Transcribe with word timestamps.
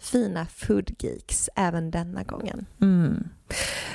fina 0.00 0.46
foodgeeks 0.46 1.50
även 1.56 1.90
denna 1.90 2.22
gången. 2.22 2.66
Mm. 2.80 3.28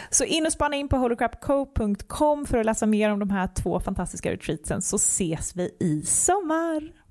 Så 0.09 0.23
in 0.23 0.45
och 0.45 0.51
spana 0.51 0.75
in 0.75 0.89
på 0.89 0.97
holocrapco.com 0.97 2.45
för 2.45 2.57
att 2.57 2.65
läsa 2.65 2.85
mer 2.85 3.09
om 3.09 3.19
de 3.19 3.29
här 3.29 3.47
två 3.47 3.79
fantastiska 3.79 4.31
retreatsen 4.31 4.81
så 4.81 4.95
ses 4.95 5.55
vi 5.55 5.75
i 5.79 6.01
sommar. 6.01 7.04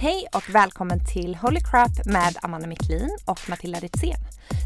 Hej 0.00 0.26
och 0.34 0.54
välkommen 0.54 1.04
till 1.04 1.34
Holy 1.34 1.60
Crap 1.60 2.06
med 2.06 2.36
Amanda 2.42 2.66
Miklin 2.66 3.18
och 3.24 3.40
Matilda 3.48 3.78
Ritzén. 3.78 4.20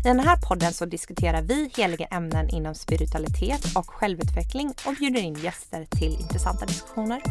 I 0.04 0.08
den 0.08 0.20
här 0.20 0.36
podden 0.48 0.72
så 0.72 0.84
diskuterar 0.84 1.42
vi 1.42 1.70
heliga 1.76 2.06
ämnen 2.06 2.48
inom 2.48 2.74
spiritualitet 2.74 3.76
och 3.76 3.90
självutveckling 3.90 4.74
och 4.86 4.94
bjuder 4.98 5.20
in 5.20 5.34
gäster 5.34 5.84
till 5.84 6.20
intressanta 6.20 6.66
diskussioner. 6.66 7.22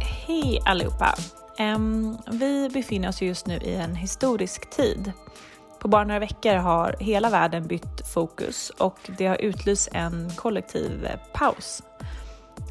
Hej 0.00 0.60
allihopa! 0.64 1.14
Um, 1.58 2.18
vi 2.32 2.68
befinner 2.68 3.08
oss 3.08 3.22
just 3.22 3.46
nu 3.46 3.56
i 3.56 3.74
en 3.74 3.94
historisk 3.94 4.70
tid. 4.70 5.12
På 5.80 5.88
bara 5.88 6.04
några 6.04 6.20
veckor 6.20 6.54
har 6.54 6.96
hela 7.00 7.30
världen 7.30 7.66
bytt 7.66 8.08
fokus 8.14 8.70
och 8.70 8.98
det 9.18 9.26
har 9.26 9.36
utlyst 9.36 9.88
en 9.92 10.30
kollektiv 10.36 11.04
eh, 11.04 11.18
paus 11.32 11.82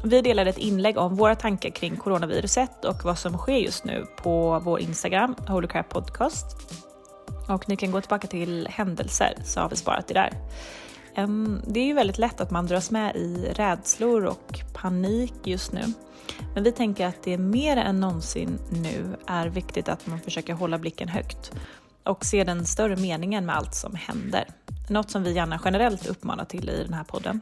vi 0.02 0.22
delade 0.22 0.50
ett 0.50 0.58
inlägg 0.58 0.98
om 0.98 1.16
våra 1.16 1.34
tankar 1.34 1.70
kring 1.70 1.96
coronaviruset 1.96 2.84
och 2.84 3.04
vad 3.04 3.18
som 3.18 3.38
sker 3.38 3.56
just 3.56 3.84
nu 3.84 4.06
på 4.16 4.60
vår 4.64 4.80
Instagram, 4.80 5.34
Holy 5.48 5.68
Crap 5.68 5.88
Podcast. 5.88 6.46
Och 7.48 7.68
ni 7.68 7.76
kan 7.76 7.90
gå 7.90 8.00
tillbaka 8.00 8.26
till 8.26 8.68
händelser 8.70 9.34
så 9.44 9.60
har 9.60 9.68
vi 9.68 9.76
sparat 9.76 10.06
det 10.08 10.14
där. 10.14 10.32
Det 11.66 11.80
är 11.80 11.84
ju 11.84 11.92
väldigt 11.92 12.18
lätt 12.18 12.40
att 12.40 12.50
man 12.50 12.66
dras 12.66 12.90
med 12.90 13.16
i 13.16 13.52
rädslor 13.54 14.24
och 14.24 14.60
panik 14.72 15.34
just 15.44 15.72
nu. 15.72 15.82
Men 16.54 16.64
vi 16.64 16.72
tänker 16.72 17.06
att 17.06 17.22
det 17.22 17.38
mer 17.38 17.76
än 17.76 18.00
någonsin 18.00 18.58
nu 18.70 19.16
är 19.26 19.46
viktigt 19.46 19.88
att 19.88 20.06
man 20.06 20.20
försöker 20.20 20.54
hålla 20.54 20.78
blicken 20.78 21.08
högt 21.08 21.52
och 22.04 22.24
se 22.24 22.44
den 22.44 22.66
större 22.66 22.96
meningen 22.96 23.46
med 23.46 23.56
allt 23.56 23.74
som 23.74 23.94
händer. 23.94 24.44
Något 24.90 25.10
som 25.10 25.22
vi 25.22 25.32
gärna 25.32 25.60
generellt 25.64 26.06
uppmanar 26.06 26.44
till 26.44 26.68
i 26.68 26.84
den 26.84 26.94
här 26.94 27.04
podden. 27.04 27.40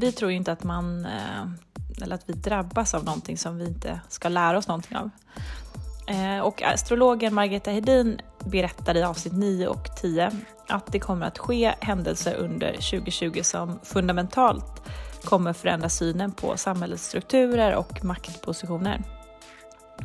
Vi 0.00 0.12
tror 0.12 0.30
ju 0.30 0.36
inte 0.36 0.52
att 0.52 0.64
man, 0.64 1.04
eh, 1.04 2.02
eller 2.02 2.14
att 2.14 2.28
vi 2.28 2.32
drabbas 2.32 2.94
av 2.94 3.04
någonting 3.04 3.38
som 3.38 3.58
vi 3.58 3.66
inte 3.66 4.00
ska 4.08 4.28
lära 4.28 4.58
oss 4.58 4.68
någonting 4.68 4.96
av. 4.96 5.10
Eh, 6.08 6.40
och 6.40 6.62
astrologen 6.62 7.34
Margareta 7.34 7.70
Hedin 7.70 8.20
berättar 8.44 8.96
i 8.96 9.02
avsnitt 9.02 9.34
9 9.34 9.68
och 9.68 9.96
10 9.96 10.32
att 10.68 10.92
det 10.92 10.98
kommer 10.98 11.26
att 11.26 11.38
ske 11.38 11.74
händelser 11.80 12.34
under 12.34 12.72
2020 12.72 13.40
som 13.42 13.78
fundamentalt 13.82 14.82
kommer 15.24 15.52
förändra 15.52 15.88
synen 15.88 16.32
på 16.32 16.56
samhällets 16.56 17.06
strukturer 17.06 17.74
och 17.74 18.04
maktpositioner. 18.04 19.02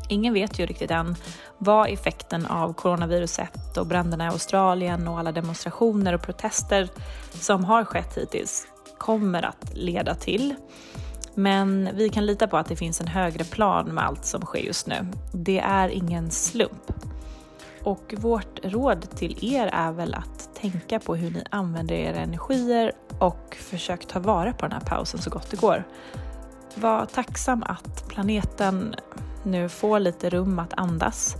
Ingen 0.10 0.34
vet 0.34 0.60
ju 0.60 0.66
riktigt 0.66 0.92
än 0.92 1.16
vad 1.58 1.90
effekten 1.90 2.46
av 2.46 2.74
coronaviruset 2.74 3.78
och 3.78 3.88
bränderna 3.88 4.26
i 4.26 4.28
Australien 4.28 5.08
och 5.08 5.20
alla 5.20 5.32
demonstrationer 5.32 6.14
och 6.14 6.22
protester 6.22 6.90
som 7.34 7.66
har 7.66 7.86
skett 7.86 8.18
hittills 8.18 8.68
kommer 9.04 9.46
att 9.46 9.72
leda 9.74 10.16
till. 10.16 10.56
Men 11.34 11.90
vi 11.94 12.10
kan 12.10 12.26
lita 12.26 12.48
på 12.48 12.58
att 12.58 12.68
det 12.68 12.76
finns 12.76 13.02
en 13.02 13.08
högre 13.08 13.44
plan 13.44 13.86
med 13.86 14.04
allt 14.06 14.26
som 14.26 14.42
sker 14.42 14.60
just 14.60 14.88
nu. 14.88 15.08
Det 15.34 15.60
är 15.60 15.90
ingen 15.90 16.32
slump. 16.32 16.92
Och 17.84 18.14
vårt 18.18 18.60
råd 18.64 19.10
till 19.16 19.54
er 19.56 19.70
är 19.74 19.92
väl 19.92 20.14
att 20.14 20.56
tänka 20.56 21.00
på 21.00 21.16
hur 21.16 21.32
ni 21.32 21.44
använder 21.50 21.96
era 21.96 22.18
energier 22.18 22.92
och 23.20 23.58
försök 23.60 24.08
ta 24.08 24.20
vara 24.20 24.54
på 24.54 24.66
den 24.66 24.72
här 24.72 24.88
pausen 24.88 25.22
så 25.22 25.30
gott 25.30 25.52
det 25.52 25.60
går. 25.60 25.84
Var 26.76 27.06
tacksam 27.06 27.64
att 27.64 28.08
planeten 28.08 28.96
nu 29.44 29.70
får 29.70 30.00
lite 30.00 30.30
rum 30.30 30.60
att 30.60 30.74
andas 30.74 31.36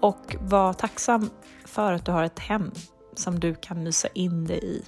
och 0.00 0.36
var 0.40 0.72
tacksam 0.72 1.30
för 1.64 1.92
att 1.92 2.04
du 2.04 2.12
har 2.12 2.22
ett 2.22 2.38
hem 2.38 2.70
som 3.14 3.40
du 3.40 3.54
kan 3.54 3.82
mysa 3.82 4.08
in 4.14 4.46
dig 4.46 4.64
i 4.64 4.82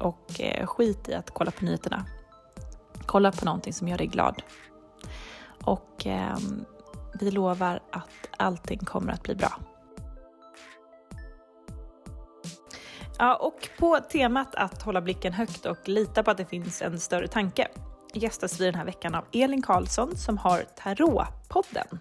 och 0.00 0.40
eh, 0.40 0.66
skit 0.66 1.08
i 1.08 1.14
att 1.14 1.30
kolla 1.30 1.50
på 1.50 1.64
nyheterna. 1.64 2.06
Kolla 3.06 3.32
på 3.32 3.44
någonting 3.44 3.72
som 3.72 3.88
gör 3.88 3.98
dig 3.98 4.06
glad. 4.06 4.42
Och 5.64 6.06
eh, 6.06 6.38
vi 7.20 7.30
lovar 7.30 7.80
att 7.90 8.28
allting 8.36 8.78
kommer 8.78 9.12
att 9.12 9.22
bli 9.22 9.34
bra. 9.34 9.52
Ja, 13.18 13.34
och 13.34 13.68
på 13.78 14.00
temat 14.12 14.54
att 14.54 14.82
hålla 14.82 15.00
blicken 15.00 15.32
högt 15.32 15.66
och 15.66 15.88
lita 15.88 16.22
på 16.22 16.30
att 16.30 16.36
det 16.36 16.46
finns 16.46 16.82
en 16.82 17.00
större 17.00 17.28
tanke 17.28 17.68
gästas 18.14 18.60
vi 18.60 18.64
den 18.64 18.74
här 18.74 18.84
veckan 18.84 19.14
av 19.14 19.24
Elin 19.32 19.62
Karlsson 19.62 20.16
som 20.16 20.38
har 20.38 20.64
Tarotpodden. 20.76 21.98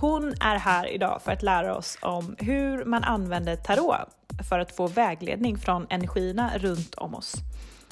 Hon 0.00 0.34
är 0.40 0.58
här 0.58 0.86
idag 0.86 1.22
för 1.22 1.32
att 1.32 1.42
lära 1.42 1.76
oss 1.76 1.98
om 2.02 2.36
hur 2.38 2.84
man 2.84 3.04
använder 3.04 3.56
tarot 3.56 4.08
för 4.48 4.58
att 4.58 4.76
få 4.76 4.86
vägledning 4.86 5.58
från 5.58 5.86
energierna 5.90 6.50
runt 6.58 6.94
om 6.94 7.14
oss. 7.14 7.34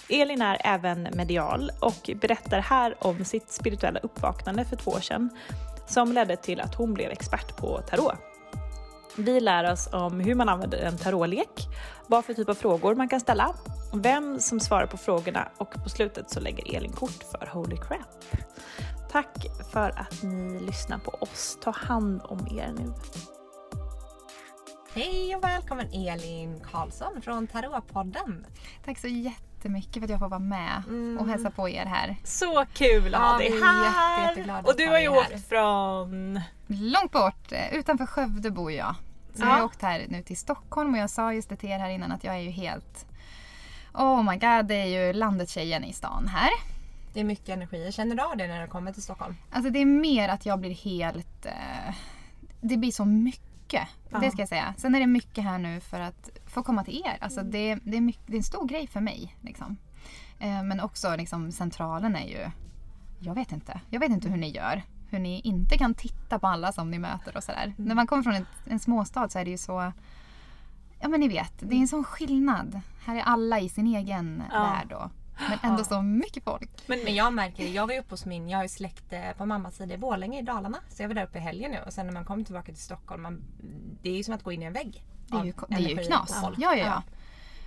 Elin 0.08 0.42
är 0.42 0.60
även 0.64 1.08
medial 1.14 1.70
och 1.80 2.10
berättar 2.20 2.60
här 2.60 2.94
om 2.98 3.24
sitt 3.24 3.50
spirituella 3.50 4.00
uppvaknande 4.00 4.64
för 4.64 4.76
två 4.76 4.90
år 4.90 5.00
sedan 5.00 5.30
som 5.86 6.12
ledde 6.12 6.36
till 6.36 6.60
att 6.60 6.74
hon 6.74 6.94
blev 6.94 7.10
expert 7.10 7.56
på 7.56 7.80
tarot. 7.80 8.14
Vi 9.16 9.40
lär 9.40 9.72
oss 9.72 9.88
om 9.92 10.20
hur 10.20 10.34
man 10.34 10.48
använder 10.48 10.78
en 10.78 10.98
tarotlek, 10.98 11.68
vad 12.06 12.24
för 12.24 12.34
typ 12.34 12.48
av 12.48 12.54
frågor 12.54 12.94
man 12.94 13.08
kan 13.08 13.20
ställa, 13.20 13.54
vem 13.94 14.40
som 14.40 14.60
svarar 14.60 14.86
på 14.86 14.96
frågorna 14.96 15.48
och 15.58 15.74
på 15.84 15.88
slutet 15.88 16.30
så 16.30 16.40
lägger 16.40 16.76
Elin 16.76 16.92
kort 16.92 17.24
för 17.30 17.46
Holy 17.52 17.76
Crap. 17.76 18.24
Tack 19.14 19.46
för 19.72 20.00
att 20.00 20.22
ni 20.22 20.60
lyssnar 20.60 20.98
på 20.98 21.10
oss. 21.10 21.58
Ta 21.62 21.70
hand 21.70 22.22
om 22.24 22.58
er 22.58 22.72
nu. 22.78 22.92
Hej 24.94 25.36
och 25.36 25.44
välkommen 25.44 25.86
Elin 25.92 26.60
Karlsson 26.60 27.22
från 27.22 27.46
Tarotpodden. 27.46 28.46
Tack 28.84 28.98
så 28.98 29.06
jättemycket 29.06 29.92
för 29.92 30.04
att 30.04 30.10
jag 30.10 30.18
får 30.18 30.28
vara 30.28 30.40
med 30.40 30.82
mm. 30.88 31.18
och 31.18 31.28
hälsa 31.28 31.50
på 31.50 31.68
er 31.68 31.84
här. 31.84 32.16
Så 32.24 32.64
kul 32.72 33.14
att 33.14 33.20
ha 33.20 33.38
dig 33.38 33.60
här! 33.62 34.36
Jätte, 34.36 34.62
och 34.64 34.76
du 34.76 34.88
har 34.88 34.98
ju 34.98 35.08
åkt 35.08 35.48
från... 35.48 36.40
Långt 36.66 37.12
bort, 37.12 37.52
eh, 37.52 37.74
utanför 37.74 38.06
Skövde 38.06 38.50
bor 38.50 38.72
jag. 38.72 38.94
Så 39.34 39.42
ja. 39.42 39.46
jag 39.46 39.54
har 39.54 39.64
åkt 39.64 39.82
här 39.82 40.06
nu 40.08 40.22
till 40.22 40.36
Stockholm 40.36 40.94
och 40.94 41.00
jag 41.00 41.10
sa 41.10 41.32
just 41.32 41.48
det 41.48 41.56
till 41.56 41.70
er 41.70 41.78
här 41.78 41.90
innan 41.90 42.12
att 42.12 42.24
jag 42.24 42.34
är 42.34 42.40
ju 42.40 42.50
helt... 42.50 43.06
Oh 43.92 44.22
my 44.22 44.36
god, 44.36 44.66
det 44.66 44.74
är 44.74 44.86
ju 45.06 45.12
landet 45.12 45.48
tjejen 45.48 45.84
i 45.84 45.92
stan 45.92 46.28
här. 46.28 46.73
Det 47.14 47.20
är 47.20 47.24
mycket 47.24 47.48
energi. 47.48 47.92
Känner 47.92 48.16
du 48.16 48.22
av 48.22 48.36
det 48.36 48.46
när 48.46 48.62
du 48.62 48.68
kommer 48.68 48.92
till 48.92 49.02
Stockholm? 49.02 49.36
Alltså 49.50 49.70
det 49.70 49.78
är 49.78 49.86
mer 49.86 50.28
att 50.28 50.46
jag 50.46 50.60
blir 50.60 50.74
helt... 50.74 51.46
Eh, 51.46 51.94
det 52.60 52.76
blir 52.76 52.90
så 52.90 53.04
mycket. 53.04 53.88
Ja. 54.10 54.18
Det 54.18 54.30
ska 54.30 54.42
jag 54.42 54.48
säga. 54.48 54.74
Sen 54.76 54.94
är 54.94 55.00
det 55.00 55.06
mycket 55.06 55.44
här 55.44 55.58
nu 55.58 55.80
för 55.80 56.00
att 56.00 56.30
få 56.46 56.62
komma 56.62 56.84
till 56.84 57.02
er. 57.04 57.18
Alltså 57.20 57.42
det, 57.42 57.74
det, 57.74 57.96
är, 57.96 58.00
mycket, 58.00 58.22
det 58.26 58.32
är 58.32 58.36
en 58.36 58.42
stor 58.42 58.68
grej 58.68 58.86
för 58.86 59.00
mig. 59.00 59.36
Liksom. 59.40 59.76
Eh, 60.38 60.62
men 60.62 60.80
också 60.80 61.16
liksom, 61.16 61.52
centralen 61.52 62.16
är 62.16 62.26
ju... 62.26 62.50
Jag 63.20 63.34
vet 63.34 63.52
inte. 63.52 63.80
Jag 63.90 64.00
vet 64.00 64.10
inte 64.10 64.28
hur 64.28 64.36
ni 64.36 64.50
gör. 64.50 64.82
Hur 65.10 65.18
ni 65.18 65.40
inte 65.40 65.78
kan 65.78 65.94
titta 65.94 66.38
på 66.38 66.46
alla 66.46 66.72
som 66.72 66.90
ni 66.90 66.98
möter 66.98 67.36
och 67.36 67.44
sådär. 67.44 67.64
Mm. 67.64 67.74
När 67.76 67.94
man 67.94 68.06
kommer 68.06 68.22
från 68.22 68.34
ett, 68.34 68.66
en 68.66 68.80
småstad 68.80 69.28
så 69.28 69.38
är 69.38 69.44
det 69.44 69.50
ju 69.50 69.58
så... 69.58 69.92
Ja 71.00 71.08
men 71.08 71.20
ni 71.20 71.28
vet, 71.28 71.52
det 71.58 71.74
är 71.74 71.80
en 71.80 71.88
sån 71.88 72.04
skillnad. 72.04 72.80
Här 73.04 73.16
är 73.16 73.22
alla 73.22 73.60
i 73.60 73.68
sin 73.68 73.86
egen 73.86 74.42
ja. 74.52 74.62
värld. 74.62 74.92
Och, 74.92 75.10
men 75.38 75.58
ändå 75.62 75.84
så 75.84 76.02
mycket 76.02 76.44
folk. 76.44 76.70
Men, 76.86 77.04
men 77.04 77.14
jag 77.14 77.32
märker 77.32 77.66
jag 77.66 77.86
var 77.86 77.98
uppe 77.98 78.10
hos 78.10 78.26
min, 78.26 78.48
jag 78.48 78.58
har 78.58 78.62
ju 78.62 78.68
släkt 78.68 79.12
eh, 79.12 79.32
på 79.36 79.46
mammas 79.46 79.76
sida 79.76 79.94
i 79.94 79.98
Borlänge 79.98 80.38
i 80.38 80.42
Dalarna. 80.42 80.78
Så 80.88 81.02
jag 81.02 81.08
var 81.08 81.14
där 81.14 81.24
uppe 81.24 81.38
i 81.38 81.40
helgen 81.40 81.70
nu 81.70 81.78
och 81.86 81.92
sen 81.92 82.06
när 82.06 82.12
man 82.12 82.24
kommer 82.24 82.44
tillbaka 82.44 82.72
till 82.72 82.82
Stockholm, 82.82 83.22
man, 83.22 83.42
det 84.02 84.10
är 84.10 84.16
ju 84.16 84.22
som 84.22 84.34
att 84.34 84.42
gå 84.42 84.52
in 84.52 84.62
i 84.62 84.64
en 84.64 84.72
vägg. 84.72 85.02
Det 85.26 85.36
är 85.36 85.44
ju, 85.44 85.52
det 85.68 85.74
är 85.74 85.88
ju 85.88 85.96
knas. 85.96 86.38
Ja, 86.42 86.52
ja, 86.58 86.76
ja. 86.76 87.02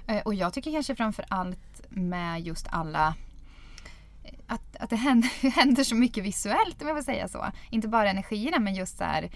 ja. 0.07 0.21
Och 0.21 0.33
jag 0.33 0.53
tycker 0.53 0.71
kanske 0.71 0.95
framför 0.95 1.25
allt 1.29 1.81
med 1.89 2.41
just 2.41 2.67
alla 2.69 3.15
att, 4.47 4.75
att 4.79 4.89
det 4.89 4.95
händer, 4.95 5.49
händer 5.49 5.83
så 5.83 5.95
mycket 5.95 6.23
visuellt 6.23 6.81
om 6.81 6.87
jag 6.87 6.97
får 6.97 7.03
säga 7.03 7.27
så. 7.27 7.45
Inte 7.69 7.87
bara 7.87 8.09
energierna 8.09 8.59
men 8.59 8.75
just 8.75 8.97
så 8.97 9.03
här, 9.03 9.29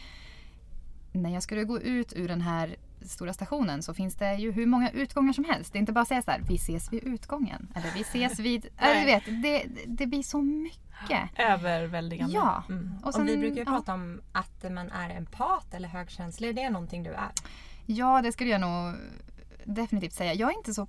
när 1.11 1.33
jag 1.33 1.43
skulle 1.43 1.63
gå 1.63 1.79
ut 1.79 2.13
ur 2.13 2.27
den 2.27 2.41
här 2.41 2.75
stora 3.05 3.33
stationen 3.33 3.83
så 3.83 3.93
finns 3.93 4.15
det 4.15 4.35
ju 4.35 4.51
hur 4.51 4.65
många 4.65 4.89
utgångar 4.89 5.33
som 5.33 5.43
helst. 5.43 5.73
Det 5.73 5.77
är 5.77 5.79
inte 5.79 5.91
bara 5.91 6.01
att 6.01 6.07
säga 6.07 6.21
så 6.21 6.31
här, 6.31 6.41
vi 6.47 6.55
ses 6.55 6.93
vid 6.93 7.03
utgången. 7.03 7.67
Eller 7.75 7.91
vi 7.93 8.01
ses 8.01 8.39
vid... 8.39 8.67
eller 8.77 8.99
du 8.99 9.05
vet, 9.05 9.43
det, 9.43 9.65
det 9.87 10.07
blir 10.07 10.23
så 10.23 10.41
mycket. 10.41 11.29
Överväldigande. 11.35 12.33
Ja. 12.33 12.63
Mm. 12.69 12.91
Och, 13.03 13.13
sen, 13.13 13.21
och, 13.21 13.27
vi 13.27 13.37
brukar 13.37 13.55
ju 13.55 13.61
ja. 13.61 13.65
prata 13.65 13.93
om 13.93 14.21
att 14.31 14.71
man 14.71 14.91
är 14.91 15.09
empat 15.09 15.73
eller 15.73 15.87
högkänslig. 15.87 16.49
Är 16.49 16.53
det 16.53 16.69
någonting 16.69 17.03
du 17.03 17.09
är? 17.09 17.31
Ja, 17.85 18.21
det 18.21 18.31
skulle 18.31 18.49
jag 18.49 18.61
nog 18.61 18.95
definitivt 19.65 20.13
säga. 20.13 20.33
Jag 20.33 20.51
är 20.51 20.57
inte 20.57 20.73
så 20.73 20.87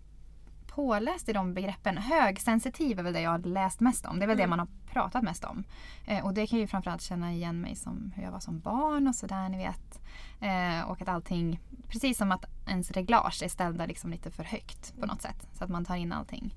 påläst 0.75 1.29
i 1.29 1.33
de 1.33 1.55
begreppen. 1.55 1.99
Högsensitiv 1.99 2.99
är 2.99 3.03
väl 3.03 3.13
det 3.13 3.21
jag 3.21 3.31
har 3.31 3.39
läst 3.39 3.81
mest 3.81 4.07
om. 4.07 4.19
Det 4.19 4.25
är 4.25 4.27
väl 4.27 4.41
mm. 4.41 4.45
det 4.45 4.57
man 4.57 4.59
har 4.59 4.69
pratat 4.93 5.23
mest 5.23 5.45
om. 5.45 5.65
Eh, 6.07 6.25
och 6.25 6.35
det 6.35 6.47
kan 6.47 6.59
ju 6.59 6.67
framförallt 6.67 7.03
känna 7.03 7.33
igen 7.33 7.61
mig 7.61 7.77
som 7.77 8.13
hur 8.17 8.23
jag 8.23 8.31
var 8.31 8.41
som 8.41 8.61
barn 8.61 9.09
och 9.09 9.15
sådär 9.15 9.49
ni 9.49 9.59
vet. 9.59 10.01
Eh, 10.41 10.91
och 10.91 11.03
att 11.03 11.09
allting, 11.09 11.61
precis 11.89 12.19
som 12.19 12.33
att 12.33 12.45
ens 12.69 12.91
reglage 12.91 13.43
är 13.43 13.49
ställda 13.49 13.87
liksom 13.87 14.11
lite 14.11 14.31
för 14.31 14.45
högt 14.45 15.01
på 15.01 15.07
något 15.07 15.23
sätt. 15.23 15.49
Så 15.53 15.65
att 15.65 15.71
man 15.71 15.85
tar 15.85 15.97
in 15.97 16.13
allting. 16.13 16.55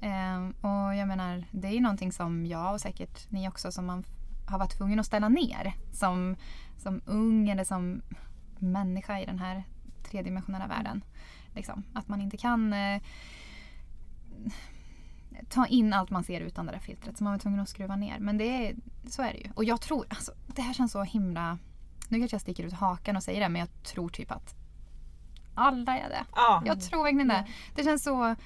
Eh, 0.00 0.46
och 0.46 0.94
jag 0.94 1.08
menar, 1.08 1.44
det 1.50 1.68
är 1.68 1.72
ju 1.72 1.80
någonting 1.80 2.12
som 2.12 2.46
jag 2.46 2.72
och 2.72 2.80
säkert 2.80 3.30
ni 3.30 3.48
också 3.48 3.72
som 3.72 3.86
man 3.86 4.04
har 4.46 4.58
varit 4.58 4.78
tvungen 4.78 5.00
att 5.00 5.06
ställa 5.06 5.28
ner. 5.28 5.74
Som, 5.92 6.36
som 6.78 7.00
ung 7.06 7.48
eller 7.48 7.64
som 7.64 8.02
människa 8.58 9.20
i 9.20 9.26
den 9.26 9.38
här 9.38 9.64
tredimensionella 10.10 10.66
världen. 10.66 11.04
Liksom. 11.54 11.84
Att 11.94 12.08
man 12.08 12.20
inte 12.20 12.36
kan 12.36 12.72
eh, 12.72 13.00
ta 15.48 15.66
in 15.66 15.92
allt 15.92 16.10
man 16.10 16.24
ser 16.24 16.40
utan 16.40 16.66
det 16.66 16.72
där 16.72 16.78
filtret. 16.78 17.18
Så 17.18 17.24
man 17.24 17.32
var 17.32 17.38
tvungen 17.38 17.60
att 17.60 17.68
skruva 17.68 17.96
ner. 17.96 18.18
Men 18.18 18.38
det 18.38 18.44
är, 18.44 18.76
så 19.08 19.22
är 19.22 19.32
det 19.32 19.38
ju. 19.38 19.50
Och 19.54 19.64
jag 19.64 19.80
tror, 19.80 20.06
alltså, 20.08 20.32
det 20.46 20.62
här 20.62 20.72
känns 20.72 20.92
så 20.92 21.02
himla... 21.02 21.58
Nu 22.08 22.18
kanske 22.18 22.34
jag 22.34 22.40
sticker 22.40 22.64
ut 22.64 22.72
hakan 22.72 23.16
och 23.16 23.22
säger 23.22 23.40
det 23.40 23.48
men 23.48 23.60
jag 23.60 23.82
tror 23.82 24.08
typ 24.08 24.30
att 24.30 24.54
alla 25.54 25.98
är 25.98 26.08
det. 26.08 26.24
Ja. 26.34 26.62
Jag 26.66 26.80
tror 26.80 27.02
verkligen 27.02 27.28
det. 27.28 27.46
Det 27.74 27.84
känns 27.84 28.02
så 28.02 28.36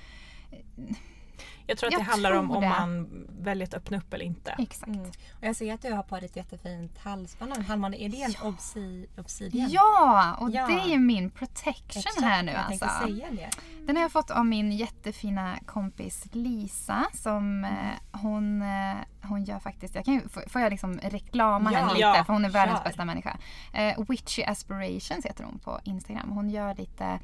jag 1.71 1.79
tror 1.79 1.89
att 1.89 1.93
jag 1.93 2.01
det 2.01 2.11
handlar 2.11 2.33
om 2.33 2.51
om 2.51 2.65
man 2.65 3.09
väljer 3.29 3.67
att 3.67 3.75
öppna 3.75 3.97
upp 3.97 4.15
eller 4.15 4.25
inte. 4.25 4.55
Exakt. 4.59 4.89
Mm. 4.89 5.09
Och 5.09 5.47
jag 5.47 5.57
ser 5.57 5.75
att 5.75 5.83
du 5.83 5.93
har 5.93 6.03
på 6.03 6.17
dig 6.17 6.25
ett 6.25 6.37
jättefint 6.37 6.99
halsband. 6.99 7.53
Halvmåne, 7.53 7.97
är 7.97 8.09
det 8.09 8.23
en 8.23 8.35
ja. 8.43 8.49
obsi, 8.49 9.07
obsidian? 9.19 9.71
Ja, 9.71 10.37
och 10.41 10.51
ja. 10.51 10.67
det 10.67 10.95
är 10.95 10.99
min 10.99 11.31
protection 11.31 12.03
Exakt. 12.07 12.21
här 12.21 12.43
nu 12.43 12.53
jag 12.53 12.61
alltså. 12.61 12.89
Säga 13.07 13.27
det. 13.31 13.51
Den 13.87 13.97
har 13.97 14.03
jag 14.03 14.13
fått 14.13 14.31
av 14.31 14.47
min 14.47 14.73
jättefina 14.73 15.59
kompis 15.67 16.27
Lisa 16.33 17.07
som 17.13 17.65
mm. 17.65 17.65
eh, 17.65 18.21
hon, 18.21 18.63
eh, 18.63 18.97
hon 19.23 19.45
gör 19.45 19.59
faktiskt, 19.59 19.95
jag 19.95 20.05
kan 20.05 20.15
ju, 20.15 20.29
får 20.29 20.63
jag 20.63 20.71
liksom 20.71 20.99
reklama 20.99 21.73
ja. 21.73 21.79
henne 21.79 21.93
lite 21.93 22.01
ja, 22.01 22.25
för 22.25 22.33
hon 22.33 22.45
är 22.45 22.51
världens 22.51 22.79
klar. 22.79 22.85
bästa 22.85 23.05
människa. 23.05 23.37
Eh, 23.73 24.05
Witchy 24.09 24.43
Aspirations 24.43 25.27
heter 25.27 25.45
hon 25.45 25.59
på 25.59 25.81
Instagram. 25.85 26.31
Hon 26.31 26.51
gör 26.51 26.75
lite 26.75 27.19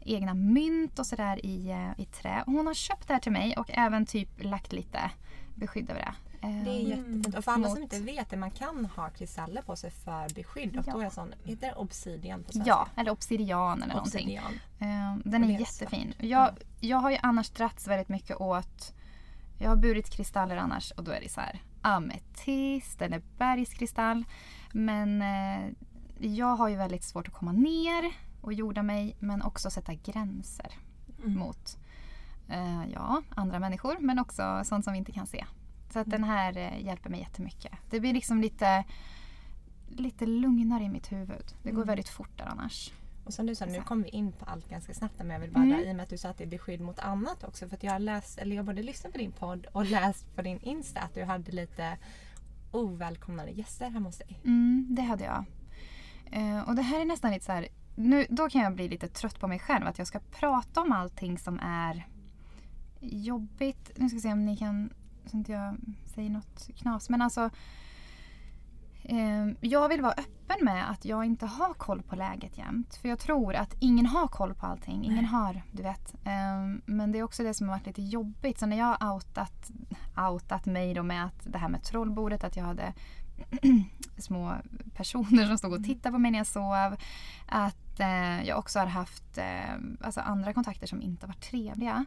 egna 0.00 0.34
mynt 0.34 0.98
och 0.98 1.06
sådär 1.06 1.46
i, 1.46 1.70
eh, 1.70 2.00
i 2.02 2.04
trä. 2.04 2.42
hon 2.46 2.66
har 2.66 2.74
köpt 2.74 3.08
det 3.08 3.14
här 3.14 3.20
till 3.20 3.32
mig 3.32 3.56
och 3.56 3.70
även 3.72 4.06
typ 4.06 4.44
lagt 4.44 4.72
lite 4.72 5.10
beskydd 5.54 5.90
över 5.90 6.00
det. 6.00 6.14
Det 6.40 6.70
är 6.70 6.80
jättefint. 6.80 7.36
Och 7.36 7.44
för 7.44 7.52
alla 7.52 7.68
som 7.68 7.82
inte 7.82 8.00
vet 8.00 8.30
det, 8.30 8.36
man 8.36 8.50
kan 8.50 8.84
ha 8.96 9.08
kristaller 9.08 9.62
på 9.62 9.76
sig 9.76 9.90
för 9.90 10.34
beskydd. 10.34 10.76
Och 10.76 10.84
ja. 10.86 10.92
då 10.92 11.00
är 11.00 11.10
sån, 11.10 11.34
heter 11.44 11.66
det 11.66 11.74
obsidian 11.74 12.42
på 12.42 12.52
svenska? 12.52 12.70
Ja, 12.70 12.88
eller 12.96 13.10
obsidian 13.10 13.82
eller 13.82 14.00
obsidian. 14.00 14.44
någonting. 14.78 15.30
Den 15.30 15.44
är, 15.44 15.54
är 15.54 15.60
jättefin. 15.60 16.14
Jag, 16.18 16.50
jag 16.80 16.98
har 16.98 17.10
ju 17.10 17.18
annars 17.22 17.50
dragits 17.50 17.86
väldigt 17.86 18.08
mycket 18.08 18.40
åt 18.40 18.94
jag 19.58 19.68
har 19.68 19.76
burit 19.76 20.10
kristaller 20.10 20.56
annars 20.56 20.90
och 20.90 21.04
då 21.04 21.10
är 21.12 21.20
det 21.20 21.28
så 21.28 21.40
här 21.40 21.62
ametist 21.82 23.02
eller 23.02 23.22
bergskristall. 23.38 24.24
Men 24.72 25.22
eh, 25.22 25.70
jag 26.18 26.56
har 26.56 26.68
ju 26.68 26.76
väldigt 26.76 27.04
svårt 27.04 27.28
att 27.28 27.34
komma 27.34 27.52
ner 27.52 28.12
och 28.40 28.52
jorda 28.52 28.82
mig 28.82 29.16
men 29.18 29.42
också 29.42 29.70
sätta 29.70 29.94
gränser 29.94 30.72
mm. 31.24 31.38
mot 31.38 31.78
eh, 32.48 32.88
ja, 32.92 33.22
andra 33.28 33.58
människor 33.58 33.96
men 34.00 34.18
också 34.18 34.62
sånt 34.64 34.84
som 34.84 34.92
vi 34.92 34.98
inte 34.98 35.12
kan 35.12 35.26
se. 35.26 35.44
Så 35.90 35.98
att 35.98 36.06
mm. 36.06 36.20
den 36.20 36.30
här 36.30 36.56
eh, 36.56 36.84
hjälper 36.84 37.10
mig 37.10 37.20
jättemycket. 37.20 37.72
Det 37.90 38.00
blir 38.00 38.12
liksom 38.12 38.40
lite, 38.40 38.84
lite 39.88 40.26
lugnare 40.26 40.84
i 40.84 40.88
mitt 40.88 41.12
huvud. 41.12 41.54
Det 41.62 41.70
går 41.70 41.82
mm. 41.82 41.86
väldigt 41.86 42.08
fort 42.08 42.38
där 42.38 42.46
annars. 42.46 42.92
Och 43.28 43.34
sen 43.34 43.46
du 43.46 43.54
sa, 43.54 43.64
nu 43.64 43.82
kommer 43.82 44.04
vi 44.04 44.10
in 44.10 44.32
på 44.32 44.44
allt 44.44 44.68
ganska 44.68 44.94
snabbt 44.94 45.14
men 45.18 45.30
jag 45.30 45.40
vill 45.40 45.50
bara 45.50 45.64
mm. 45.64 45.80
i 45.80 45.92
och 45.92 45.96
med 45.96 46.02
att 46.02 46.08
du 46.08 46.18
sa 46.18 46.28
att 46.28 46.38
det 46.38 46.44
är 46.44 46.48
beskydd 46.48 46.80
mot 46.80 46.98
annat 46.98 47.44
också. 47.44 47.68
För 47.68 47.76
att 47.76 47.82
jag 47.82 47.92
har 47.92 47.98
läst, 47.98 48.38
eller 48.38 48.56
jag 48.56 48.64
både 48.64 48.82
lyssnat 48.82 49.12
på 49.12 49.18
din 49.18 49.32
podd 49.32 49.66
och 49.72 49.86
läst 49.86 50.36
på 50.36 50.42
din 50.42 50.58
Insta 50.62 51.00
att 51.00 51.14
du 51.14 51.24
hade 51.24 51.52
lite 51.52 51.98
ovälkomnade 52.72 53.50
gäster 53.50 53.90
hemma 53.90 54.08
hos 54.08 54.18
dig. 54.18 54.40
Mm, 54.44 54.86
det 54.90 55.02
hade 55.02 55.24
jag. 55.24 55.44
Uh, 56.36 56.68
och 56.68 56.74
det 56.74 56.82
här 56.82 57.00
är 57.00 57.04
nästan 57.04 57.30
lite 57.30 57.44
så 57.44 57.52
här, 57.52 57.68
nu, 57.94 58.26
då 58.30 58.48
kan 58.48 58.60
jag 58.60 58.74
bli 58.74 58.88
lite 58.88 59.08
trött 59.08 59.40
på 59.40 59.48
mig 59.48 59.58
själv 59.58 59.86
att 59.86 59.98
jag 59.98 60.06
ska 60.06 60.20
prata 60.20 60.80
om 60.80 60.92
allting 60.92 61.38
som 61.38 61.60
är 61.62 62.06
jobbigt. 63.00 63.90
Nu 63.96 64.08
ska 64.08 64.16
vi 64.16 64.20
se 64.20 64.32
om 64.32 64.44
ni 64.44 64.56
kan, 64.56 64.90
så 65.26 65.36
inte 65.36 65.52
jag 65.52 65.76
säger 66.14 66.30
något 66.30 66.70
knas. 66.76 67.08
Men 67.08 67.22
alltså, 67.22 67.40
eh, 67.44 67.50
jag 69.60 69.88
vill 69.88 70.02
vara 70.02 70.12
öppen 70.12 70.64
med 70.64 70.90
att 70.90 71.04
jag 71.04 71.24
inte 71.24 71.46
har 71.46 71.74
koll 71.74 72.02
på 72.02 72.16
läget 72.16 72.58
jämt. 72.58 72.94
För 72.94 73.08
jag 73.08 73.18
tror 73.18 73.54
att 73.54 73.74
ingen 73.78 74.06
har 74.06 74.28
koll 74.28 74.54
på 74.54 74.66
allting. 74.66 75.04
Ingen 75.04 75.24
har, 75.24 75.62
du 75.72 75.82
vet. 75.82 76.14
Um, 76.14 76.82
men 76.86 77.12
det 77.12 77.18
är 77.18 77.22
också 77.22 77.42
det 77.42 77.54
som 77.54 77.68
har 77.68 77.76
varit 77.76 77.86
lite 77.86 78.02
jobbigt. 78.02 78.58
Så 78.58 78.66
när 78.66 78.78
jag 78.78 78.96
har 78.98 79.14
outat, 79.14 79.70
outat 80.16 80.66
mig 80.66 80.94
då 80.94 81.02
med 81.02 81.24
att 81.24 81.40
det 81.44 81.58
här 81.58 81.68
med 81.68 81.82
trollbordet, 81.82 82.44
att 82.44 82.56
jag 82.56 82.64
hade 82.64 82.92
små 84.18 84.54
personer 84.94 85.46
som 85.46 85.58
stod 85.58 85.72
och 85.72 85.78
mm. 85.78 85.88
tittade 85.88 86.12
på 86.12 86.18
mig 86.18 86.30
när 86.30 86.38
jag 86.38 86.46
sov. 86.46 86.96
Att 87.46 88.00
eh, 88.00 88.44
jag 88.44 88.58
också 88.58 88.78
har 88.78 88.86
haft 88.86 89.38
eh, 89.38 89.74
alltså 90.00 90.20
andra 90.20 90.52
kontakter 90.52 90.86
som 90.86 91.02
inte 91.02 91.26
varit 91.26 91.50
trevliga. 91.50 92.04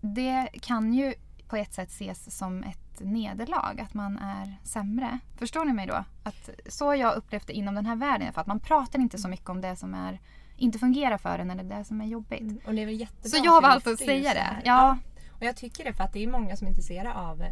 Det 0.00 0.48
kan 0.52 0.94
ju 0.94 1.14
på 1.48 1.56
ett 1.56 1.74
sätt 1.74 1.88
ses 1.88 2.36
som 2.38 2.62
ett 2.62 3.00
nederlag, 3.00 3.80
att 3.80 3.94
man 3.94 4.18
är 4.18 4.56
sämre. 4.62 5.18
Förstår 5.36 5.64
ni 5.64 5.72
mig 5.72 5.86
då? 5.86 6.04
Att 6.22 6.50
så 6.66 6.86
har 6.86 6.94
jag 6.94 7.16
upplevt 7.16 7.46
det 7.46 7.52
inom 7.52 7.74
den 7.74 7.86
här 7.86 7.96
världen. 7.96 8.32
För 8.32 8.40
att 8.40 8.46
man 8.46 8.60
pratar 8.60 8.98
inte 8.98 9.18
så 9.18 9.28
mycket 9.28 9.48
om 9.48 9.60
det 9.60 9.76
som 9.76 9.94
är, 9.94 10.20
inte 10.56 10.78
fungerar 10.78 11.18
för 11.18 11.38
en 11.38 11.50
eller 11.50 11.64
det 11.64 11.84
som 11.84 12.00
är 12.00 12.06
jobbigt. 12.06 12.40
Mm, 12.40 12.60
och 12.66 12.74
det 12.74 12.82
är 12.82 12.86
väl 12.86 13.00
jättebra 13.00 13.28
så 13.30 13.44
jag 13.44 13.52
har 13.52 13.62
valt 13.62 13.86
att 13.86 13.98
säga 13.98 14.34
det. 14.34 14.62
Ja. 14.64 14.98
Och 15.30 15.42
jag 15.42 15.56
tycker 15.56 15.84
det 15.84 15.92
för 15.92 16.04
att 16.04 16.12
det 16.12 16.24
är 16.24 16.28
många 16.28 16.56
som 16.56 16.66
är 16.66 16.70
intresserade 16.70 17.14
av 17.14 17.44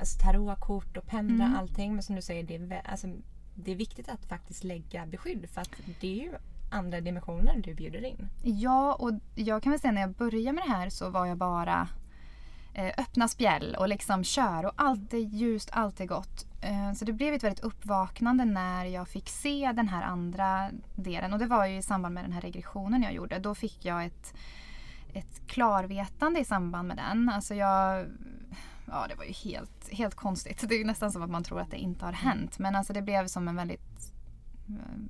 alltså, 0.00 0.18
tarotkort 0.18 0.96
och 0.96 1.06
pendla 1.06 1.44
mm. 1.44 1.58
allting. 1.58 1.94
Men 1.94 2.02
som 2.02 2.16
du 2.16 2.22
säger, 2.22 2.42
det 2.42 2.54
är, 2.54 2.82
alltså, 2.84 3.06
det 3.54 3.72
är 3.72 3.76
viktigt 3.76 4.08
att 4.08 4.24
faktiskt 4.24 4.64
lägga 4.64 5.06
beskydd 5.06 5.50
för 5.50 5.60
att 5.60 5.70
det 6.00 6.20
är 6.20 6.24
ju 6.24 6.32
andra 6.70 7.00
dimensioner 7.00 7.56
du 7.56 7.74
bjuder 7.74 8.04
in. 8.04 8.28
Ja, 8.42 8.94
och 8.94 9.10
jag 9.34 9.62
kan 9.62 9.72
väl 9.72 9.80
säga 9.80 9.92
när 9.92 10.00
jag 10.00 10.14
började 10.14 10.52
med 10.52 10.64
det 10.64 10.72
här 10.72 10.90
så 10.90 11.10
var 11.10 11.26
jag 11.26 11.36
bara 11.38 11.88
Eh, 12.74 12.92
öppna 12.98 13.28
spjäll 13.28 13.74
och 13.78 13.88
liksom 13.88 14.24
kör 14.24 14.66
och 14.66 14.72
allt 14.76 15.14
är 15.14 15.18
ljust, 15.18 15.70
allt 15.72 16.00
är 16.00 16.06
gott. 16.06 16.46
Eh, 16.60 16.92
så 16.92 17.04
det 17.04 17.12
blev 17.12 17.34
ett 17.34 17.44
väldigt 17.44 17.64
uppvaknande 17.64 18.44
när 18.44 18.84
jag 18.84 19.08
fick 19.08 19.28
se 19.28 19.72
den 19.74 19.88
här 19.88 20.02
andra 20.02 20.70
delen 20.96 21.32
och 21.32 21.38
det 21.38 21.46
var 21.46 21.66
ju 21.66 21.76
i 21.76 21.82
samband 21.82 22.14
med 22.14 22.24
den 22.24 22.32
här 22.32 22.40
regressionen 22.40 23.02
jag 23.02 23.12
gjorde. 23.12 23.38
Då 23.38 23.54
fick 23.54 23.84
jag 23.84 24.04
ett, 24.04 24.34
ett 25.12 25.46
klarvetande 25.46 26.40
i 26.40 26.44
samband 26.44 26.88
med 26.88 26.96
den. 26.96 27.28
Alltså 27.28 27.54
jag 27.54 28.06
ja, 28.86 29.06
det 29.08 29.14
var 29.14 29.24
ju 29.24 29.32
helt, 29.32 29.88
helt 29.92 30.14
konstigt. 30.14 30.64
Det 30.68 30.74
är 30.74 30.84
nästan 30.84 31.12
som 31.12 31.22
att 31.22 31.30
man 31.30 31.44
tror 31.44 31.60
att 31.60 31.70
det 31.70 31.78
inte 31.78 32.04
har 32.04 32.12
hänt. 32.12 32.58
Men 32.58 32.76
alltså 32.76 32.92
det 32.92 33.02
blev 33.02 33.26
som 33.26 33.48
en 33.48 33.56
väldigt 33.56 33.91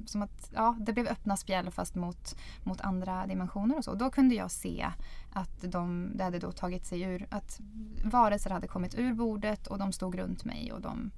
som 0.06 0.22
att 0.22 0.50
ja, 0.54 0.76
det 0.80 0.92
blev 0.92 1.06
öppna 1.06 1.36
spjäll 1.36 1.70
fast 1.70 1.94
mot, 1.94 2.36
mot 2.62 2.80
andra 2.80 3.26
dimensioner 3.26 3.78
och 3.78 3.84
så. 3.84 3.94
Då 3.94 4.10
kunde 4.10 4.34
jag 4.34 4.50
se 4.50 4.86
att 5.32 5.62
de, 5.62 6.12
det 6.14 6.24
hade 6.24 6.38
då 6.38 6.52
tagit 6.52 6.86
sig 6.86 7.02
ur, 7.02 7.26
att 7.30 7.60
varelser 8.04 8.50
hade 8.50 8.66
kommit 8.66 8.94
ur 8.98 9.14
bordet 9.14 9.66
och 9.66 9.78
de 9.78 9.92
stod 9.92 10.18
runt 10.18 10.44
mig 10.44 10.72
och 10.72 10.80
de 10.80 11.10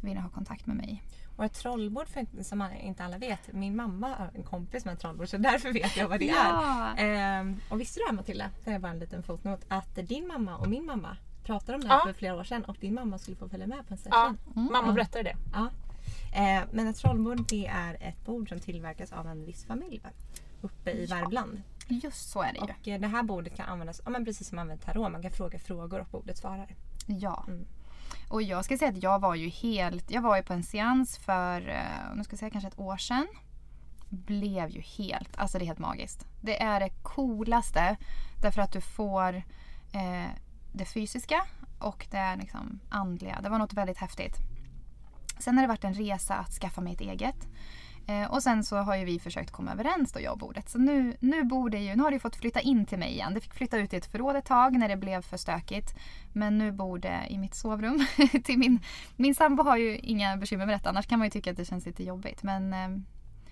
ville 0.00 0.20
ha 0.20 0.28
kontakt 0.28 0.66
med 0.66 0.76
mig. 0.76 1.02
Och 1.36 1.44
ett 1.44 1.54
trollbord, 1.54 2.08
för, 2.08 2.42
som 2.42 2.68
inte 2.82 3.04
alla 3.04 3.18
vet, 3.18 3.52
min 3.52 3.76
mamma 3.76 4.08
har 4.08 4.30
en 4.34 4.42
kompis 4.42 4.84
med 4.84 4.94
ett 4.94 5.00
trollbord 5.00 5.28
så 5.28 5.36
därför 5.36 5.72
vet 5.72 5.96
jag 5.96 6.08
vad 6.08 6.18
det 6.18 6.26
ja. 6.26 6.92
är. 6.96 7.40
Ehm, 7.40 7.56
och 7.70 7.80
visste 7.80 8.00
du 8.00 8.06
det 8.06 8.12
Matilda, 8.12 8.50
det 8.64 8.70
är 8.70 8.78
bara 8.78 8.92
en 8.92 8.98
liten 8.98 9.22
fotnot, 9.22 9.64
att 9.68 9.94
din 9.94 10.26
mamma 10.26 10.56
och 10.56 10.68
min 10.68 10.86
mamma 10.86 11.16
pratade 11.44 11.76
om 11.76 11.80
det 11.80 11.88
här 11.88 11.98
ja. 11.98 12.06
för 12.06 12.12
flera 12.12 12.34
år 12.34 12.44
sedan 12.44 12.64
och 12.64 12.76
din 12.80 12.94
mamma 12.94 13.18
skulle 13.18 13.36
få 13.36 13.48
följa 13.48 13.66
med 13.66 13.86
på 13.88 13.94
en 13.94 13.98
session. 13.98 14.38
Ja, 14.54 14.60
mm. 14.60 14.72
mamma 14.72 14.92
berättade 14.92 15.24
det. 15.24 15.36
Ja. 15.52 15.68
Eh, 16.32 16.62
men 16.72 16.86
ett 16.86 16.96
trollbord 16.96 17.48
det 17.48 17.66
är 17.66 17.96
ett 18.00 18.24
bord 18.24 18.48
som 18.48 18.60
tillverkas 18.60 19.12
av 19.12 19.26
en 19.26 19.44
viss 19.44 19.64
familj 19.64 20.00
uppe 20.60 20.90
i 20.90 21.06
Värmland. 21.06 21.62
Just 21.88 22.30
så 22.30 22.42
är 22.42 22.52
det 22.52 22.58
ju. 22.58 22.64
Och 22.64 22.88
eh, 22.88 23.00
det 23.00 23.06
här 23.06 23.22
bordet 23.22 23.56
kan 23.56 23.66
användas 23.66 24.00
ja, 24.04 24.10
men 24.10 24.24
precis 24.24 24.48
som 24.48 24.56
man 24.56 24.62
använder 24.62 24.84
tarot. 24.84 25.12
Man 25.12 25.22
kan 25.22 25.30
fråga 25.30 25.58
frågor 25.58 26.00
och 26.00 26.06
bordet 26.06 26.38
svarar. 26.38 26.74
Ja. 27.06 27.44
Mm. 27.48 27.66
Och 28.28 28.42
jag 28.42 28.64
ska 28.64 28.78
säga 28.78 28.90
att 28.90 29.02
jag 29.02 29.18
var 29.18 29.34
ju 29.34 29.48
helt, 29.48 30.10
jag 30.10 30.22
var 30.22 30.36
ju 30.36 30.42
på 30.42 30.52
en 30.52 30.62
seans 30.62 31.18
för, 31.18 31.68
eh, 31.68 32.16
nu 32.16 32.24
ska 32.24 32.32
jag 32.32 32.38
säga 32.38 32.50
kanske 32.50 32.68
ett 32.68 32.78
år 32.78 32.96
sedan. 32.96 33.26
Blev 34.08 34.70
ju 34.70 34.80
helt, 34.80 35.38
alltså 35.38 35.58
det 35.58 35.64
är 35.64 35.66
helt 35.66 35.78
magiskt. 35.78 36.26
Det 36.40 36.62
är 36.62 36.80
det 36.80 36.90
coolaste 37.02 37.96
därför 38.42 38.62
att 38.62 38.72
du 38.72 38.80
får 38.80 39.34
eh, 39.92 40.30
det 40.72 40.84
fysiska 40.84 41.46
och 41.78 42.06
det 42.10 42.36
liksom 42.36 42.80
andliga. 42.88 43.40
Det 43.42 43.48
var 43.48 43.58
något 43.58 43.72
väldigt 43.72 43.98
häftigt. 43.98 44.36
Sen 45.40 45.56
har 45.56 45.62
det 45.62 45.68
varit 45.68 45.84
en 45.84 45.94
resa 45.94 46.34
att 46.34 46.52
skaffa 46.52 46.80
mig 46.80 46.92
ett 46.92 47.00
eget. 47.00 47.48
Eh, 48.06 48.30
och 48.30 48.42
sen 48.42 48.64
så 48.64 48.76
har 48.76 48.96
ju 48.96 49.04
vi 49.04 49.18
försökt 49.18 49.50
komma 49.50 49.72
överens 49.72 50.12
då, 50.12 50.20
jag 50.20 50.32
och 50.32 50.38
bordet. 50.38 50.68
Så 50.68 50.78
nu, 50.78 51.16
nu, 51.20 51.44
bor 51.44 51.70
det 51.70 51.78
ju, 51.78 51.96
nu 51.96 52.02
har 52.02 52.10
det 52.10 52.14
ju 52.14 52.20
fått 52.20 52.36
flytta 52.36 52.60
in 52.60 52.86
till 52.86 52.98
mig 52.98 53.12
igen. 53.12 53.34
Det 53.34 53.40
fick 53.40 53.54
flytta 53.54 53.78
ut 53.78 53.92
i 53.92 53.96
ett 53.96 54.06
förråd 54.06 54.36
ett 54.36 54.44
tag 54.44 54.78
när 54.78 54.88
det 54.88 54.96
blev 54.96 55.22
för 55.22 55.36
stökigt. 55.36 55.94
Men 56.32 56.58
nu 56.58 56.72
bor 56.72 56.98
det 56.98 57.26
i 57.28 57.38
mitt 57.38 57.54
sovrum. 57.54 58.06
till 58.44 58.58
min, 58.58 58.80
min 59.16 59.34
sambo 59.34 59.62
har 59.62 59.76
ju 59.76 59.98
inga 59.98 60.36
bekymmer 60.36 60.66
med 60.66 60.74
detta. 60.74 60.88
Annars 60.88 61.06
kan 61.06 61.18
man 61.18 61.26
ju 61.26 61.30
tycka 61.30 61.50
att 61.50 61.56
det 61.56 61.64
känns 61.64 61.86
lite 61.86 62.04
jobbigt. 62.04 62.42
Men, 62.42 62.72
eh, 62.72 63.02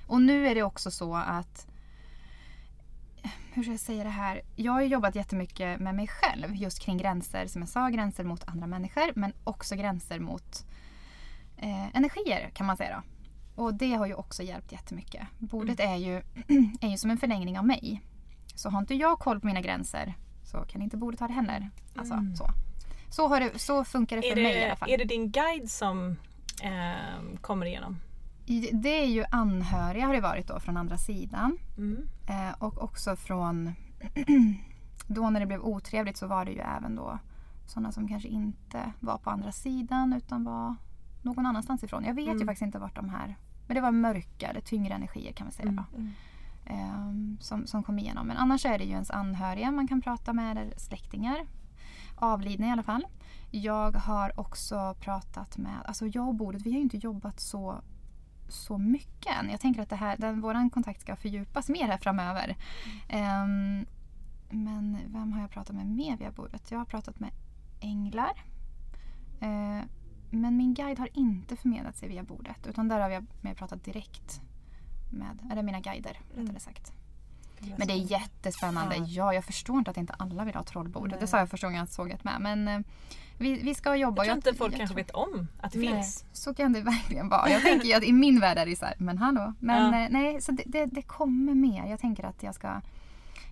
och 0.06 0.22
nu 0.22 0.48
är 0.48 0.54
det 0.54 0.62
också 0.62 0.90
så 0.90 1.14
att 1.14 1.66
hur 3.52 3.62
ska 3.62 3.72
jag 3.72 3.80
säga 3.80 4.04
det 4.04 4.10
här? 4.10 4.42
Jag 4.56 4.72
har 4.72 4.82
jobbat 4.82 5.14
jättemycket 5.14 5.80
med 5.80 5.94
mig 5.94 6.08
själv 6.08 6.56
just 6.56 6.80
kring 6.80 6.98
gränser, 6.98 7.46
som 7.46 7.62
jag 7.62 7.68
sa, 7.68 7.88
gränser 7.88 8.24
mot 8.24 8.48
andra 8.48 8.66
människor 8.66 9.12
men 9.14 9.32
också 9.44 9.76
gränser 9.76 10.18
mot 10.18 10.64
eh, 11.58 11.96
energier 11.96 12.50
kan 12.54 12.66
man 12.66 12.76
säga 12.76 12.96
då. 12.96 13.02
Och 13.62 13.74
det 13.74 13.94
har 13.94 14.06
ju 14.06 14.14
också 14.14 14.42
hjälpt 14.42 14.72
jättemycket. 14.72 15.26
Bordet 15.38 15.80
mm. 15.80 15.92
är, 15.92 15.96
ju, 15.96 16.22
är 16.80 16.88
ju 16.88 16.96
som 16.96 17.10
en 17.10 17.18
förlängning 17.18 17.58
av 17.58 17.66
mig. 17.66 18.02
Så 18.54 18.70
har 18.70 18.78
inte 18.78 18.94
jag 18.94 19.18
koll 19.18 19.40
på 19.40 19.46
mina 19.46 19.60
gränser 19.60 20.14
så 20.48 20.58
kan 20.58 20.82
inte 20.82 20.96
bordet 20.96 21.20
ha 21.20 21.26
det 21.26 21.32
heller. 21.32 21.70
Alltså, 21.96 22.14
mm. 22.14 22.36
så. 22.36 22.44
Så, 23.10 23.28
har 23.28 23.40
det, 23.40 23.58
så 23.58 23.84
funkar 23.84 24.16
det 24.16 24.22
för 24.22 24.36
det, 24.36 24.42
mig 24.42 24.56
i 24.56 24.64
alla 24.64 24.76
fall. 24.76 24.90
Är 24.90 24.98
det 24.98 25.04
din 25.04 25.30
guide 25.30 25.70
som 25.70 26.16
eh, 26.62 27.38
kommer 27.40 27.66
igenom? 27.66 27.96
Det 28.72 29.02
är 29.02 29.06
ju 29.06 29.24
anhöriga 29.30 30.06
har 30.06 30.14
det 30.14 30.20
varit 30.20 30.48
då 30.48 30.60
från 30.60 30.76
andra 30.76 30.98
sidan. 30.98 31.58
Mm. 31.76 32.08
Eh, 32.28 32.54
och 32.58 32.82
också 32.82 33.16
från... 33.16 33.72
då 35.06 35.30
när 35.30 35.40
det 35.40 35.46
blev 35.46 35.60
otrevligt 35.60 36.16
så 36.16 36.26
var 36.26 36.44
det 36.44 36.50
ju 36.50 36.60
även 36.76 36.96
då 36.96 37.18
sådana 37.66 37.92
som 37.92 38.08
kanske 38.08 38.28
inte 38.28 38.92
var 39.00 39.18
på 39.18 39.30
andra 39.30 39.52
sidan 39.52 40.12
utan 40.12 40.44
var 40.44 40.76
någon 41.22 41.46
annanstans 41.46 41.84
ifrån. 41.84 42.04
Jag 42.04 42.14
vet 42.14 42.26
mm. 42.26 42.38
ju 42.38 42.46
faktiskt 42.46 42.62
inte 42.62 42.78
vart 42.78 42.96
de 42.96 43.08
här... 43.08 43.36
Men 43.66 43.74
det 43.74 43.80
var 43.80 43.92
mörka 43.92 44.48
eller 44.48 44.60
tyngre 44.60 44.94
energier 44.94 45.32
kan 45.32 45.46
man 45.46 45.52
säga. 45.52 45.68
Mm. 45.68 45.84
mm. 45.96 46.12
Eh, 46.64 47.40
som, 47.40 47.66
som 47.66 47.82
kom 47.82 47.98
igenom. 47.98 48.26
Men 48.26 48.36
annars 48.36 48.66
är 48.66 48.78
det 48.78 48.84
ju 48.84 48.90
ens 48.90 49.10
anhöriga 49.10 49.70
man 49.70 49.88
kan 49.88 50.00
prata 50.00 50.32
med 50.32 50.50
eller 50.50 50.78
släktingar. 50.78 51.46
Avlidna 52.16 52.66
i 52.66 52.70
alla 52.70 52.82
fall. 52.82 53.06
Jag 53.50 53.92
har 53.92 54.40
också 54.40 54.96
pratat 55.00 55.58
med, 55.58 55.76
alltså 55.84 56.06
jag 56.06 56.28
och 56.28 56.34
bordet, 56.34 56.62
vi 56.62 56.70
har 56.70 56.76
ju 56.76 56.82
inte 56.82 56.96
jobbat 56.96 57.40
så 57.40 57.82
så 58.48 58.78
mycket 58.78 59.36
än. 59.40 59.50
Jag 59.50 59.60
tänker 59.60 59.82
att 59.82 59.90
det 59.90 59.96
här, 59.96 60.16
den, 60.16 60.40
vår 60.40 60.70
kontakt 60.70 61.00
ska 61.00 61.16
fördjupas 61.16 61.68
mer 61.68 61.86
här 61.86 61.98
framöver. 61.98 62.56
Um, 63.12 63.86
men 64.50 64.98
vem 65.06 65.32
har 65.32 65.40
jag 65.40 65.50
pratat 65.50 65.76
med 65.76 65.86
mer 65.86 66.16
via 66.16 66.30
bordet? 66.30 66.70
Jag 66.70 66.78
har 66.78 66.84
pratat 66.84 67.20
med 67.20 67.30
änglar. 67.80 68.44
Uh, 69.42 69.82
men 70.30 70.56
min 70.56 70.74
guide 70.74 70.98
har 70.98 71.08
inte 71.12 71.56
förmedlat 71.56 71.96
sig 71.96 72.08
via 72.08 72.22
bordet 72.22 72.66
utan 72.66 72.88
där 72.88 73.00
har 73.00 73.10
jag 73.10 73.26
mer 73.40 73.54
pratat 73.54 73.84
direkt 73.84 74.40
med, 75.10 75.38
eller 75.52 75.62
mina 75.62 75.80
guider 75.80 76.20
rättare 76.28 76.40
mm. 76.40 76.60
sagt. 76.60 76.92
Men 77.76 77.88
det 77.88 77.92
är 77.92 78.12
jättespännande. 78.12 78.96
Ja. 78.96 79.04
ja, 79.06 79.34
jag 79.34 79.44
förstår 79.44 79.78
inte 79.78 79.90
att 79.90 79.96
inte 79.96 80.12
alla 80.12 80.44
vill 80.44 80.54
ha 80.54 80.62
trollbord. 80.62 81.14
Det 81.20 81.26
sa 81.26 81.38
jag 81.38 81.50
första 81.50 81.66
gången 81.66 81.78
jag 81.78 81.88
såg 81.88 82.08
det 82.08 82.24
med. 82.24 82.40
Men 82.40 82.68
uh, 82.68 82.86
vi, 83.38 83.62
vi 83.62 83.74
ska 83.74 83.96
jobba. 83.96 84.24
Jag 84.24 84.26
tror 84.26 84.36
inte 84.36 84.54
folk 84.54 84.72
jag, 84.72 84.78
kanske 84.78 84.94
tror... 84.94 85.04
vet 85.04 85.10
om 85.10 85.48
att 85.60 85.72
det 85.72 85.78
nej, 85.78 85.88
finns. 85.88 86.24
Så 86.32 86.54
kan 86.54 86.72
det 86.72 86.80
verkligen 86.94 87.28
vara. 87.28 87.50
Jag 87.50 87.62
tänker 87.62 87.96
att 87.96 88.04
i 88.04 88.12
min 88.12 88.40
värld 88.40 88.58
är 88.58 88.66
det 88.66 88.76
så 88.76 88.84
här, 88.84 88.94
men 88.98 89.18
hallå. 89.18 89.54
Men 89.58 89.94
ja. 89.94 90.04
Eh, 90.04 90.08
nej, 90.10 90.40
så 90.40 90.52
det, 90.52 90.62
det, 90.66 90.86
det, 90.86 91.02
kommer 91.02 91.54
mer. 91.54 91.86
Jag 91.86 92.00
tänker 92.00 92.24
att 92.24 92.42
jag 92.42 92.54
ska 92.54 92.80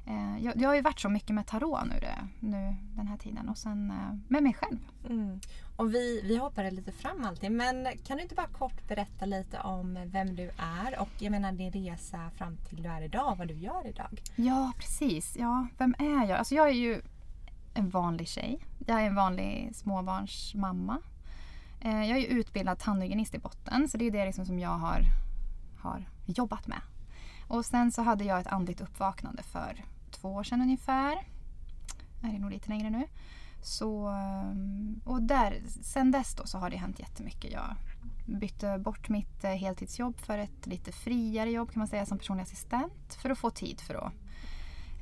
eh, 0.06 0.44
jag, 0.44 0.56
jag 0.56 0.68
har 0.68 0.74
ju 0.74 0.82
varit 0.82 1.00
så 1.00 1.08
mycket 1.08 1.34
med 1.34 1.46
tarot 1.46 1.86
nu, 1.86 1.98
det, 2.00 2.28
nu 2.40 2.76
den 2.96 3.06
här 3.08 3.16
tiden 3.16 3.48
och 3.48 3.58
sen 3.58 3.90
eh, 3.90 4.18
med 4.28 4.42
mig 4.42 4.54
själv. 4.54 4.78
Mm. 5.08 5.40
Och 5.76 5.94
vi, 5.94 6.20
vi 6.24 6.36
hoppar 6.36 6.70
lite 6.70 6.92
fram 6.92 7.24
alltid 7.24 7.52
men 7.52 7.88
kan 8.06 8.16
du 8.16 8.22
inte 8.22 8.34
bara 8.34 8.46
kort 8.46 8.88
berätta 8.88 9.26
lite 9.26 9.60
om 9.60 9.98
vem 10.06 10.36
du 10.36 10.50
är 10.58 11.00
och 11.00 11.08
jag 11.18 11.30
menar 11.30 11.52
din 11.52 11.72
resa 11.72 12.30
fram 12.30 12.56
till 12.56 12.82
du 12.82 12.88
är 12.88 13.02
idag, 13.02 13.36
vad 13.38 13.48
du 13.48 13.54
gör 13.54 13.86
idag? 13.86 14.22
Ja 14.36 14.72
precis, 14.78 15.36
ja 15.36 15.66
vem 15.78 15.94
är 15.98 16.28
jag? 16.28 16.38
Alltså 16.38 16.54
jag 16.54 16.68
är 16.68 16.74
ju 16.74 17.02
en 17.74 17.88
vanlig 17.88 18.28
tjej. 18.28 18.58
Jag 18.86 19.02
är 19.02 19.06
en 19.06 19.14
vanlig 19.14 19.70
småbarnsmamma. 19.74 20.98
Eh, 21.80 22.04
jag 22.04 22.18
är 22.18 22.26
utbildad 22.26 22.78
tandhygienist 22.78 23.34
i 23.34 23.38
botten 23.38 23.88
så 23.88 23.96
det 23.98 24.04
är 24.04 24.10
det 24.10 24.26
liksom 24.26 24.46
som 24.46 24.58
jag 24.58 24.78
har, 24.78 25.02
har 25.78 26.08
jobbat 26.26 26.66
med. 26.66 26.80
Och 27.48 27.64
sen 27.64 27.92
så 27.92 28.02
hade 28.02 28.24
jag 28.24 28.40
ett 28.40 28.46
andligt 28.46 28.80
uppvaknande 28.80 29.42
för 29.42 29.84
två 30.10 30.28
år 30.28 30.44
sedan 30.44 30.60
ungefär. 30.60 31.12
Är 32.22 32.32
det 32.32 32.38
nog 32.38 32.50
lite 32.50 32.68
längre 32.68 32.90
nu. 32.90 33.06
Så, 33.62 34.08
eh, 34.08 34.52
och 35.04 35.22
där, 35.22 35.62
sen 35.82 36.10
dess 36.10 36.34
då 36.34 36.46
så 36.46 36.58
har 36.58 36.70
det 36.70 36.76
hänt 36.76 37.00
jättemycket. 37.00 37.52
Jag 37.52 37.76
bytte 38.26 38.78
bort 38.78 39.08
mitt 39.08 39.44
eh, 39.44 39.50
heltidsjobb 39.50 40.20
för 40.20 40.38
ett 40.38 40.66
lite 40.66 40.92
friare 40.92 41.50
jobb 41.50 41.72
kan 41.72 41.78
man 41.78 41.88
säga 41.88 42.06
som 42.06 42.18
personlig 42.18 42.42
assistent 42.42 43.14
för 43.22 43.30
att 43.30 43.38
få 43.38 43.50
tid 43.50 43.80
för 43.80 43.94
att 43.94 44.12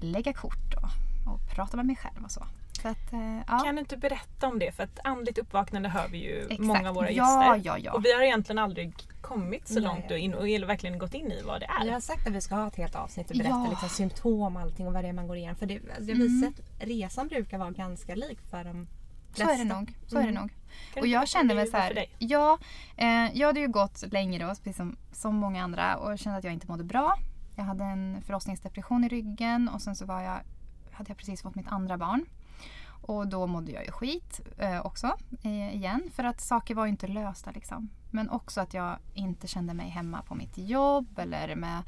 lägga 0.01 0.33
kort 0.33 0.75
och, 0.75 1.33
och 1.33 1.41
prata 1.55 1.77
med 1.77 1.87
mig 1.87 1.97
själv 1.97 2.25
och 2.25 2.31
så. 2.31 2.47
Att, 2.83 3.13
eh, 3.13 3.37
ja. 3.49 3.59
Kan 3.65 3.75
du 3.75 3.81
inte 3.81 3.97
berätta 3.97 4.47
om 4.49 4.59
det? 4.59 4.73
För 4.73 4.83
att 4.83 4.99
andligt 5.05 5.39
uppvaknande 5.39 5.89
hör 5.89 6.09
vi 6.09 6.19
ju 6.19 6.41
Exakt. 6.43 6.61
många 6.61 6.89
av 6.89 6.95
våra 6.95 7.11
gäster. 7.11 7.23
Ja, 7.47 7.57
ja, 7.57 7.79
ja. 7.79 7.93
Och 7.93 8.05
vi 8.05 8.13
har 8.13 8.23
egentligen 8.23 8.59
aldrig 8.59 8.95
kommit 9.21 9.69
så 9.69 9.75
Ja, 9.75 9.81
långt 9.81 10.05
ja. 10.09 10.15
och, 10.15 10.19
in, 10.19 10.35
och 10.35 10.47
verkligen 10.47 10.99
gått 10.99 11.15
in 11.15 11.33
i 11.33 11.43
vad 11.43 11.61
det 11.61 11.67
är. 11.67 11.87
Jag 11.87 11.93
har 11.93 12.01
sagt 12.01 12.27
att 12.27 12.33
vi 12.33 12.41
ska 12.41 12.55
ha 12.55 12.69
ett 12.69 12.77
helt 12.77 12.95
avsnitt 12.95 13.31
och 13.31 13.37
berätta 13.37 13.51
Ja. 13.65 13.67
liksom 13.71 13.89
symptom 13.89 14.57
och 14.57 14.63
allting 14.63 14.87
och 14.87 14.93
vad 14.93 15.05
det 15.05 15.09
är 15.09 15.13
man 15.13 15.27
går 15.27 15.37
igenom. 15.37 15.57
För 15.57 15.67
det, 15.67 15.75
alltså, 15.97 16.11
jag 16.11 16.17
visar 16.17 16.49
att 16.49 16.89
resan 16.89 17.29
brukar 17.29 17.59
vara 17.59 17.71
ganska 17.71 18.15
lik 18.15 18.39
för 18.51 18.65
de 18.65 18.87
Så 19.35 19.43
är 19.43 19.59
det 19.59 19.65
nog. 19.65 19.95
Så 20.07 20.17
är 20.19 20.23
det 20.23 20.29
Mm. 20.29 20.41
nog. 20.43 20.51
Kan 20.95 21.01
Och 21.03 21.07
jag 21.07 21.29
kände 21.29 21.55
mig 21.55 21.65
det 21.65 21.71
så 21.71 21.77
här. 21.77 22.07
Ja, 22.19 22.59
eh, 22.97 23.07
jag 23.39 23.47
hade 23.47 23.61
ju 23.61 23.69
gått 23.69 24.13
länge 24.13 24.39
då, 24.39 24.47
precis 24.49 24.77
som, 24.77 24.97
som 25.13 25.35
många 25.37 25.65
andra 25.65 25.97
och 25.97 26.19
kände 26.19 26.39
att 26.39 26.45
jag 26.45 26.53
inte 26.53 26.67
mådde 26.67 26.85
bra. 26.85 27.19
Jag 27.57 27.65
hade 27.65 27.85
en 27.85 28.23
förlossningsdepression 28.27 29.05
i 29.05 29.09
ryggen 29.09 29.69
och 29.69 29.83
sen 29.83 29.97
så 29.97 30.05
var 30.05 30.21
jag, 30.23 30.39
hade 30.93 31.11
jag 31.11 31.17
precis 31.17 31.43
fått 31.43 31.55
mitt 31.55 31.69
andra 31.69 31.97
barn. 31.99 32.27
Och 33.07 33.29
då 33.29 33.47
mådde 33.47 33.73
jag 33.73 33.85
ju 33.85 33.91
skit 33.91 34.41
eh, 34.59 34.87
också 34.87 35.17
eh, 35.43 35.75
igen 35.75 36.03
för 36.15 36.25
att 36.25 36.41
saker 36.41 36.75
var 36.75 36.85
ju 36.85 36.91
inte 36.91 37.07
lösta 37.07 37.51
liksom. 37.51 37.89
Men 38.11 38.31
också 38.31 38.61
att 38.61 38.75
jag 38.75 38.97
inte 39.15 39.47
kände 39.47 39.75
mig 39.75 39.89
hemma 39.89 40.23
på 40.23 40.35
mitt 40.35 40.59
jobb 40.59 41.19
eller 41.19 41.55
med 41.57 41.83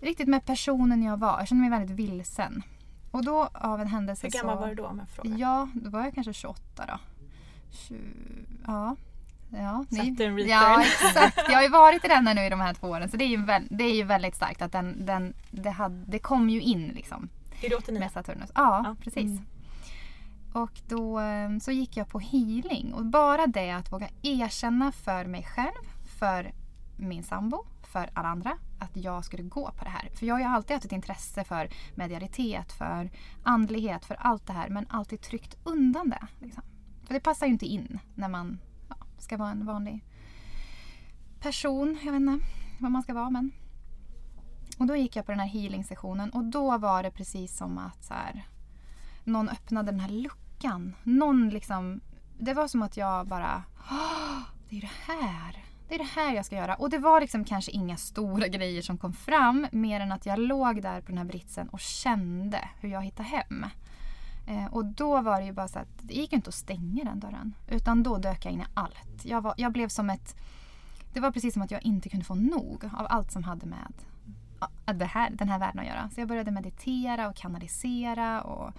riktigt 0.00 0.28
med 0.28 0.44
personen 0.44 1.02
jag 1.02 1.16
var. 1.16 1.38
Jag 1.38 1.48
kände 1.48 1.68
mig 1.68 1.78
väldigt 1.78 1.96
vilsen. 1.96 2.62
Och 3.10 3.24
då 3.24 3.48
av 3.54 3.80
en 3.80 3.86
händelse 3.88 4.26
Hur 4.26 4.30
gammal 4.40 4.56
så... 4.56 4.60
var 4.60 4.68
du 4.68 4.74
då 4.74 4.86
om 4.86 4.98
jag 4.98 5.08
frågar? 5.08 5.38
Ja, 5.38 5.68
då 5.74 5.90
var 5.90 6.00
jag 6.04 6.14
kanske 6.14 6.32
28 6.32 6.84
då. 6.88 6.98
20, 7.70 7.94
ja. 8.66 8.96
Ja, 9.50 9.84
Satte 9.90 10.24
en 10.24 10.36
return. 10.36 10.48
ja, 10.48 10.82
exakt. 10.82 11.38
Jag 11.48 11.54
har 11.54 11.62
ju 11.62 11.68
varit 11.68 12.04
i 12.04 12.08
denna 12.08 12.32
nu 12.34 12.40
i 12.46 12.48
de 12.48 12.60
här 12.60 12.74
två 12.74 12.88
åren 12.88 13.08
så 13.10 13.16
det 13.16 13.24
är 13.24 13.28
ju, 13.28 13.44
väl, 13.44 13.66
det 13.70 13.84
är 13.84 13.94
ju 13.94 14.02
väldigt 14.04 14.34
starkt 14.34 14.62
att 14.62 14.72
den, 14.72 15.06
den, 15.06 15.34
det, 15.50 15.70
hade, 15.70 16.04
det 16.06 16.18
kom 16.18 16.50
ju 16.50 16.60
in 16.60 16.88
liksom 16.88 17.28
Är 17.62 17.68
du 17.70 17.76
89? 17.76 18.00
med 18.00 18.12
Saturnus. 18.12 18.50
Ja, 18.54 18.82
Ja. 18.84 18.96
precis. 19.04 19.22
Mm. 19.24 19.44
Och 20.58 20.80
då 20.88 21.20
eh, 21.20 21.58
så 21.58 21.72
gick 21.72 21.96
jag 21.96 22.08
på 22.08 22.18
healing 22.18 22.94
och 22.94 23.06
bara 23.06 23.46
det 23.46 23.70
att 23.70 23.92
våga 23.92 24.08
erkänna 24.22 24.92
för 24.92 25.24
mig 25.24 25.42
själv, 25.42 25.84
för 26.18 26.52
min 26.96 27.22
sambo, 27.22 27.64
för 27.82 28.10
alla 28.14 28.28
andra 28.28 28.58
att 28.78 28.96
jag 28.96 29.24
skulle 29.24 29.42
gå 29.42 29.70
på 29.70 29.84
det 29.84 29.90
här. 29.90 30.10
För 30.14 30.26
jag 30.26 30.34
har 30.34 30.40
ju 30.40 30.46
alltid 30.46 30.74
haft 30.74 30.86
ett 30.86 30.92
intresse 30.92 31.44
för 31.44 31.70
medialitet, 31.94 32.72
för 32.72 33.10
andlighet, 33.42 34.04
för 34.04 34.14
allt 34.14 34.46
det 34.46 34.52
här 34.52 34.68
men 34.68 34.86
alltid 34.88 35.20
tryckt 35.20 35.56
undan 35.64 36.10
det. 36.10 36.26
Liksom. 36.40 36.62
För 37.04 37.14
det 37.14 37.20
passar 37.20 37.46
ju 37.46 37.52
inte 37.52 37.66
in 37.66 37.98
när 38.14 38.28
man 38.28 38.58
ja, 38.88 38.96
ska 39.18 39.36
vara 39.36 39.50
en 39.50 39.66
vanlig 39.66 40.04
person. 41.40 41.98
Jag 42.04 42.12
vet 42.12 42.20
inte 42.20 42.46
vad 42.78 42.90
man 42.90 43.02
ska 43.02 43.14
vara 43.14 43.30
men. 43.30 43.50
Och 44.78 44.86
då 44.86 44.96
gick 44.96 45.16
jag 45.16 45.26
på 45.26 45.32
den 45.32 45.40
här 45.40 45.48
healing-sessionen 45.48 46.30
och 46.30 46.44
då 46.44 46.78
var 46.78 47.02
det 47.02 47.10
precis 47.10 47.56
som 47.56 47.78
att 47.78 48.04
så 48.04 48.14
här, 48.14 48.46
någon 49.24 49.48
öppnade 49.48 49.90
den 49.90 50.00
här 50.00 50.08
luckan. 50.08 50.47
Någon 51.02 51.48
liksom, 51.48 52.00
det 52.38 52.54
var 52.54 52.68
som 52.68 52.82
att 52.82 52.96
jag 52.96 53.26
bara, 53.26 53.62
det 54.68 54.76
är 54.76 54.80
det 54.80 55.12
här. 55.12 55.64
Det 55.88 55.94
är 55.94 55.98
det 55.98 56.04
här 56.04 56.34
jag 56.34 56.46
ska 56.46 56.56
göra. 56.56 56.74
Och 56.74 56.90
det 56.90 56.98
var 56.98 57.20
liksom 57.20 57.44
kanske 57.44 57.72
inga 57.72 57.96
stora 57.96 58.48
grejer 58.48 58.82
som 58.82 58.98
kom 58.98 59.12
fram 59.12 59.66
mer 59.72 60.00
än 60.00 60.12
att 60.12 60.26
jag 60.26 60.38
låg 60.38 60.82
där 60.82 61.00
på 61.00 61.06
den 61.06 61.18
här 61.18 61.24
britsen 61.24 61.68
och 61.68 61.80
kände 61.80 62.68
hur 62.80 62.88
jag 62.88 63.02
hittade 63.02 63.28
hem. 63.28 63.66
Eh, 64.48 64.66
och 64.66 64.84
då 64.84 65.20
var 65.20 65.40
det 65.40 65.46
ju 65.46 65.52
bara 65.52 65.68
så 65.68 65.78
att 65.78 65.88
det 66.02 66.14
gick 66.14 66.32
ju 66.32 66.36
inte 66.36 66.48
att 66.48 66.54
stänga 66.54 67.04
den 67.04 67.20
dörren. 67.20 67.54
Utan 67.68 68.02
då 68.02 68.18
dök 68.18 68.44
jag 68.44 68.52
in 68.52 68.60
i 68.60 68.64
allt. 68.74 69.24
Jag, 69.24 69.40
var, 69.40 69.54
jag 69.56 69.72
blev 69.72 69.88
som 69.88 70.10
ett... 70.10 70.36
Det 71.12 71.20
var 71.20 71.30
precis 71.30 71.54
som 71.54 71.62
att 71.62 71.70
jag 71.70 71.82
inte 71.82 72.08
kunde 72.08 72.24
få 72.24 72.34
nog 72.34 72.84
av 72.84 73.06
allt 73.10 73.32
som 73.32 73.44
hade 73.44 73.66
med 73.66 73.92
ja, 74.60 74.92
det 74.92 75.04
här, 75.04 75.30
den 75.30 75.48
här 75.48 75.58
världen 75.58 75.80
att 75.80 75.86
göra. 75.86 76.10
Så 76.14 76.20
jag 76.20 76.28
började 76.28 76.50
meditera 76.50 77.28
och 77.28 77.36
kanalisera 77.36 78.42
och 78.42 78.74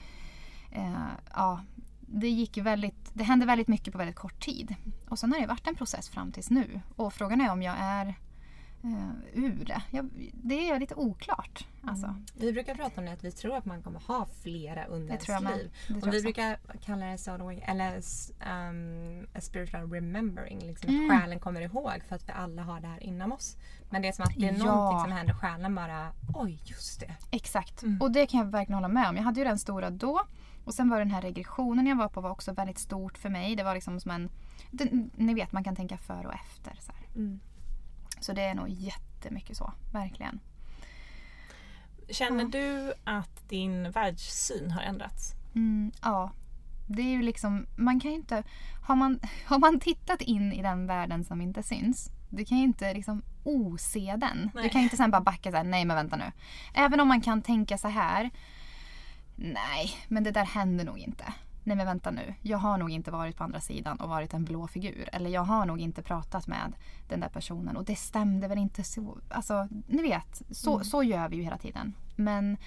eh, 0.71 1.07
ja, 1.33 1.61
det 1.99 2.29
gick 2.29 2.57
väldigt, 2.57 3.11
det 3.13 3.23
hände 3.23 3.45
väldigt 3.45 3.67
mycket 3.67 3.91
på 3.91 3.97
väldigt 3.97 4.15
kort 4.15 4.39
tid. 4.39 4.75
Och 5.09 5.19
sen 5.19 5.31
har 5.31 5.39
det 5.39 5.47
varit 5.47 5.67
en 5.67 5.75
process 5.75 6.09
fram 6.09 6.31
tills 6.31 6.49
nu. 6.49 6.81
Och 6.95 7.13
frågan 7.13 7.41
är 7.41 7.51
om 7.51 7.61
jag 7.61 7.75
är 7.79 8.07
eh, 8.83 9.09
ur 9.33 9.65
det. 9.65 9.81
Jag, 9.91 10.09
det 10.33 10.69
är 10.69 10.79
lite 10.79 10.95
oklart. 10.95 11.67
Alltså. 11.83 12.07
Mm. 12.07 12.25
Vi 12.35 12.53
brukar 12.53 12.75
prata 12.75 13.01
om 13.01 13.05
det 13.05 13.13
att 13.13 13.23
vi 13.23 13.31
tror 13.31 13.57
att 13.57 13.65
man 13.65 13.83
kommer 13.83 13.99
ha 13.99 14.27
flera 14.43 14.85
under 14.85 15.13
ens 15.13 15.57
liv. 15.57 15.71
Det 15.87 16.07
Och 16.07 16.13
vi 16.13 16.21
brukar 16.21 16.57
kalla 16.85 17.05
det 17.05 17.17
så, 17.17 17.49
eller 17.65 17.95
um, 18.69 19.27
spiritual 19.41 19.91
remembering. 19.91 20.59
Liksom 20.59 20.89
Mm. 20.89 21.11
Att 21.11 21.21
själen 21.21 21.39
kommer 21.39 21.61
ihåg 21.61 22.03
för 22.07 22.15
att 22.15 22.29
vi 22.29 22.33
alla 22.33 22.63
har 22.63 22.79
det 22.81 22.87
här 22.87 23.03
inom 23.03 23.31
oss. 23.31 23.57
Men 23.89 24.01
det 24.01 24.07
är 24.07 24.11
som 24.11 24.23
att 24.23 24.35
det 24.35 24.47
är 24.47 24.53
Ja. 24.57 24.65
någonting 24.65 24.99
som 25.03 25.11
händer 25.11 25.33
själen 25.33 25.75
bara, 25.75 26.11
oj 26.33 26.59
just 26.65 26.99
det. 26.99 27.15
Exakt. 27.31 27.83
Mm. 27.83 28.01
Och 28.01 28.11
det 28.11 28.25
kan 28.25 28.39
jag 28.39 28.45
verkligen 28.47 28.75
hålla 28.75 28.87
med 28.87 29.09
om. 29.09 29.15
Jag 29.15 29.23
hade 29.23 29.39
ju 29.39 29.43
den 29.43 29.59
stora 29.59 29.89
då. 29.89 30.21
Och 30.69 30.75
sen 30.75 30.89
var 30.89 30.99
den 30.99 31.11
här 31.11 31.21
regressionen 31.21 31.87
jag 31.87 31.95
var 31.95 32.07
på 32.07 32.21
var 32.21 32.29
också 32.29 32.53
väldigt 32.53 32.79
stort 32.79 33.17
för 33.17 33.29
mig. 33.29 33.55
Det 33.55 33.63
var 33.63 33.73
liksom 33.73 33.99
som 33.99 34.11
en... 34.11 34.29
Det, 34.71 34.89
ni 35.15 35.33
vet, 35.33 35.51
man 35.51 35.63
kan 35.63 35.75
tänka 35.75 35.97
före 35.97 36.27
och 36.27 36.33
efter. 36.33 36.77
Så, 36.79 36.91
här. 36.91 37.05
Mm. 37.15 37.39
så 38.19 38.33
det 38.33 38.41
är 38.41 38.53
nog 38.55 38.69
jättemycket 38.69 39.57
så. 39.57 39.73
Verkligen. 39.93 40.39
Känner 42.09 42.43
Ja. 42.43 42.49
du 42.49 42.93
att 43.03 43.49
din 43.49 43.91
världssyn 43.91 44.71
har 44.71 44.81
ändrats? 44.81 45.33
Mm, 45.55 45.91
ja. 46.01 46.31
Det 46.87 47.01
är 47.01 47.09
ju 47.09 47.21
liksom... 47.21 47.65
Man 47.75 47.99
kan 47.99 48.11
ju 48.11 48.17
inte... 48.17 48.43
Har 48.87 48.95
man, 48.95 49.19
har 49.45 49.59
man 49.59 49.79
tittat 49.79 50.21
in 50.21 50.53
i 50.53 50.61
den 50.61 50.87
världen 50.87 51.23
som 51.23 51.41
inte 51.41 51.63
syns. 51.63 52.11
Du 52.29 52.45
kan 52.45 52.57
ju 52.57 52.63
inte 52.63 52.93
liksom 52.93 53.21
ose 53.43 54.15
den. 54.17 54.51
Nej. 54.53 54.63
Du 54.63 54.69
kan 54.69 54.81
ju 54.81 54.85
inte 54.85 54.97
sen 54.97 55.11
bara 55.11 55.21
backa 55.21 55.51
så 55.51 55.57
här, 55.57 55.63
nej 55.63 55.85
men 55.85 55.95
vänta 55.95 56.15
nu. 56.15 56.31
Även 56.73 56.99
om 56.99 57.07
man 57.07 57.21
kan 57.21 57.41
tänka 57.41 57.77
så 57.77 57.87
här. 57.87 58.29
Nej, 59.41 59.89
men 60.07 60.23
det 60.23 60.31
där 60.31 60.45
händer 60.45 60.85
nog 60.85 60.97
inte. 60.97 61.33
Nej 61.63 61.77
men 61.77 61.85
vänta 61.85 62.11
nu. 62.11 62.33
Jag 62.41 62.57
har 62.57 62.77
nog 62.77 62.89
inte 62.89 63.11
varit 63.11 63.37
på 63.37 63.43
andra 63.43 63.61
sidan 63.61 63.99
och 63.99 64.09
varit 64.09 64.33
en 64.33 64.45
blå 64.45 64.67
figur. 64.67 65.09
Eller 65.13 65.29
jag 65.29 65.41
har 65.41 65.65
nog 65.65 65.79
inte 65.79 66.01
pratat 66.01 66.47
med 66.47 66.73
den 67.07 67.19
där 67.19 67.29
personen 67.29 67.77
och 67.77 67.85
det 67.85 67.95
stämde 67.95 68.47
väl 68.47 68.57
inte 68.57 68.83
så. 68.83 69.17
Alltså, 69.29 69.67
ni 69.87 70.01
vet. 70.01 70.41
Så, 70.49 70.79
så 70.79 71.03
gör 71.03 71.29
vi 71.29 71.35
ju 71.35 71.43
hela 71.43 71.57
tiden. 71.57 71.93
Men 72.15 72.57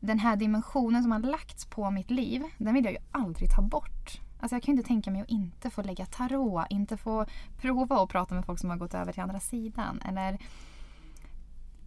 den 0.00 0.18
här 0.18 0.36
dimensionen 0.36 1.02
som 1.02 1.12
har 1.12 1.18
lagts 1.18 1.66
på 1.66 1.90
mitt 1.90 2.10
liv, 2.10 2.42
den 2.58 2.74
vill 2.74 2.84
jag 2.84 2.92
ju 2.92 3.00
aldrig 3.10 3.50
ta 3.50 3.62
bort. 3.62 4.20
Alltså 4.40 4.56
jag 4.56 4.62
kan 4.62 4.74
ju 4.74 4.78
inte 4.78 4.88
tänka 4.88 5.10
mig 5.10 5.22
att 5.22 5.30
inte 5.30 5.70
få 5.70 5.82
lägga 5.82 6.06
tarot, 6.06 6.66
inte 6.70 6.96
få 6.96 7.26
prova 7.56 8.02
att 8.02 8.08
prata 8.08 8.34
med 8.34 8.44
folk 8.44 8.58
som 8.58 8.70
har 8.70 8.76
gått 8.76 8.94
över 8.94 9.12
till 9.12 9.22
andra 9.22 9.40
sidan. 9.40 10.02
Eller 10.08 10.38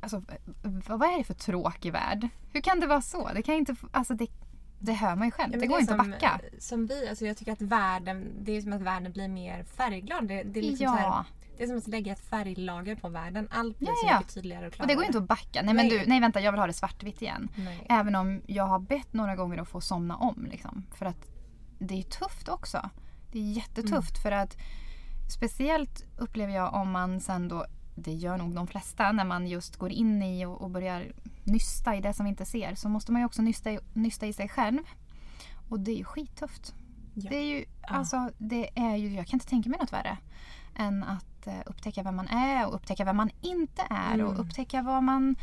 Alltså, 0.06 0.22
vad 0.88 1.13
är 1.13 1.18
det 1.18 1.24
för 1.24 1.34
tråkig 1.34 1.94
värld? 1.94 2.28
Hur 2.54 2.62
kan 2.62 2.80
det 2.80 2.88
vara 2.88 3.02
så? 3.02 3.30
Det 3.34 3.41
kan 3.41 3.56
inte... 3.56 3.76
Alltså 3.91 4.13
det, 4.13 4.28
det 4.80 4.94
hör 4.94 5.15
man 5.15 5.28
ju 5.28 5.32
själv. 5.32 5.54
Ja, 5.54 5.60
det 5.60 5.68
går 5.68 5.78
är 5.78 5.82
inte 5.82 5.96
att 5.96 6.08
backa. 6.08 6.41
Som 6.60 6.86
vi, 6.86 7.10
alltså 7.10 7.26
jag 7.26 7.38
tycker 7.38 7.52
att 7.52 7.62
världen, 7.62 8.32
det 8.41 8.58
är 8.58 8.62
som 8.62 8.74
att 8.74 8.82
världen 8.82 9.12
blir 9.12 9.28
mer 9.28 9.63
färgglad. 9.63 10.28
Det, 10.28 10.44
det, 10.44 10.60
är, 10.60 10.63
liksom 10.63 10.88
så 10.88 10.94
här, 10.94 11.04
Ja, 11.04 11.26
det 11.58 11.63
är 11.63 11.68
som 11.68 11.78
att 11.78 11.88
lägga 11.88 12.13
ett 12.13 12.20
färglager 12.30 12.96
på 12.96 13.10
världen. 13.10 13.48
Allt 13.52 13.80
blir 13.80 13.89
Ja, 13.89 13.96
så 13.96 14.08
ja. 14.08 14.20
mycket 14.20 14.34
tydligare 14.34 14.68
och 14.68 14.74
klarare. 14.74 14.84
och 14.84 14.88
det 14.88 14.96
går 14.96 15.06
inte 15.06 15.18
att 15.18 15.28
backa. 15.28 15.62
Nej 15.63 15.74
men 15.74 15.88
Nej. 15.88 16.00
du, 16.00 16.06
nej 16.08 16.20
vänta 16.20 16.41
jag 16.41 16.52
vill 16.52 16.60
ha 16.60 16.68
det 16.68 16.74
svartvitt 16.74 17.22
igen. 17.22 17.50
Nej. 17.56 17.86
Även 17.89 18.15
om 18.15 18.41
jag 18.48 18.63
har 18.63 18.80
bett 18.80 19.13
några 19.13 19.36
gånger 19.36 19.58
att 19.58 19.68
få 19.68 19.82
somna 19.82 20.18
om. 20.18 20.48
Liksom. 20.52 20.86
För 20.94 21.06
att 21.06 21.28
det 21.80 22.00
är 22.00 22.04
tufft 22.04 22.50
också. 22.50 22.89
Det 23.32 23.39
är 23.39 23.52
jättetufft 23.52 24.22
för 24.22 24.32
att 24.32 24.58
speciellt 25.30 26.04
upplever 26.18 26.54
jag 26.54 26.74
om 26.74 26.91
man 26.91 27.20
sen 27.20 27.48
då, 27.48 27.65
det 27.96 28.14
gör 28.14 28.38
nog 28.38 28.56
de 28.56 28.68
flesta, 28.68 29.12
när 29.12 29.26
man 29.26 29.48
just 29.48 29.76
går 29.76 29.92
in 29.92 30.24
i 30.24 30.46
och, 30.46 30.62
och 30.62 30.70
börjar 30.70 31.12
nysta 31.44 31.96
i 31.96 32.02
det 32.02 32.14
som 32.14 32.26
vi 32.26 32.30
inte 32.30 32.46
ser 32.46 32.76
så 32.76 32.90
måste 32.90 33.12
man 33.12 33.22
ju 33.22 33.26
också 33.26 33.42
nysta 33.42 33.72
i, 33.72 33.80
nysta 33.94 34.26
i 34.26 34.34
sig 34.34 34.50
själv. 34.50 34.80
Och 35.70 35.80
det 35.80 35.92
är 35.92 35.96
ju 35.96 36.04
skittufft. 36.04 36.74
Ja. 37.14 37.30
Det 37.30 37.36
är 37.36 37.44
ju, 37.58 37.66
alltså, 37.88 38.30
det 38.38 38.70
är 38.80 38.96
ju, 38.96 39.14
jag 39.14 39.28
kan 39.28 39.36
inte 39.38 39.48
tänka 39.48 39.70
mig 39.70 39.80
något 39.80 39.94
värre 39.94 40.18
än 40.76 41.04
att 41.04 41.48
eh, 41.48 41.54
upptäcka 41.66 42.04
vem 42.04 42.16
man 42.16 42.28
är 42.28 42.68
och 42.68 42.76
upptäcka 42.76 43.06
vem 43.06 43.18
man 43.18 43.30
inte 43.42 43.82
är 43.90 44.14
Mm. 44.14 44.28
och 44.28 44.40
upptäcka 44.40 44.82
vad 44.82 45.04
man 45.04 45.36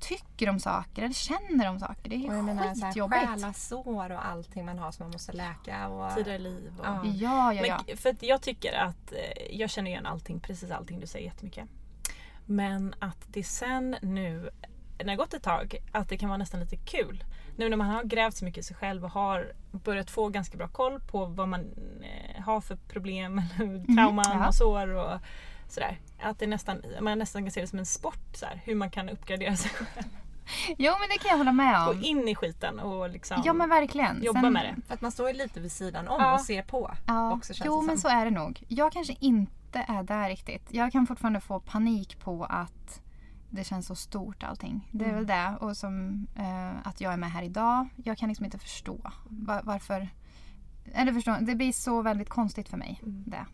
tycker 0.00 0.48
om 0.50 0.60
saker 0.60 1.02
eller 1.02 1.14
känner 1.14 1.70
om 1.70 1.80
saker. 1.80 2.10
Det 2.10 2.16
är 2.16 2.28
Och 2.30 2.36
jag 2.36 2.44
menar 2.44 2.74
skitjobbigt. 2.74 3.20
själasår 3.26 4.12
och 4.12 4.26
allting 4.26 4.64
man 4.64 4.78
har 4.78 4.92
som 4.92 5.04
man 5.04 5.10
måste 5.12 5.32
läka. 5.32 5.88
Och, 5.88 6.14
Tidigare 6.14 6.38
liv 6.38 6.72
och... 6.78 6.84
Ja. 6.86 7.04
Ja, 7.04 7.52
ja. 7.54 7.80
Men, 7.86 7.96
för 7.96 8.10
att 8.10 8.22
jag 8.22 8.42
tycker 8.42 8.72
att 8.72 9.12
eh, 9.12 9.56
jag 9.58 9.70
känner 9.70 9.90
igen 9.90 10.06
allting, 10.06 10.40
precis 10.40 10.70
allting 10.70 11.00
du 11.00 11.06
säger 11.06 11.26
jättemycket. 11.26 11.68
Men 12.46 12.94
att 12.98 13.18
det 13.26 13.42
sen 13.44 13.96
nu, 14.02 14.50
när 14.98 15.04
det 15.04 15.10
har 15.10 15.16
gått 15.16 15.34
ett 15.34 15.42
tag, 15.42 15.76
att 15.92 16.08
det 16.08 16.16
kan 16.16 16.28
vara 16.28 16.38
nästan 16.38 16.60
lite 16.60 16.76
kul. 16.76 17.24
Nu 17.56 17.68
när 17.68 17.76
man 17.76 17.86
har 17.90 18.02
grävt 18.04 18.36
så 18.36 18.44
mycket 18.44 18.58
i 18.60 18.62
sig 18.62 18.76
själv 18.76 19.04
och 19.04 19.10
har 19.10 19.52
börjat 19.72 20.10
få 20.10 20.28
ganska 20.28 20.56
bra 20.56 20.68
koll 20.68 21.00
på 21.00 21.24
vad 21.24 21.48
man 21.48 21.60
eh, 22.02 22.42
har 22.44 22.60
för 22.60 22.76
problem, 22.76 23.42
trauman 23.96 24.24
ja. 24.40 24.48
och 24.48 24.54
sår 24.54 24.88
och 24.88 25.18
sådär. 25.68 25.98
Att 26.22 26.38
det 26.38 26.46
nästan, 26.46 26.82
man 27.00 27.18
nästan 27.18 27.42
kan 27.42 27.50
se 27.50 27.60
det 27.60 27.66
som 27.66 27.78
en 27.78 27.86
sport, 27.86 28.36
så 28.36 28.46
här, 28.46 28.60
hur 28.64 28.74
man 28.74 28.90
kan 28.90 29.08
uppgradera 29.08 29.56
sig 29.56 29.70
själv. 29.70 30.06
Jo, 30.78 30.92
men 31.00 31.08
det 31.08 31.18
kan 31.18 31.30
jag 31.30 31.38
hålla 31.38 31.52
med 31.52 31.84
Gå 31.86 31.90
om. 31.92 32.04
in 32.04 32.28
i 32.28 32.34
skiten 32.34 32.80
och 32.80 33.10
liksom 33.10 33.42
Ja, 33.44 33.52
men 33.52 33.68
verkligen. 33.68 34.22
jobba 34.22 34.40
Sen- 34.40 34.52
med 34.52 34.64
det. 34.76 34.82
För 34.86 34.94
att 34.94 35.00
man 35.00 35.12
står 35.12 35.28
ju 35.28 35.34
lite 35.34 35.60
vid 35.60 35.72
sidan 35.72 36.08
om 36.08 36.20
Ja. 36.20 36.34
och 36.34 36.40
ser 36.40 36.62
på. 36.62 36.94
Ja, 37.06 37.32
Också 37.32 37.54
känns 37.54 37.66
jo 37.66 37.80
det 37.80 37.86
men 37.86 37.98
så 37.98 38.08
är 38.08 38.24
det 38.24 38.30
nog. 38.30 38.62
Jag 38.68 38.92
kanske 38.92 39.16
inte 39.20 39.52
är 39.88 40.02
där 40.02 40.28
riktigt. 40.28 40.68
Jag 40.70 40.92
kan 40.92 41.06
fortfarande 41.06 41.40
få 41.40 41.60
panik 41.60 42.20
på 42.20 42.44
att 42.44 43.00
det 43.50 43.64
känns 43.64 43.86
så 43.86 43.94
stort 43.94 44.42
allting. 44.42 44.88
Det 44.92 45.04
är 45.04 45.08
Mm. 45.08 45.16
väl 45.16 45.26
det. 45.26 45.56
Och 45.60 45.76
som 45.76 46.26
eh, 46.36 46.86
att 46.88 47.00
jag 47.00 47.12
är 47.12 47.16
med 47.16 47.30
här 47.32 47.42
idag. 47.42 47.88
Jag 48.04 48.18
kan 48.18 48.28
liksom 48.28 48.44
inte 48.44 48.58
förstå 48.58 49.10
va- 49.28 49.60
varför. 49.64 50.08
Eller 50.94 51.12
förstå, 51.12 51.36
det 51.40 51.54
blir 51.54 51.72
så 51.72 52.02
väldigt 52.02 52.28
konstigt 52.28 52.68
för 52.68 52.76
mig. 52.76 53.00
Mm. 53.02 53.24
Det. 53.26 53.46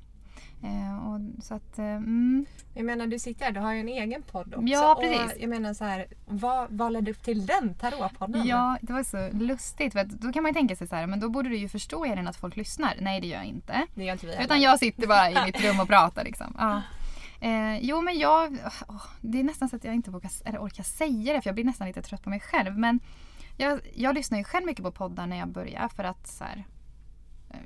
Eh, 0.63 1.09
och, 1.09 1.45
så 1.45 1.55
att, 1.55 1.79
eh, 1.79 1.85
mm. 1.85 2.47
Jag 2.75 2.85
menar 2.85 3.07
du 3.07 3.19
sitter 3.19 3.45
här, 3.45 3.53
du 3.53 3.61
har 3.61 3.73
ju 3.73 3.81
en 3.81 3.89
egen 3.89 4.23
podd 4.23 4.55
också. 4.55 4.67
Ja, 4.67 4.99
precis. 5.01 5.37
Och 5.37 5.43
jag 5.43 5.51
menar 5.51 5.75
så 5.75 5.85
här, 5.85 6.07
vad, 6.27 6.71
vad 6.71 6.93
ledde 6.93 7.11
upp 7.11 7.23
till 7.23 7.47
den 7.47 7.75
tarotpodden? 7.75 8.47
Ja, 8.47 8.79
det 8.83 8.93
var 8.93 9.03
så 9.03 9.31
lustigt. 9.33 9.93
För 9.93 10.01
att 10.01 10.09
då 10.09 10.33
kan 10.33 10.43
man 10.43 10.51
ju 10.51 10.55
tänka 10.55 10.77
sig 10.77 10.89
så 10.89 10.97
här, 10.97 11.07
men 11.07 11.21
då 11.21 11.29
borde 11.29 11.49
du 11.49 11.57
ju 11.57 11.69
förstå 11.69 12.05
Elin 12.05 12.29
att 12.29 12.37
folk 12.37 12.57
lyssnar. 12.57 12.97
Nej, 13.01 13.21
det 13.21 13.27
gör 13.27 13.37
jag 13.37 13.47
inte. 13.47 13.87
Det 13.95 14.05
gör 14.05 14.13
inte 14.13 14.27
vi 14.27 14.33
Utan 14.33 14.43
heller. 14.43 14.65
jag 14.65 14.79
sitter 14.79 15.07
bara 15.07 15.31
i 15.31 15.45
mitt 15.45 15.65
rum 15.65 15.81
och 15.81 15.89
pratar 15.89 16.25
liksom. 16.25 16.57
Ja. 16.59 16.83
Eh, 17.41 17.79
jo 17.81 18.03
men 18.03 18.19
jag, 18.19 18.59
åh, 18.89 19.05
det 19.21 19.41
är 19.41 19.45
nästan 19.45 19.69
så 19.69 19.77
att 19.77 19.85
jag 19.85 19.95
inte 19.95 20.11
vågar, 20.11 20.31
eller 20.45 20.59
orkar 20.59 20.85
säga 20.85 21.33
det 21.33 21.43
för 21.43 21.49
jag 21.49 21.55
blir 21.55 21.65
nästan 21.65 21.87
lite 21.87 22.03
trött 22.03 22.23
på 22.23 22.31
mig 22.31 22.41
själv. 22.41 22.79
Men 22.79 23.01
jag, 23.57 23.81
jag 23.95 24.15
lyssnar 24.15 24.39
ju 24.39 24.45
själv 24.45 24.67
mycket 24.67 24.85
på 24.85 24.91
poddar 24.93 25.27
när 25.27 25.39
jag 25.39 25.49
börjar 25.49 25.89
för 25.89 26.05
att 26.05 26.27
så 26.27 26.45
här, 26.45 26.65
eh, 27.51 27.57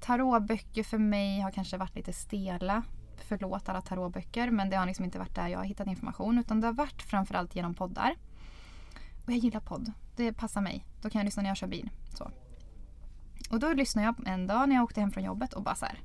tarotböcker 0.00 0.82
för 0.82 0.98
mig 0.98 1.40
har 1.40 1.50
kanske 1.50 1.76
varit 1.76 1.94
lite 1.96 2.12
stela. 2.12 2.82
Förlåt 3.28 3.68
alla 3.68 3.80
tarotböcker 3.80 4.50
men 4.50 4.70
det 4.70 4.76
har 4.76 4.86
liksom 4.86 5.04
inte 5.04 5.18
varit 5.18 5.34
där 5.34 5.48
jag 5.48 5.58
har 5.58 5.64
hittat 5.64 5.86
information 5.86 6.38
utan 6.38 6.60
det 6.60 6.66
har 6.66 6.74
varit 6.74 7.02
framförallt 7.02 7.56
genom 7.56 7.74
poddar. 7.74 8.14
Och 9.26 9.32
jag 9.32 9.38
gillar 9.38 9.60
podd. 9.60 9.92
Det 10.16 10.32
passar 10.32 10.60
mig. 10.60 10.84
Då 11.02 11.10
kan 11.10 11.18
jag 11.18 11.24
lyssna 11.24 11.42
när 11.42 11.50
jag 11.50 11.56
kör 11.56 11.66
bil. 11.66 11.90
Så. 12.14 12.30
Och 13.50 13.60
då 13.60 13.72
lyssnade 13.72 14.06
jag 14.06 14.28
en 14.28 14.46
dag 14.46 14.68
när 14.68 14.76
jag 14.76 14.84
åkte 14.84 15.00
hem 15.00 15.10
från 15.10 15.24
jobbet 15.24 15.52
och 15.52 15.62
bara 15.62 15.74
så 15.74 15.86
här. 15.86 16.00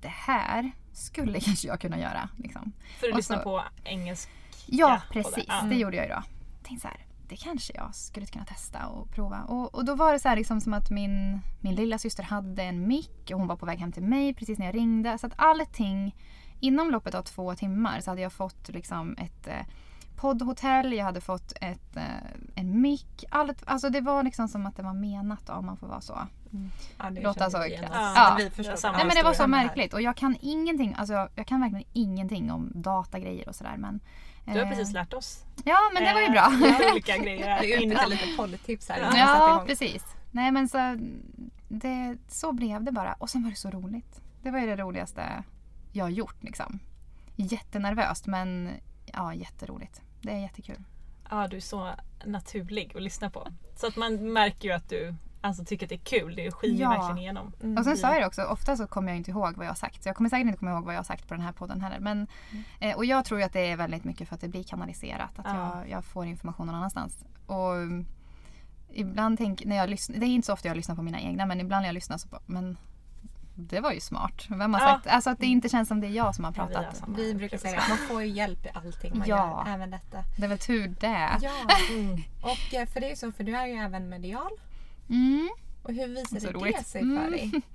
Det 0.00 0.08
här 0.08 0.70
skulle 0.92 1.40
kanske 1.46 1.68
jag 1.68 1.80
kunna 1.80 1.98
göra. 1.98 2.28
Liksom. 2.36 2.72
För 3.00 3.16
lyssnar 3.16 3.36
så- 3.36 3.42
på 3.42 3.62
engelsk 3.84 4.28
Ja, 4.66 5.02
precis. 5.10 5.44
Ja. 5.48 5.62
Det 5.62 5.76
gjorde 5.76 5.96
jag 5.96 6.06
idag. 6.06 6.22
Tänkte 6.62 6.82
så 6.82 6.88
här, 6.88 7.06
det 7.30 7.36
kanske 7.36 7.72
jag 7.76 7.94
skulle 7.94 8.26
kunna 8.26 8.44
testa 8.44 8.86
och 8.86 9.10
prova. 9.10 9.42
Och, 9.42 9.74
och 9.74 9.84
då 9.84 9.94
var 9.94 10.12
det 10.12 10.18
så 10.18 10.28
här 10.28 10.36
liksom 10.36 10.60
som 10.60 10.74
att 10.74 10.90
min, 10.90 11.40
min 11.60 11.74
lilla 11.74 11.98
syster 11.98 12.22
hade 12.22 12.62
en 12.62 12.88
mick 12.88 13.30
och 13.32 13.38
hon 13.38 13.48
var 13.48 13.56
på 13.56 13.66
väg 13.66 13.78
hem 13.78 13.92
till 13.92 14.02
mig 14.02 14.34
precis 14.34 14.58
när 14.58 14.66
jag 14.66 14.74
ringde. 14.74 15.18
Så 15.18 15.26
att 15.26 15.32
allting, 15.36 16.16
inom 16.60 16.90
loppet 16.90 17.14
av 17.14 17.22
två 17.22 17.54
timmar 17.54 18.00
så 18.00 18.10
hade 18.10 18.20
jag 18.20 18.32
fått 18.32 18.68
liksom 18.68 19.16
ett 19.18 19.46
eh, 19.46 19.66
poddhotell, 20.16 20.92
jag 20.92 21.04
hade 21.04 21.20
fått 21.20 21.52
ett, 21.60 21.96
eh, 21.96 22.30
en 22.54 22.80
mick. 22.80 23.24
Allt, 23.30 23.62
alltså 23.66 23.90
det 23.90 24.00
var 24.00 24.22
liksom 24.22 24.48
som 24.48 24.66
att 24.66 24.76
det 24.76 24.82
var 24.82 24.94
menat 24.94 25.46
då, 25.46 25.52
om 25.52 25.66
man 25.66 25.76
får 25.76 25.86
vara 25.86 26.00
så. 26.00 26.18
Ja, 26.98 27.10
det 27.10 27.20
Låta 27.20 27.50
så 27.50 27.58
vi. 27.62 27.80
Ja. 27.92 28.34
Vi 28.38 28.50
förstår 28.50 28.72
Ja, 28.72 28.76
samma 28.76 28.96
Nej 28.96 29.06
men 29.06 29.16
det 29.16 29.22
var 29.22 29.32
så 29.34 29.46
märkligt 29.46 29.94
och 29.94 30.02
jag 30.02 30.16
kan 30.16 30.36
ingenting, 30.40 30.94
alltså 30.98 31.28
jag, 31.34 31.46
kan 31.46 31.60
verkligen 31.60 31.84
ingenting 31.92 32.52
om 32.52 32.72
datagrejer 32.74 33.48
och 33.48 33.54
sådär 33.54 33.76
men 33.76 34.00
Du 34.44 34.50
har 34.52 34.58
eh, 34.58 34.68
precis 34.68 34.92
lärt 34.92 35.12
oss 35.12 35.44
Ja 35.64 35.76
men 35.94 36.04
det 36.04 36.12
var 36.12 36.20
ju 36.20 36.26
eh, 36.26 36.32
bra. 36.32 36.48
lite 36.48 36.90
olika 36.92 37.16
grejer 37.16 37.60
Vi 37.60 37.74
utbyter 37.74 37.92
innan. 37.92 38.10
lite 38.10 38.26
poddtips 38.36 38.88
här. 38.88 39.12
vi 39.12 39.18
Ja, 39.18 39.54
igång. 39.54 39.66
precis. 39.66 40.04
Nej 40.30 40.50
men 40.52 40.68
så, 40.68 40.78
det, 41.68 42.16
så 42.28 42.52
blev 42.52 42.82
det 42.84 42.92
bara. 42.92 43.12
Och 43.12 43.30
sen 43.30 43.42
var 43.42 43.50
det 43.50 43.56
så 43.56 43.70
roligt. 43.70 44.20
Det 44.42 44.50
var 44.50 44.58
ju 44.58 44.66
det 44.66 44.76
roligaste 44.76 45.42
jag 45.92 46.04
har 46.04 46.10
gjort 46.10 46.42
liksom. 46.42 46.78
Jättenervöst 47.36 48.26
men 48.26 48.70
ja, 49.12 49.34
jätteroligt. 49.34 50.00
Det 50.22 50.30
är 50.32 50.38
jättekul. 50.38 50.82
Ja, 51.30 51.48
du 51.48 51.56
är 51.56 51.60
så 51.60 51.90
naturlig 52.24 52.92
att 52.96 53.02
lyssna 53.02 53.30
på. 53.30 53.46
Så 53.76 53.86
att 53.86 53.96
man 53.96 54.32
märker 54.32 54.68
ju 54.68 54.74
att 54.74 54.88
du 54.88 55.14
alltså, 55.40 55.64
tycker 55.64 55.86
att 55.86 55.88
det 55.90 55.94
är 55.94 56.20
kul. 56.20 56.34
Det 56.36 56.50
skiner 56.50 56.80
Ja. 56.80 56.90
verkligen 56.90 57.18
igenom. 57.18 57.52
Mm. 57.62 57.78
Och 57.78 57.84
sen 57.84 57.96
sa 57.96 58.12
jag 58.12 58.22
det 58.22 58.26
också, 58.26 58.42
ofta 58.42 58.76
så 58.76 58.86
kommer 58.86 59.08
jag 59.08 59.16
inte 59.16 59.30
ihåg 59.30 59.56
vad 59.56 59.66
jag 59.66 59.70
har 59.70 59.74
sagt. 59.76 60.02
Så 60.02 60.08
jag 60.08 60.16
kommer 60.16 60.30
säkert 60.30 60.46
inte 60.46 60.58
komma 60.58 60.70
ihåg 60.70 60.84
vad 60.84 60.94
jag 60.94 60.98
har 60.98 61.04
sagt 61.04 61.28
på 61.28 61.34
den 61.34 61.42
här 61.42 61.52
podden 61.52 61.80
heller. 61.80 61.98
Men, 62.00 62.26
eh, 62.80 62.96
och 62.96 63.04
jag 63.04 63.24
tror 63.24 63.40
ju 63.40 63.46
att 63.46 63.52
det 63.52 63.70
är 63.70 63.76
väldigt 63.76 64.04
mycket 64.04 64.28
för 64.28 64.34
att 64.34 64.40
det 64.40 64.48
blir 64.48 64.62
kanaliserat. 64.64 65.38
Att 65.38 65.46
Ja. 65.48 65.76
jag, 65.78 65.90
jag 65.90 66.04
får 66.04 66.26
information 66.26 66.66
någon 66.66 66.74
annanstans. 66.76 67.24
Och 67.46 67.74
mm, 67.74 68.06
ibland 68.92 69.38
tänker, 69.38 69.66
när 69.66 69.76
jag 69.76 69.90
lyssnar, 69.90 70.16
det 70.16 70.26
är 70.26 70.28
inte 70.28 70.46
så 70.46 70.52
ofta 70.52 70.68
jag 70.68 70.76
lyssnar 70.76 70.96
på 70.96 71.02
mina 71.02 71.20
egna 71.20 71.46
men 71.46 71.60
ibland 71.60 71.82
när 71.82 71.88
jag 71.88 71.94
lyssnar 71.94 72.18
så 72.18 72.28
bara, 72.28 72.40
men 72.46 72.76
det 73.54 73.80
var 73.80 73.92
ju 73.92 74.00
smart. 74.00 74.46
Vem 74.48 74.74
har 74.74 74.80
Ja. 74.80 74.86
sagt, 74.88 75.06
alltså 75.06 75.30
att 75.30 75.38
det 75.38 75.46
inte 75.46 75.68
känns 75.68 75.88
som 75.88 76.00
det 76.00 76.06
är 76.06 76.10
jag 76.10 76.34
som 76.34 76.44
har 76.44 76.54
Ja, 76.56 76.66
vi 76.68 76.74
pratat. 76.74 77.02
Vi 77.16 77.34
brukar 77.34 77.58
säga 77.58 77.78
att 77.78 77.88
man 77.88 77.98
får 77.98 78.22
ju 78.22 78.28
hjälp 78.28 78.66
i 78.66 78.68
allting 78.74 79.18
man 79.18 79.28
Ja. 79.28 79.62
gör, 79.66 79.74
även 79.74 79.90
detta. 79.90 80.18
Det 80.38 80.44
är 80.44 80.48
väl 80.48 80.58
tur 80.58 80.94
det. 81.00 81.30
Ja, 81.40 81.50
Mm. 81.92 82.22
och 82.42 82.74
eh, 82.74 82.86
för 82.86 83.00
det 83.00 83.10
är 83.10 83.14
så, 83.16 83.32
för 83.32 83.44
du 83.44 83.56
är 83.56 83.66
ju 83.66 83.72
även 83.74 84.08
medial. 84.08 84.50
Mm. 85.10 85.48
Och 85.82 85.92
hur 85.92 86.08
visade 86.08 86.40
Så 86.40 86.46
det 86.46 86.52
roligt. 86.52 86.86
sig 86.86 87.00
för 87.02 87.08
Mm. 87.08 87.30
dig? 87.30 87.50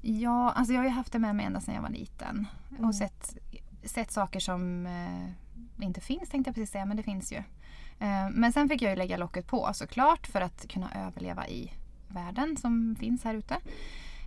Ja, 0.00 0.52
alltså 0.52 0.72
jag 0.74 0.80
har 0.80 0.84
ju 0.84 0.90
haft 0.90 1.12
det 1.12 1.18
med 1.18 1.36
mig 1.36 1.46
ända 1.46 1.60
sedan 1.60 1.74
jag 1.74 1.82
var 1.82 1.88
liten. 1.90 2.46
Mm. 2.70 2.84
Och 2.84 2.94
sett, 2.94 3.36
sett 3.84 4.10
saker 4.10 4.40
som 4.40 4.86
eh, 4.86 5.84
inte 5.84 6.00
finns 6.00 6.28
tänkte 6.28 6.48
jag 6.48 6.54
precis 6.54 6.70
säga, 6.70 6.84
men 6.86 6.96
det 6.96 7.02
finns 7.02 7.32
ju. 7.32 7.36
Eh, 7.98 8.30
men 8.32 8.52
sen 8.52 8.68
fick 8.68 8.82
jag 8.82 8.90
ju 8.90 8.96
lägga 8.96 9.16
locket 9.16 9.46
på 9.46 9.70
såklart 9.74 10.26
för 10.26 10.40
att 10.40 10.68
kunna 10.68 11.06
överleva 11.06 11.48
i 11.48 11.72
världen 12.08 12.56
som 12.56 12.96
finns 13.00 13.24
här 13.24 13.34
ute. 13.34 13.54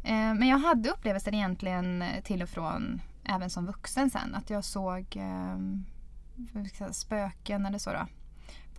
Eh, 0.04 0.34
men 0.34 0.48
jag 0.48 0.58
hade 0.58 0.90
upplevelser 0.90 1.34
egentligen 1.34 2.04
till 2.24 2.44
och 2.44 2.50
från 2.50 3.02
även 3.24 3.50
som 3.50 3.66
vuxen 3.66 4.10
sen. 4.10 4.36
Att 4.36 4.50
jag 4.50 4.64
såg 4.64 5.18
eh, 5.18 5.58
spöken 6.92 7.66
eller 7.66 7.78
så 7.78 7.92
då. 7.94 8.08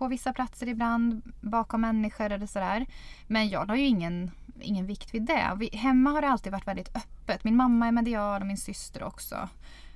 På 0.03 0.09
vissa 0.09 0.33
platser 0.33 0.69
ibland, 0.69 1.33
bakom 1.41 1.81
människor 1.81 2.31
eller 2.31 2.47
sådär. 2.47 2.87
Men 3.27 3.49
jag 3.49 3.67
har 3.67 3.77
ju 3.77 3.87
ingen, 3.87 4.31
ingen 4.61 4.87
vikt 4.87 5.15
vid 5.15 5.23
det. 5.23 5.57
Vi, 5.59 5.77
hemma 5.77 6.11
har 6.11 6.21
det 6.23 6.29
alltid 6.29 6.53
varit 6.53 6.67
väldigt 6.67 6.97
öppet. 6.97 7.45
Min 7.45 7.57
mamma 7.57 7.87
är 7.89 7.93
medial 7.93 8.41
och 8.41 8.47
min 8.47 8.57
syster 8.57 9.03
också. 9.03 9.49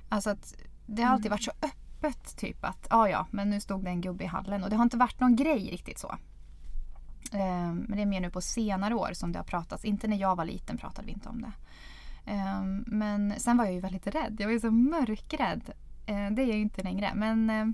Alltså 0.09 0.29
att 0.29 0.53
det 0.85 1.01
har 1.03 1.13
alltid 1.13 1.31
varit 1.31 1.43
så 1.43 1.51
öppet 1.61 2.37
typ 2.37 2.63
att 2.65 2.87
ja 2.89 3.09
ja, 3.09 3.27
men 3.31 3.49
nu 3.49 3.59
stod 3.59 3.83
det 3.83 3.89
en 3.89 4.01
gubbe 4.01 4.23
i 4.23 4.27
hallen 4.27 4.63
och 4.63 4.69
det 4.69 4.75
har 4.75 4.83
inte 4.83 4.97
varit 4.97 5.19
någon 5.19 5.35
grej 5.35 5.71
riktigt 5.71 5.99
så. 5.99 6.15
Ehm, 7.33 7.77
Men 7.87 7.95
det 7.97 8.01
är 8.01 8.05
mer 8.05 8.21
nu 8.21 8.29
på 8.29 8.41
senare 8.41 8.95
år 8.95 9.09
som 9.13 9.31
det 9.31 9.39
har 9.39 9.43
pratats. 9.43 9.85
Inte 9.85 10.07
när 10.07 10.17
jag 10.17 10.35
var 10.35 10.45
liten 10.45 10.77
pratade 10.77 11.05
vi 11.05 11.11
inte 11.11 11.29
om 11.29 11.41
det. 11.41 11.51
Ehm, 12.31 12.83
Men 12.87 13.33
sen 13.37 13.57
var 13.57 13.65
jag 13.65 13.73
ju 13.73 13.79
väldigt 13.79 14.07
rädd. 14.07 14.35
Jag 14.39 14.47
var 14.47 14.53
ju 14.53 14.59
så 14.59 14.71
mörkrädd. 14.71 15.61
Eh, 16.05 16.31
Det 16.31 16.41
är 16.41 16.47
jag 16.47 16.55
ju 16.55 16.61
inte 16.61 16.83
längre. 16.83 17.11
Men 17.15 17.73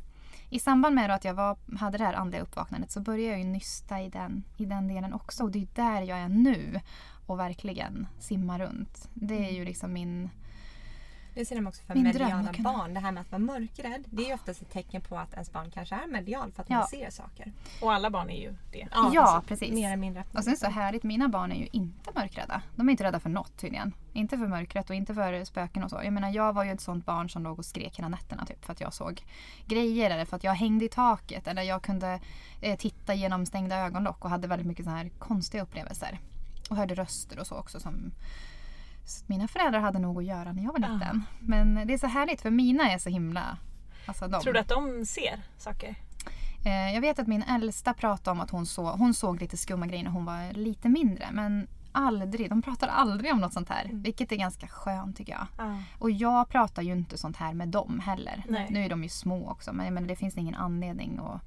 i 0.53 0.59
samband 0.59 0.95
med 0.95 1.11
att 1.11 1.25
jag 1.25 1.33
var, 1.33 1.57
hade 1.77 1.97
det 1.97 2.03
här 2.03 2.13
andliga 2.13 2.41
uppvaknandet 2.41 2.91
så 2.91 2.99
började 2.99 3.31
jag 3.31 3.39
ju 3.39 3.45
nysta 3.45 4.01
i 4.01 4.09
den, 4.09 4.43
i 4.57 4.65
den 4.65 4.87
delen 4.87 5.13
också. 5.13 5.43
Och 5.43 5.51
det 5.51 5.59
är 5.59 5.67
där 5.75 6.01
jag 6.01 6.17
är 6.17 6.29
nu 6.29 6.79
och 7.25 7.39
verkligen 7.39 8.07
simmar 8.19 8.59
runt. 8.59 9.09
Det 9.13 9.47
är 9.47 9.51
ju 9.51 9.65
liksom 9.65 9.93
min... 9.93 10.29
Det 11.33 11.45
ser 11.45 11.55
de 11.55 11.67
också 11.67 11.83
för 11.83 11.93
Min 11.93 12.03
mediala 12.03 12.53
kunna- 12.53 12.71
barn. 12.73 12.93
Det 12.93 12.99
här 12.99 13.11
med 13.11 13.21
att 13.21 13.31
vara 13.31 13.39
mörkrädd. 13.39 14.03
Det 14.09 14.23
är 14.23 14.27
ju 14.27 14.33
oftast 14.33 14.61
ett 14.61 14.69
tecken 14.71 15.01
på 15.01 15.17
att 15.17 15.33
ens 15.33 15.51
barn 15.51 15.71
kanske 15.71 15.95
är 15.95 16.07
medial 16.07 16.51
för 16.51 16.63
att 16.63 16.69
Ja. 16.69 16.77
man 16.77 16.87
ser 16.87 17.09
saker. 17.09 17.53
Och 17.81 17.93
alla 17.93 18.09
barn 18.09 18.29
är 18.29 18.41
ju 18.41 18.55
det. 18.71 18.87
Ja, 19.13 19.43
precis. 19.47 19.71
Mer 19.73 19.87
eller 19.87 19.97
mindre. 19.97 20.23
Och 20.33 20.43
sen 20.43 20.57
så 20.57 20.67
härligt, 20.67 21.03
mina 21.03 21.27
barn 21.27 21.51
är 21.51 21.55
ju 21.55 21.67
inte 21.71 22.11
mörkrädda. 22.15 22.61
De 22.75 22.87
är 22.87 22.91
inte 22.91 23.03
rädda 23.03 23.19
för 23.19 23.29
något 23.29 23.57
tydligen. 23.57 23.93
Inte 24.13 24.37
för 24.37 24.47
mörkret 24.47 24.89
och 24.89 24.95
inte 24.95 25.13
för 25.13 25.45
spöken 25.45 25.83
och 25.83 25.89
så. 25.89 25.99
Jag 26.03 26.13
menar 26.13 26.29
jag 26.29 26.53
var 26.53 26.63
ju 26.63 26.71
ett 26.71 26.81
sånt 26.81 27.05
barn 27.05 27.29
som 27.29 27.43
låg 27.43 27.59
och 27.59 27.65
skrek 27.65 27.97
hela 27.99 28.09
nätterna 28.09 28.45
typ 28.45 28.65
för 28.65 28.71
att 28.73 28.81
jag 28.81 28.93
såg 28.93 29.23
grejer 29.67 30.09
eller 30.09 30.25
för 30.25 30.35
att 30.35 30.43
jag 30.43 30.53
hängde 30.53 30.85
i 30.85 30.89
taket 30.89 31.47
eller 31.47 31.61
jag 31.61 31.81
kunde 31.81 32.19
eh, 32.61 32.77
titta 32.77 33.13
genom 33.13 33.45
stängda 33.45 33.77
ögonlock 33.77 34.23
och 34.25 34.29
hade 34.29 34.47
väldigt 34.47 34.67
mycket 34.67 34.85
så 34.85 34.91
här 34.91 35.09
konstiga 35.19 35.63
upplevelser. 35.63 36.19
Och 36.69 36.75
hörde 36.77 36.95
röster 36.95 37.39
och 37.39 37.47
så 37.47 37.55
också 37.55 37.79
som 37.79 38.11
så 39.05 39.25
mina 39.27 39.47
föräldrar 39.47 39.79
hade 39.79 39.99
nog 39.99 40.17
att 40.17 40.25
göra 40.25 40.51
när 40.51 40.63
jag 40.63 40.71
var 40.71 40.79
liten. 40.79 41.23
Men 41.39 41.87
det 41.87 41.93
är 41.93 41.97
så 41.97 42.07
härligt 42.07 42.41
för 42.41 42.49
mina 42.51 42.91
är 42.91 42.97
så 42.97 43.09
himla... 43.09 43.57
Alltså 44.05 44.27
de. 44.27 44.41
Tror 44.41 44.53
du 44.53 44.59
att 44.59 44.67
de 44.69 45.05
ser 45.05 45.41
saker? 45.57 45.95
Eh, 46.65 46.93
Jag 46.93 47.01
vet 47.01 47.19
att 47.19 47.27
min 47.27 47.43
äldsta 47.43 47.93
pratade 47.93 48.31
om 48.31 48.39
att 48.41 48.49
hon, 48.49 48.65
så, 48.65 48.91
hon 48.91 49.13
såg 49.13 49.41
lite 49.41 49.57
skumma 49.57 49.87
grejer 49.87 50.03
när 50.03 50.11
hon 50.11 50.25
var 50.25 50.53
lite 50.53 50.89
mindre. 50.89 51.27
Men 51.31 51.67
aldrig, 51.91 52.49
de 52.49 52.61
pratar 52.61 52.87
aldrig 52.87 53.33
om 53.33 53.39
något 53.39 53.53
sånt 53.53 53.69
här. 53.69 53.89
Vilket 53.93 54.31
är 54.31 54.35
ganska 54.35 54.67
skönt 54.67 55.17
tycker 55.17 55.31
jag. 55.33 55.47
Ja. 55.57 55.77
Och 55.99 56.11
jag 56.11 56.49
pratar 56.49 56.81
ju 56.81 56.91
inte 56.91 57.17
sånt 57.17 57.37
här 57.37 57.53
med 57.53 57.67
dem 57.67 57.99
heller. 57.99 58.43
Nej. 58.49 58.67
Nu 58.71 58.85
är 58.85 58.89
de 58.89 59.03
ju 59.03 59.09
små 59.09 59.49
också 59.49 59.73
men, 59.73 59.93
men 59.93 60.07
det 60.07 60.15
finns 60.15 60.37
ingen 60.37 60.55
anledning 60.55 61.19
att, 61.23 61.41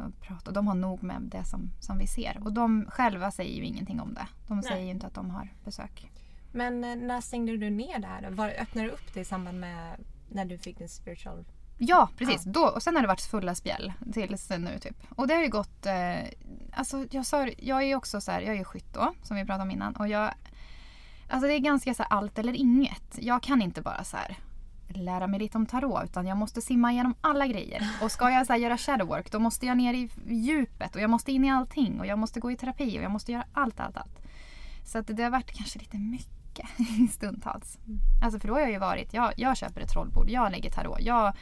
att 0.00 0.20
prata. 0.20 0.50
De 0.50 0.66
har 0.66 0.74
nog 0.74 1.02
med 1.02 1.22
det 1.22 1.44
som, 1.44 1.70
som 1.80 1.98
vi 1.98 2.06
ser. 2.06 2.40
Och 2.44 2.52
de 2.52 2.86
själva 2.88 3.30
säger 3.30 3.56
ju 3.56 3.64
ingenting 3.64 4.00
om 4.00 4.14
det. 4.14 4.26
De 4.48 4.62
säger 4.62 4.84
ju 4.84 4.90
inte 4.90 5.06
att 5.06 5.14
de 5.14 5.30
har 5.30 5.48
besök. 5.64 6.10
Men 6.54 6.84
eh, 6.84 6.96
när 6.96 7.20
stängde 7.20 7.56
du 7.56 7.70
ner 7.70 7.98
det 7.98 8.06
här? 8.06 8.22
då? 8.22 8.36
Var, 8.36 8.48
öppnade 8.48 8.88
du 8.88 8.94
upp 8.94 9.14
det 9.14 9.20
i 9.20 9.24
samband 9.24 9.60
med 9.60 9.96
när 10.28 10.44
du 10.44 10.58
fick 10.58 10.78
din 10.78 10.88
spiritual... 10.88 11.44
Ja, 11.78 12.08
precis. 12.18 12.44
Då, 12.44 12.66
och 12.66 12.82
sen 12.82 12.94
har 12.94 13.02
det 13.02 13.08
varit 13.08 13.20
fulla 13.20 13.54
spjäll 13.54 13.92
tills 14.12 14.50
nu 14.50 14.78
typ. 14.78 14.96
Och 15.08 15.28
det 15.28 15.34
har 15.34 15.42
ju 15.42 15.48
gått... 15.48 15.86
Eh, 15.86 16.24
alltså 16.72 17.06
jag, 17.10 17.26
sa, 17.26 17.48
jag 17.58 17.82
är 17.82 17.86
ju 17.86 17.94
också 17.94 18.20
så 18.20 18.32
här, 18.32 18.40
jag 18.40 18.54
är 18.54 18.58
ju 18.58 18.64
skytt 18.64 18.94
då, 18.94 19.12
som 19.22 19.36
vi 19.36 19.44
pratade 19.44 19.62
om 19.62 19.70
innan. 19.70 19.96
Och 19.96 20.08
jag... 20.08 20.34
Alltså 21.28 21.48
det 21.48 21.54
är 21.54 21.58
ganska 21.58 21.94
så 21.94 22.02
här 22.02 22.12
allt 22.12 22.38
eller 22.38 22.52
inget. 22.52 23.18
Jag 23.18 23.42
kan 23.42 23.62
inte 23.62 23.82
bara 23.82 24.04
så 24.04 24.16
här 24.16 24.36
lära 24.88 25.26
mig 25.26 25.40
lite 25.40 25.58
om 25.58 25.66
tarot 25.66 26.04
utan 26.04 26.26
jag 26.26 26.36
måste 26.36 26.62
simma 26.62 26.92
igenom 26.92 27.14
alla 27.20 27.46
grejer. 27.46 27.88
Och 28.02 28.12
ska 28.12 28.30
jag 28.30 28.46
så 28.46 28.52
här 28.52 28.60
göra 28.60 28.78
shadow 28.78 29.08
work 29.08 29.32
då 29.32 29.38
måste 29.38 29.66
jag 29.66 29.76
ner 29.76 29.94
i 29.94 30.10
djupet 30.26 30.94
och 30.94 31.00
jag 31.00 31.10
måste 31.10 31.32
in 31.32 31.44
i 31.44 31.50
allting 31.50 32.00
och 32.00 32.06
jag 32.06 32.18
måste 32.18 32.40
gå 32.40 32.50
i 32.50 32.56
terapi 32.56 32.98
och 32.98 33.02
jag 33.02 33.10
måste 33.10 33.32
göra 33.32 33.44
allt, 33.52 33.80
allt, 33.80 33.96
allt. 33.96 34.18
Så 34.84 34.98
att 34.98 35.06
det 35.06 35.22
har 35.22 35.30
varit 35.30 35.52
kanske 35.52 35.78
lite 35.78 35.98
mycket 35.98 36.43
stundtals. 37.12 37.78
Alltså 38.22 38.40
för 38.40 38.48
då 38.48 38.54
har 38.54 38.60
jag 38.60 38.70
ju 38.70 38.78
varit, 38.78 39.14
jag, 39.14 39.32
jag 39.36 39.56
köper 39.56 39.80
ett 39.80 39.88
trollbord, 39.90 40.30
jag 40.30 40.52
lägger 40.52 40.70
tarot, 40.70 41.00
jag 41.00 41.32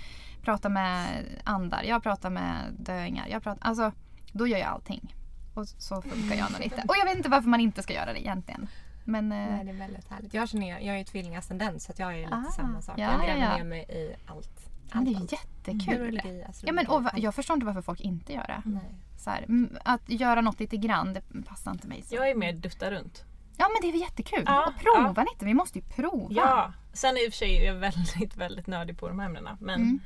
pratar 0.42 0.68
med 0.70 1.25
andar, 1.44 1.83
jag 1.83 2.03
pratar 2.03 2.31
med 2.31 2.57
döingar. 2.79 3.27
Jag 3.29 3.42
pratar, 3.42 3.66
alltså, 3.68 3.92
då 4.33 4.46
gör 4.46 4.59
jag 4.59 4.68
allting. 4.68 5.14
Och 5.55 5.68
så 5.68 6.03
funkar 6.03 6.37
jag 6.37 6.51
nog 6.53 6.61
lite. 6.61 6.85
Och 6.88 6.94
jag 7.01 7.05
vet 7.07 7.16
inte 7.16 7.29
varför 7.29 7.48
man 7.48 7.61
inte 7.61 7.83
ska 7.83 7.92
göra 7.94 8.12
det 8.12 8.20
egentligen. 8.20 8.68
Men, 9.05 9.33
eh, 9.33 9.38
Nej, 9.38 9.64
det 9.64 9.70
är 9.70 9.75
väldigt 9.75 10.09
härligt. 10.11 10.35
Jag, 10.35 10.48
känner, 10.48 10.68
jag 10.68 10.94
är 10.94 10.98
ju 10.98 11.05
tvillingascendent 11.05 11.83
så 11.83 11.92
att 11.92 11.98
jag 11.98 12.14
är 12.14 12.18
lite 12.18 12.35
Ah, 12.48 12.53
samma 12.53 12.83
sak. 12.83 12.98
ja, 12.98 13.12
jag 13.12 13.20
gräver 13.20 13.40
ja, 13.40 13.48
ja. 13.51 13.57
ner 13.57 13.64
mig 13.64 13.81
i 13.88 14.14
allt. 14.27 14.70
men 14.94 15.05
det 15.05 15.11
är 15.11 15.12
ju 15.12 15.18
allt. 15.20 15.33
jättekul. 15.33 16.20
Biologi, 16.22 16.44
Ja, 16.62 16.72
men, 16.72 16.87
och 16.87 16.96
allt. 17.03 17.18
jag 17.18 17.35
förstår 17.35 17.55
inte 17.55 17.66
varför 17.66 17.83
folk 17.83 18.01
inte 18.01 18.33
gör 18.33 18.46
det. 18.46 18.62
Nej. 18.64 18.94
Så 19.18 19.31
här, 19.31 19.42
mm, 19.42 19.77
att 19.85 20.09
göra 20.11 20.40
något 20.40 20.61
lite 20.61 20.77
grann, 20.77 21.12
det 21.12 21.22
passar 21.48 21.70
inte 21.70 21.88
mig. 21.88 22.03
Så. 22.03 22.14
Jag 22.14 22.31
är 22.31 22.35
mer 22.35 22.53
dutta 22.53 22.90
runt. 22.90 23.25
Ja 23.56 23.66
men 23.68 23.76
det 23.82 23.88
är 23.88 23.92
väl 23.92 24.00
jättekul. 24.00 24.42
Ja, 24.46 24.66
och 24.66 24.82
prova 24.82 25.22
lite, 25.32 25.44
vi 25.44 25.54
måste 25.54 25.78
ju 25.78 25.84
prova. 25.84 26.34
Ja. 26.34 26.72
Sen 26.92 27.16
i 27.16 27.28
och 27.28 27.32
för 27.32 27.38
sig 27.38 27.56
är 27.56 27.66
jag 27.66 27.74
väldigt, 27.74 28.36
väldigt 28.36 28.66
nördig 28.66 28.98
på 28.98 29.08
de 29.08 29.18
här 29.18 29.26
ämnena. 29.26 29.56
Men 29.60 29.80
Mm. 29.80 30.00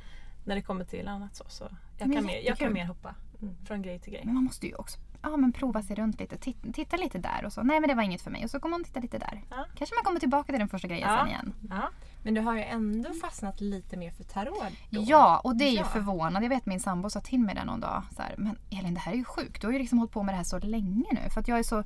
när 0.45 0.55
det 0.55 0.61
kommer 0.61 0.85
till 0.85 1.07
annat 1.07 1.35
så, 1.35 1.43
så 1.47 1.63
jag, 1.97 2.13
kan 2.13 2.25
mer, 2.25 2.41
jag 2.45 2.57
kan 2.57 2.73
mer 2.73 2.85
hoppa 2.85 3.15
mm, 3.41 3.55
från 3.65 3.81
grej 3.81 3.99
till 3.99 4.13
grej. 4.13 4.21
Men 4.25 4.33
man 4.33 4.43
måste 4.43 4.67
ju 4.67 4.75
också 4.75 4.99
ja, 5.21 5.37
men 5.37 5.53
prova 5.53 5.81
sig 5.83 5.95
runt 5.95 6.19
lite. 6.19 6.37
Titta, 6.37 6.71
titta 6.71 6.97
lite 6.97 7.17
där 7.17 7.45
och 7.45 7.53
så. 7.53 7.63
Nej 7.63 7.79
men 7.79 7.89
det 7.89 7.95
var 7.95 8.03
inget 8.03 8.21
för 8.21 8.31
mig. 8.31 8.43
Och 8.43 8.49
så 8.49 8.59
kommer 8.59 8.77
man 8.77 8.83
titta 8.83 8.99
lite 8.99 9.17
där. 9.17 9.43
Ja. 9.49 9.65
Kanske 9.75 9.95
man 9.95 10.03
kommer 10.03 10.19
tillbaka 10.19 10.45
till 10.53 10.59
den 10.59 10.69
första 10.69 10.87
grejen 10.87 11.09
Ja. 11.09 11.17
sen 11.19 11.27
igen. 11.27 11.53
Ja. 11.69 11.89
Men 12.23 12.33
du 12.33 12.41
har 12.41 12.55
ju 12.55 12.63
ändå 12.63 13.13
fastnat 13.13 13.61
lite 13.61 13.97
mer 13.97 14.11
för 14.11 14.23
tarot 14.23 14.63
då. 14.89 15.01
Ja, 15.07 15.39
och 15.43 15.55
det 15.55 15.65
är 15.65 15.69
ju 15.71 15.77
Ja. 15.77 15.83
förvånande. 15.83 16.41
Jag 16.41 16.49
vet 16.49 16.65
min 16.65 16.79
sambo 16.79 17.09
sa 17.09 17.19
till 17.21 17.39
mig 17.39 17.55
det 17.55 17.63
någon 17.65 17.79
dag. 17.79 18.03
Så 18.15 18.21
här, 18.21 18.35
men 18.37 18.57
Elin 18.69 18.93
det 18.93 18.99
här 18.99 19.11
är 19.11 19.15
ju 19.15 19.23
sjukt. 19.23 19.61
Du 19.61 19.67
har 19.67 19.71
ju 19.73 19.79
liksom 19.79 19.97
hållit 19.97 20.11
på 20.13 20.23
med 20.23 20.33
det 20.33 20.37
här 20.37 20.43
så 20.43 20.59
länge 20.59 21.05
nu. 21.11 21.29
För 21.29 21.41
att 21.41 21.47
jag 21.47 21.59
är 21.59 21.63
så... 21.63 21.83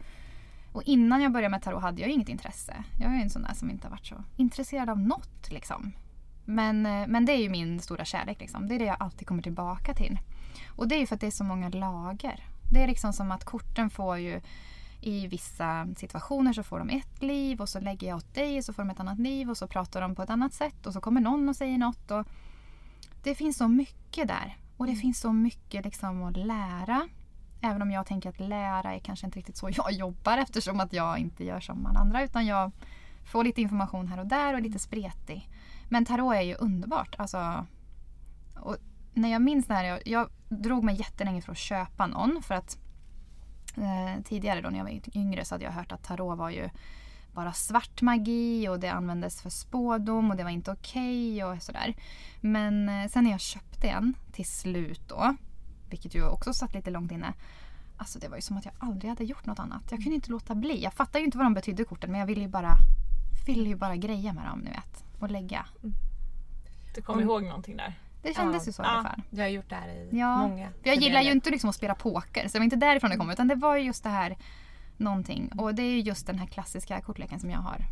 Och 0.72 0.84
innan 0.84 1.22
jag 1.22 1.32
började 1.32 1.52
med 1.52 1.62
tarot 1.62 1.82
hade 1.82 2.02
jag 2.02 2.10
inget 2.10 2.30
intresse. 2.30 2.84
Jag 3.00 3.12
är 3.12 3.16
ju 3.16 3.22
en 3.22 3.30
sån 3.30 3.42
där 3.42 3.54
som 3.54 3.70
inte 3.70 3.88
har 3.88 3.92
varit 3.92 4.06
så 4.06 4.24
intresserad 4.38 4.90
av 4.90 5.00
något 5.00 5.52
liksom. 5.52 5.92
Men, 6.46 6.86
eh, 6.86 7.08
men 7.08 7.26
det 7.26 7.32
är 7.32 7.38
ju 7.38 7.50
min 7.50 7.80
stora 7.80 8.06
kärlek 8.06 8.40
liksom. 8.40 8.68
Det 8.68 8.76
är 8.76 8.80
det 8.80 8.86
jag 8.86 8.98
alltid 9.00 9.28
kommer 9.28 9.44
tillbaka 9.44 9.94
till. 9.94 10.20
Och 10.76 10.88
det 10.88 10.96
är 10.96 11.00
ju 11.00 11.06
för 11.06 11.16
att 11.16 11.22
det 11.22 11.28
är 11.28 11.32
så 11.32 11.44
många 11.44 11.70
lager. 11.70 12.46
Det 12.72 12.84
är 12.84 12.88
liksom 12.88 13.14
som 13.14 13.32
att 13.32 13.44
korten 13.44 13.90
får 13.90 14.18
ju 14.18 14.42
i 15.02 15.28
vissa 15.28 15.88
situationer 15.98 16.54
så 16.54 16.64
får 16.64 16.80
de 16.80 16.90
ett 16.90 17.22
liv 17.22 17.62
och 17.62 17.70
så 17.70 17.80
lägger 17.80 18.08
jag 18.08 18.18
åt 18.18 18.34
dig 18.34 18.58
och 18.58 18.66
så 18.66 18.74
får 18.74 18.84
de 18.84 18.90
ett 18.90 19.00
annat 19.00 19.20
liv 19.20 19.50
och 19.50 19.58
så 19.58 19.68
pratar 19.68 20.02
de 20.02 20.16
på 20.16 20.24
ett 20.24 20.30
annat 20.30 20.54
sätt 20.54 20.86
och 20.86 20.94
så 20.94 21.02
kommer 21.02 21.22
någon 21.22 21.50
och 21.50 21.56
säger 21.56 21.78
något. 21.78 22.12
Och 22.12 22.28
det 23.24 23.36
finns 23.36 23.58
så 23.58 23.68
mycket 23.68 24.28
där. 24.28 24.58
Och 24.78 24.88
det 24.88 24.96
finns 24.96 25.20
så 25.20 25.34
mycket 25.34 25.86
liksom 25.86 26.24
att 26.24 26.38
lära. 26.38 27.10
Även 27.62 27.82
om 27.82 27.91
jag 27.91 28.06
tänker 28.06 28.30
att 28.30 28.39
lära 28.39 28.93
är 28.93 29.00
kanske 29.00 29.26
inte 29.26 29.39
riktigt 29.39 29.58
så 29.58 29.69
jag 29.71 29.91
jobbar 29.91 30.38
eftersom 30.38 30.80
att 30.80 30.93
jag 30.93 31.17
inte 31.17 31.43
gör 31.43 31.60
som 31.60 31.86
alla 31.86 32.00
andra 32.00 32.24
utan 32.24 32.45
jag 32.45 32.71
får 33.32 33.43
lite 33.43 33.62
information 33.62 34.08
här 34.08 34.19
och 34.19 34.28
där 34.28 34.54
och 34.54 34.60
är 34.60 34.63
lite 34.63 34.80
spretig. 34.80 35.50
Men 35.89 36.06
tarot 36.06 36.36
är 36.36 36.41
ju 36.41 36.56
underbart. 36.56 37.15
Alltså, 37.17 37.65
och 38.56 38.78
när 39.13 39.32
jag 39.32 39.41
minns 39.41 39.67
när 39.67 39.84
jag, 39.84 40.02
jag 40.06 40.30
drog 40.50 40.84
mig 40.84 40.95
jättelänge 40.95 41.41
för 41.41 41.52
att 41.52 41.58
köpa 41.58 42.08
någon 42.08 42.41
för 42.43 42.56
att 42.56 42.78
eh, 43.78 44.24
tidigare 44.24 44.62
då 44.62 44.69
när 44.69 44.78
jag 44.78 44.86
var 44.86 45.17
yngre 45.17 45.45
så 45.45 45.56
hade 45.56 45.65
jag 45.65 45.71
hört 45.71 45.91
att 45.91 46.04
tarot 46.04 46.38
var 46.38 46.50
ju 46.50 46.69
bara 47.34 47.54
svart 47.54 48.02
magi 48.02 48.67
och 48.67 48.80
det 48.80 48.89
användes 48.89 49.41
för 49.41 49.50
spådom 49.50 50.32
och 50.32 50.38
det 50.38 50.43
var 50.43 50.52
inte 50.52 50.71
okej 50.71 51.43
och 51.43 51.62
sådär. 51.62 51.95
Men 52.41 52.89
eh, 52.89 53.08
sen 53.08 53.24
när 53.24 53.32
jag 53.32 53.39
köpte 53.39 53.89
en 53.89 54.13
till 54.32 54.45
slut 54.45 55.02
då, 55.08 55.36
vilket 55.91 56.15
ju 56.15 56.27
också 56.27 56.54
satt 56.54 56.73
lite 56.73 56.89
långt 56.89 57.12
inne. 57.12 57.34
Alltså 57.97 58.19
det 58.19 58.27
var 58.27 58.36
ju 58.36 58.41
som 58.41 58.58
att 58.58 58.65
jag 58.65 58.73
aldrig 58.80 59.10
hade 59.10 59.23
gjort 59.23 59.45
något 59.45 59.60
annat. 59.60 59.84
Jag 59.89 59.99
kunde 59.99 60.15
inte 60.15 60.32
låta 60.32 60.56
bli. 60.56 60.84
Jag 60.84 60.93
fattar 60.93 61.19
ju 61.19 61.25
inte 61.25 61.38
vad 61.38 61.45
de 61.45 61.54
betydde 61.54 61.84
korten 61.84 62.12
men 62.12 62.19
jag 62.19 62.27
ville 62.27 62.41
ju 62.41 62.47
bara, 62.47 62.71
ville 63.47 63.69
ju 63.69 63.75
bara 63.75 63.95
greja 63.95 64.34
med 64.34 64.45
dem 64.45 64.60
ni 64.60 64.69
vet. 64.69 65.04
Och 65.19 65.32
lägga. 65.32 65.65
Du 66.95 67.01
kommer 67.01 67.21
ihåg 67.21 67.43
någonting 67.43 67.77
där? 67.77 67.99
Det 68.21 68.36
kändes 68.36 68.63
Ja. 68.63 68.69
ju 68.69 68.73
så 68.73 68.84
i 68.84 68.86
alla 68.86 69.04
fall. 69.04 69.21
Du 69.30 69.41
har 69.41 69.47
gjort 69.47 69.69
det 69.69 69.75
här 69.75 69.88
i 69.89 70.10
Ja, 70.12 70.38
många 70.47 70.69
För 70.82 70.89
jag 70.89 70.95
gillar 70.97 71.21
ju 71.21 71.32
inte 71.32 71.49
liksom 71.49 71.69
att 71.69 71.75
spela 71.75 71.95
poker 71.95 72.47
så 72.47 72.54
det 72.54 72.60
var 72.60 72.63
inte 72.63 72.75
därifrån 72.75 73.10
det 73.12 73.17
kom 73.17 73.30
utan 73.30 73.47
det 73.47 73.56
var 73.56 73.77
ju 73.77 73.84
just 73.84 74.04
det 74.04 74.10
här 74.10 74.38
någonting. 74.97 75.51
Och 75.58 75.75
det 75.75 75.82
är 75.82 75.91
ju 75.91 75.99
just 75.99 76.27
den 76.27 76.39
här 76.39 76.47
klassiska 76.47 77.01
kortleken 77.01 77.39
som 77.39 77.49
jag 77.49 77.60
har. 77.60 77.86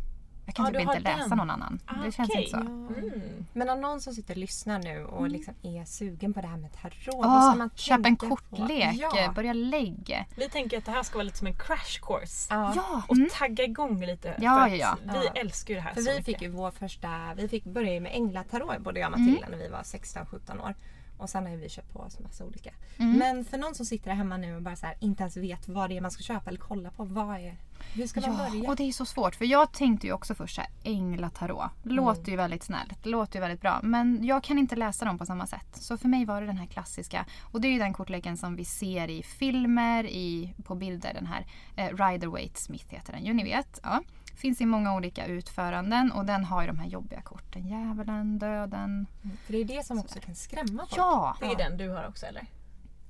Jag 0.50 0.54
kan 0.56 0.64
Ja, 0.64 0.70
typ 0.70 0.80
du 0.80 0.86
har 0.86 0.96
inte 0.96 1.10
läsa 1.10 1.28
den. 1.28 1.38
någon 1.38 1.50
annan. 1.50 1.80
Ah, 1.86 1.94
det 2.04 2.12
känns 2.12 2.28
okej. 2.30 2.38
inte 2.44 2.50
så. 2.50 2.56
Mm. 2.56 3.46
Men 3.52 3.68
om 3.68 3.80
någon 3.80 4.00
som 4.00 4.12
sitter 4.14 4.34
och 4.34 4.38
lyssnar 4.38 4.78
nu 4.78 5.04
och 5.04 5.28
liksom 5.28 5.54
är 5.62 5.84
sugen 5.84 6.32
på 6.34 6.40
det 6.40 6.46
här 6.46 6.56
med 6.56 6.72
tarot. 6.72 7.14
vad 7.16 7.26
Åh, 7.26 7.50
ska 7.50 7.58
man 7.58 7.70
köp 7.74 8.06
en 8.06 8.16
kortlek, 8.16 8.94
Ja. 8.94 9.32
börja 9.34 9.52
lägga. 9.52 10.24
Vi 10.36 10.48
tänker 10.48 10.78
att 10.78 10.84
det 10.84 10.90
här 10.92 11.02
ska 11.02 11.14
vara 11.18 11.24
lite 11.24 11.38
som 11.38 11.46
en 11.46 11.54
crash 11.58 12.00
course. 12.02 12.46
ja. 12.54 12.72
Ja, 12.76 13.02
Och 13.08 13.16
mm. 13.16 13.28
tagga 13.32 13.64
igång 13.64 14.00
lite. 14.06 14.28
Ja, 14.28 14.34
för 14.68 14.74
ja, 14.76 14.88
att 14.92 14.98
ja. 15.06 15.12
Vi 15.20 15.26
Ja. 15.26 15.32
älskar 15.40 15.74
ju 15.74 15.80
det 15.80 15.80
här 15.82 15.94
För 15.94 16.00
så 16.00 16.10
vi 16.10 16.16
mycket. 16.16 16.26
fick 16.26 16.42
ju 16.42 16.48
vår 16.48 16.70
första, 16.70 17.08
vi 17.36 17.48
fick 17.48 17.64
börja 17.64 18.00
med 18.00 18.12
änglatarot 18.14 18.78
både 18.78 19.00
jag 19.00 19.12
och 19.12 19.20
Matilda 19.20 19.48
när 19.50 19.58
vi 19.58 19.68
var 19.68 19.82
16-17 19.82 20.60
år. 20.60 20.74
Och 21.20 21.30
sen 21.30 21.46
har 21.46 21.56
vi 21.56 21.68
köpt 21.68 21.92
på 21.92 21.98
oss 22.00 22.18
massa 22.20 22.44
olika. 22.44 22.70
Men 22.96 23.44
för 23.44 23.58
någon 23.58 23.74
som 23.74 23.86
sitter 23.86 24.10
där 24.10 24.14
hemma 24.16 24.36
nu 24.36 24.56
och 24.56 24.62
bara 24.62 24.76
så 24.76 24.86
här, 24.86 24.96
inte 25.00 25.22
ens 25.22 25.36
vet 25.36 25.68
vad 25.68 25.90
det 25.90 25.96
är 25.96 26.00
man 26.00 26.10
ska 26.10 26.22
köpa 26.22 26.50
eller 26.50 26.58
kolla 26.60 26.90
på. 26.90 27.04
Vad 27.04 27.36
är, 27.36 27.56
hur 27.94 28.06
ska 28.06 28.20
man 28.20 28.30
Ja, 28.30 28.50
börja? 28.50 28.70
och 28.70 28.76
det 28.76 28.82
är 28.88 28.92
så 28.92 29.04
svårt 29.04 29.34
för 29.34 29.44
jag 29.44 29.72
tänkte 29.72 30.06
ju 30.06 30.12
också 30.12 30.34
först 30.34 30.54
såhär, 30.54 30.70
änglatarot. 30.82 31.70
Låter 31.82 32.30
ju 32.30 32.36
väldigt 32.36 32.62
snällt, 32.62 33.06
låter 33.06 33.34
ju 33.36 33.40
väldigt 33.40 33.60
bra. 33.60 33.80
Men 33.82 34.24
jag 34.24 34.42
kan 34.44 34.58
inte 34.58 34.76
läsa 34.76 35.04
dem 35.04 35.18
på 35.18 35.26
samma 35.26 35.46
sätt. 35.46 35.68
Så 35.76 35.96
för 35.98 36.08
mig 36.08 36.24
var 36.24 36.40
det 36.40 36.46
den 36.46 36.56
här 36.58 36.66
klassiska. 36.66 37.26
Och 37.42 37.60
det 37.60 37.68
är 37.68 37.72
ju 37.72 37.78
den 37.78 37.92
kortleken 37.92 38.36
som 38.36 38.56
vi 38.56 38.64
ser 38.64 39.10
i 39.10 39.22
filmer, 39.22 40.04
i, 40.04 40.54
på 40.64 40.74
bilder. 40.74 41.14
Den 41.14 41.26
här 41.26 41.46
eh, 41.76 41.88
Rider-Waite 41.96 42.56
Smith 42.58 42.84
heter 42.88 43.12
den 43.12 43.24
ju, 43.24 43.32
ni 43.34 43.44
vet. 43.44 43.80
Ja. 43.82 44.02
Finns 44.40 44.60
i 44.60 44.66
många 44.66 44.94
olika 44.94 45.26
utföranden 45.26 46.12
och 46.12 46.24
den 46.24 46.44
har 46.44 46.60
ju 46.60 46.66
de 46.66 46.78
här 46.78 46.86
jobbiga 46.86 47.22
korten. 47.22 47.68
Djävulen, 47.68 48.38
döden. 48.38 49.06
För 49.44 49.52
det 49.52 49.58
är 49.58 49.64
det 49.64 49.86
som 49.86 49.98
också 49.98 50.20
kan 50.20 50.34
skrämma 50.34 50.82
folk. 50.86 50.96
Ja! 50.96 51.36
Det 51.40 51.46
är 51.46 51.56
den 51.56 51.76
du 51.76 51.88
har 51.88 52.08
också 52.08 52.26
eller? 52.26 52.46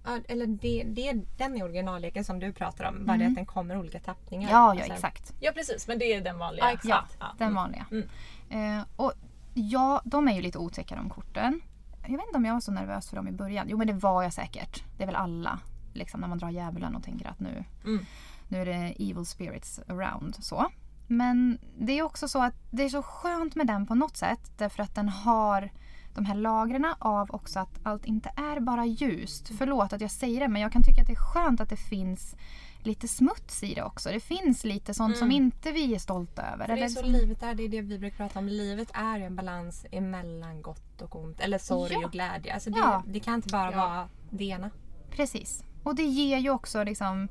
Ja, 0.05 0.19
eller 0.29 0.47
det, 0.47 0.85
det, 0.87 1.13
den 1.39 1.57
är 1.57 1.65
originalleken 1.65 2.25
som 2.25 2.39
du 2.39 2.53
pratar 2.53 2.85
om. 2.85 3.07
Bara 3.07 3.17
det 3.17 3.27
att 3.27 3.35
den 3.35 3.47
kommer 3.47 3.75
i 3.75 3.79
olika 3.79 4.01
tappningar. 4.01 4.49
Mm. 4.49 4.61
Ja, 4.61 4.75
ja 4.75 4.81
Alltså, 4.81 4.93
exakt. 4.93 5.33
Ja 5.41 5.53
precis, 5.55 5.89
men 5.89 5.99
det 5.99 6.05
är 6.15 6.21
den 6.21 6.39
vanliga. 6.39 6.65
Ja, 6.65 6.73
exakt. 6.73 7.17
Ja, 7.21 7.27
Den 7.39 7.49
mm. 7.49 7.55
vanliga. 7.55 7.87
Mm. 7.91 8.79
Eh, 8.79 8.85
och 8.97 9.13
ja, 9.55 10.03
de 10.05 10.29
är 10.29 10.33
ju 10.33 10.43
lite 10.43 10.59
otäcka 10.59 10.97
de 10.97 11.11
korten. 11.11 11.61
Jag 12.03 12.17
vet 12.17 12.27
inte 12.27 12.37
om 12.37 12.45
jag 12.45 12.55
var 12.55 12.61
så 12.61 12.73
nervös 12.73 13.09
för 13.09 13.17
dem 13.17 13.29
i 13.29 13.33
början. 13.33 13.67
Jo 13.69 13.79
men 13.79 13.87
det 13.87 13.93
var 13.93 14.23
jag 14.23 14.33
säkert. 14.33 14.85
Det 14.97 15.03
är 15.03 15.07
väl 15.07 15.17
alla. 15.17 15.59
Liksom 15.93 16.21
när 16.21 16.29
man 16.29 16.39
drar 16.39 16.51
djävulen 16.51 16.97
och 16.97 17.03
tänker 17.03 17.29
att 17.29 17.41
nu, 17.41 17.65
Mm. 17.85 18.05
nu 18.49 18.61
är 18.61 18.67
det 18.67 18.95
evil 18.99 19.27
spirits 19.27 19.81
around. 19.89 20.37
Så. 20.41 20.67
Men 21.11 21.59
det 21.79 21.99
är 21.99 22.03
också 22.03 22.29
så 22.29 22.43
att 22.43 22.55
det 22.71 22.83
är 22.83 22.89
så 22.89 23.03
skönt 23.03 23.55
med 23.55 23.67
den 23.67 23.87
på 23.87 23.95
något 23.95 24.17
sätt. 24.17 24.53
Därför 24.59 24.83
att 24.83 24.95
den 24.95 25.09
har 25.09 25.71
de 26.15 26.25
här 26.27 26.35
lagren 26.35 26.87
av 26.99 27.31
också 27.31 27.59
att 27.61 27.79
allt 27.83 28.05
inte 28.05 28.33
är 28.37 28.61
bara 28.61 28.87
ljust. 28.87 29.51
Förlåt 29.59 29.93
att 29.93 30.01
jag 30.01 30.11
säger 30.11 30.41
det 30.41 30.49
men 30.49 30.63
jag 30.63 30.73
kan 30.73 30.83
tycka 30.83 31.01
att 31.01 31.07
det 31.07 31.13
är 31.13 31.33
skönt 31.33 31.61
att 31.61 31.69
det 31.69 31.77
finns 31.77 32.37
lite 32.83 33.09
smuts 33.09 33.63
i 33.63 33.75
det 33.75 33.83
också. 33.83 34.11
Det 34.11 34.21
finns 34.21 34.65
lite 34.65 34.95
sånt 34.95 35.17
som 35.17 35.31
inte 35.31 35.73
vi 35.73 35.95
är 35.95 35.99
stolta 35.99 36.43
över. 36.43 36.67
För 36.67 36.77
det 36.77 36.83
är 36.83 36.89
så 36.89 37.03
livet 37.03 37.43
är, 37.43 37.55
det 37.55 37.63
är 37.63 37.69
det 37.69 37.81
vi 37.81 37.99
brukar 37.99 38.17
prata 38.17 38.39
om. 38.39 38.49
Livet 38.49 38.91
är 38.95 39.19
ju 39.19 39.25
en 39.25 39.37
balans 39.37 39.87
emellan 39.93 40.63
gott 40.63 41.03
och 41.03 41.17
ont. 41.17 41.41
Eller 41.41 41.59
sorg 41.59 41.93
Ja. 41.93 42.07
och 42.07 42.13
glädje. 42.13 42.55
Alltså 42.55 42.71
det, 42.71 42.79
Ja. 42.79 43.03
det 43.07 43.21
kan 43.21 43.35
inte 43.35 43.49
bara 43.53 43.73
Ja. 43.73 43.77
vara 43.79 44.09
det 44.31 44.45
ena. 44.45 44.71
Precis. 45.11 45.65
Och 45.83 45.95
det 45.95 46.03
ger 46.05 46.39
ju 46.39 46.51
också 46.51 46.85
liksom... 46.85 47.29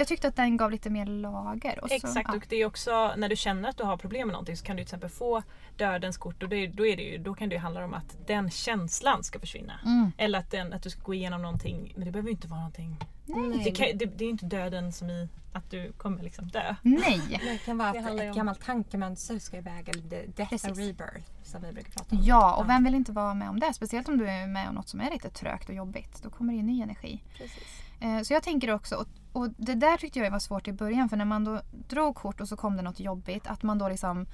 Jag 0.00 0.08
tyckte 0.08 0.28
att 0.28 0.36
den 0.36 0.56
gav 0.56 0.70
lite 0.70 0.90
mer 0.90 1.06
lager. 1.06 1.80
Och 1.82 1.88
så, 1.88 1.94
Exakt 1.94 2.28
ja. 2.28 2.36
och 2.36 2.46
det 2.48 2.56
är 2.56 2.66
också 2.66 3.14
när 3.16 3.28
du 3.28 3.36
känner 3.36 3.68
att 3.68 3.76
du 3.76 3.84
har 3.84 3.96
problem 3.96 4.28
med 4.28 4.32
någonting 4.32 4.56
så 4.56 4.64
kan 4.64 4.76
du 4.76 4.80
till 4.82 4.86
exempel 4.86 5.10
få 5.10 5.42
dödens 5.76 6.16
kort 6.16 6.42
och 6.42 6.48
det, 6.48 6.66
då, 6.66 6.86
är 6.86 6.96
det 6.96 7.02
ju, 7.02 7.18
då 7.18 7.34
kan 7.34 7.48
det 7.48 7.54
ju 7.54 7.60
handla 7.60 7.84
om 7.84 7.94
att 7.94 8.16
den 8.26 8.50
känslan 8.50 9.24
ska 9.24 9.38
försvinna. 9.40 9.80
Mm. 9.84 10.12
Eller 10.18 10.38
att, 10.38 10.50
den, 10.50 10.72
att 10.72 10.82
du 10.82 10.90
ska 10.90 11.02
gå 11.02 11.14
igenom 11.14 11.42
någonting, 11.42 11.92
men 11.96 12.04
det 12.04 12.12
behöver 12.12 12.28
ju 12.28 12.34
inte 12.34 12.48
vara 12.48 12.60
någonting. 12.60 12.96
Nej. 13.26 13.62
Det, 13.64 13.70
kan, 13.70 13.98
det, 13.98 14.06
det 14.06 14.24
är 14.24 14.28
inte 14.28 14.46
döden 14.46 14.92
som 14.92 15.10
i 15.10 15.28
att 15.52 15.70
du 15.70 15.92
kommer 15.92 16.22
liksom 16.22 16.48
dö. 16.48 16.74
Nej! 16.82 17.20
Det 17.42 17.58
kan 17.64 17.78
vara 17.78 17.92
Det 17.92 17.98
att 17.98 18.20
ett 18.20 18.34
gammalt 18.34 18.64
tankemönster 18.64 19.38
ska 19.38 19.56
iväg. 19.56 19.88
Eller 19.88 20.02
de- 20.02 20.26
death 20.26 20.50
Precis. 20.50 20.64
and 20.68 20.76
rebirth 20.78 21.30
som 21.44 21.62
vi 21.62 21.72
brukar 21.72 21.90
prata 21.92 22.16
om. 22.16 22.22
Ja, 22.24 22.54
och 22.56 22.68
vem 22.68 22.84
vill 22.84 22.94
inte 22.94 23.12
vara 23.12 23.34
med 23.34 23.48
om 23.48 23.60
det? 23.60 23.72
Speciellt 23.74 24.08
om 24.08 24.18
du 24.18 24.28
är 24.30 24.46
med 24.46 24.68
om 24.68 24.74
något 24.74 24.88
som 24.88 25.00
är 25.00 25.10
lite 25.10 25.30
trögt 25.30 25.68
och 25.68 25.74
jobbigt. 25.74 26.22
Då 26.22 26.30
kommer 26.30 26.52
det 26.52 26.56
ju 26.56 26.62
ny 26.62 26.82
energi. 26.82 27.22
Precis. 27.38 27.82
Eh, 28.00 28.20
Så 28.22 28.32
jag 28.32 28.42
tänker 28.42 28.70
också, 28.74 29.04
och, 29.32 29.48
det 29.56 29.74
där 29.74 29.96
tyckte 29.96 30.18
jag 30.18 30.30
var 30.30 30.38
svårt 30.38 30.68
i 30.68 30.72
början 30.72 31.08
för 31.08 31.16
när 31.16 31.24
man 31.24 31.44
då 31.44 31.60
drog 31.88 32.14
kort 32.14 32.40
och 32.40 32.48
så 32.48 32.56
kom 32.56 32.76
det 32.76 32.82
något 32.82 33.00
jobbigt 33.00 33.46
att 33.46 33.62
man 33.62 33.78
då 33.78 33.88
liksom 33.88 34.26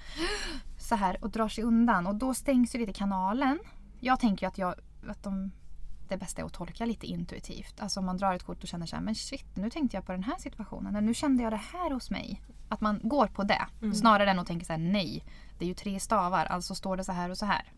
så 0.79 0.95
här 0.95 1.25
och 1.25 1.31
drar 1.31 1.49
sig 1.49 1.65
undan 1.65 2.07
och 2.07 2.15
då 2.15 2.35
stängs 2.35 2.75
ju 2.75 2.79
lite 2.79 2.93
kanalen. 2.93 3.59
Jag 4.01 4.21
tänker 4.21 4.47
ju 4.47 4.49
att, 4.49 4.59
jag, 4.59 4.75
att 5.09 5.23
de, 5.23 5.51
det 6.09 6.17
bästa 6.17 6.43
är 6.43 6.47
att 6.47 6.53
tolka 6.53 6.85
lite 6.87 7.07
intuitivt. 7.07 7.81
Alltså 7.81 8.01
om 8.01 8.07
man 8.07 8.17
drar 8.17 8.35
ett 8.35 8.43
kort 8.43 8.63
och 8.63 8.69
känner 8.69 8.87
så 8.87 8.97
här, 8.97 9.03
men 9.03 9.15
shit 9.15 9.57
nu 9.57 9.71
tänkte 9.71 9.97
jag 9.97 10.07
på 10.07 10.13
den 10.13 10.23
här 10.23 10.39
situationen, 10.39 10.97
eller 10.97 11.07
nu 11.07 11.15
kände 11.15 11.43
jag 11.43 11.53
det 11.53 11.63
här 11.73 11.91
hos 11.91 12.11
mig. 12.11 12.43
Att 12.69 12.81
man 12.81 13.01
går 13.03 13.27
på 13.27 13.43
det 13.43 13.67
snarare 13.95 14.31
än 14.31 14.39
att 14.39 14.47
tänka 14.47 14.67
så 14.67 14.73
här, 14.73 14.81
nej 14.81 15.25
det 15.59 15.65
är 15.65 15.69
ju 15.69 15.75
tre 15.75 16.01
stavar 16.01 16.47
alltså 16.47 16.75
står 16.75 16.97
det 16.97 17.05
så 17.05 17.13
här 17.13 17.31
och 17.31 17.39
så 17.39 17.47
här. 17.47 17.73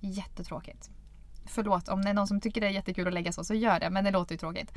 Jättetråkigt. 0.00 0.90
Förlåt 1.46 1.88
om 1.88 2.02
det 2.02 2.10
är 2.10 2.14
någon 2.14 2.26
som 2.26 2.40
tycker 2.40 2.60
det 2.60 2.66
är 2.66 2.70
jättekul 2.70 3.06
att 3.06 3.14
lägga 3.14 3.32
så, 3.32 3.44
så 3.44 3.54
gör 3.54 3.80
det. 3.80 3.90
Men 3.90 4.04
det 4.04 4.10
låter 4.10 4.34
ju 4.34 4.38
tråkigt. 4.38 4.72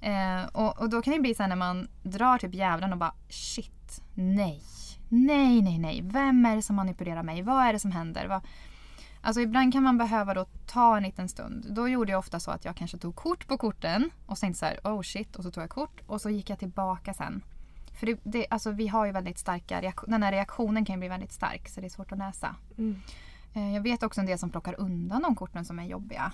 Eh, 0.00 0.44
och, 0.52 0.78
och 0.80 0.90
då 0.90 1.02
kan 1.02 1.12
det 1.14 1.20
bli 1.20 1.34
så 1.34 1.46
när 1.46 1.56
man 1.56 1.88
drar 2.02 2.38
typ 2.38 2.54
djävulen 2.54 2.92
och 2.92 2.98
bara 2.98 3.14
shit, 3.28 4.02
nej. 4.14 4.62
Nej, 5.08 5.62
nej, 5.62 5.78
nej. 5.78 6.00
Vem 6.04 6.46
är 6.46 6.56
det 6.56 6.62
som 6.62 6.76
manipulerar 6.76 7.22
mig? 7.22 7.42
Vad 7.42 7.64
är 7.64 7.72
det 7.72 7.78
som 7.78 7.92
händer? 7.92 8.26
Vad... 8.26 8.42
Alltså 9.20 9.40
ibland 9.40 9.72
kan 9.72 9.82
man 9.82 9.98
behöva 9.98 10.34
då 10.34 10.46
ta 10.66 10.96
en 10.96 11.02
liten 11.02 11.28
stund. 11.28 11.66
Då 11.70 11.88
gjorde 11.88 12.12
jag 12.12 12.18
ofta 12.18 12.40
så 12.40 12.50
att 12.50 12.64
jag 12.64 12.76
kanske 12.76 12.98
tog 12.98 13.16
kort 13.16 13.48
på 13.48 13.58
korten 13.58 14.10
och 14.26 14.38
tänkte 14.38 14.58
så 14.58 14.66
här, 14.66 14.80
oh 14.84 15.02
shit, 15.02 15.36
och 15.36 15.42
så 15.44 15.50
tog 15.50 15.62
jag 15.62 15.70
kort 15.70 16.00
och 16.06 16.20
så 16.20 16.30
gick 16.30 16.50
jag 16.50 16.58
tillbaka 16.58 17.14
sen. 17.14 17.44
För 18.00 18.06
det, 18.06 18.20
det, 18.24 18.46
alltså, 18.50 18.70
vi 18.70 18.88
har 18.88 19.06
ju 19.06 19.12
väldigt 19.12 19.38
starka 19.38 19.80
reaktioner. 19.82 20.12
Den 20.12 20.22
här 20.22 20.32
reaktionen 20.32 20.84
kan 20.84 20.94
ju 20.94 20.98
bli 20.98 21.08
väldigt 21.08 21.32
stark 21.32 21.68
så 21.68 21.80
det 21.80 21.86
är 21.86 21.90
svårt 21.90 22.12
att 22.12 22.18
läsa. 22.18 22.56
Mm. 22.78 23.00
Eh, 23.54 23.74
Jag 23.74 23.82
vet 23.82 24.02
också 24.02 24.20
en 24.20 24.26
del 24.26 24.38
som 24.38 24.50
plockar 24.50 24.80
undan 24.80 25.22
de 25.22 25.36
korten 25.36 25.64
som 25.64 25.78
är 25.78 25.84
jobbiga. 25.84 26.32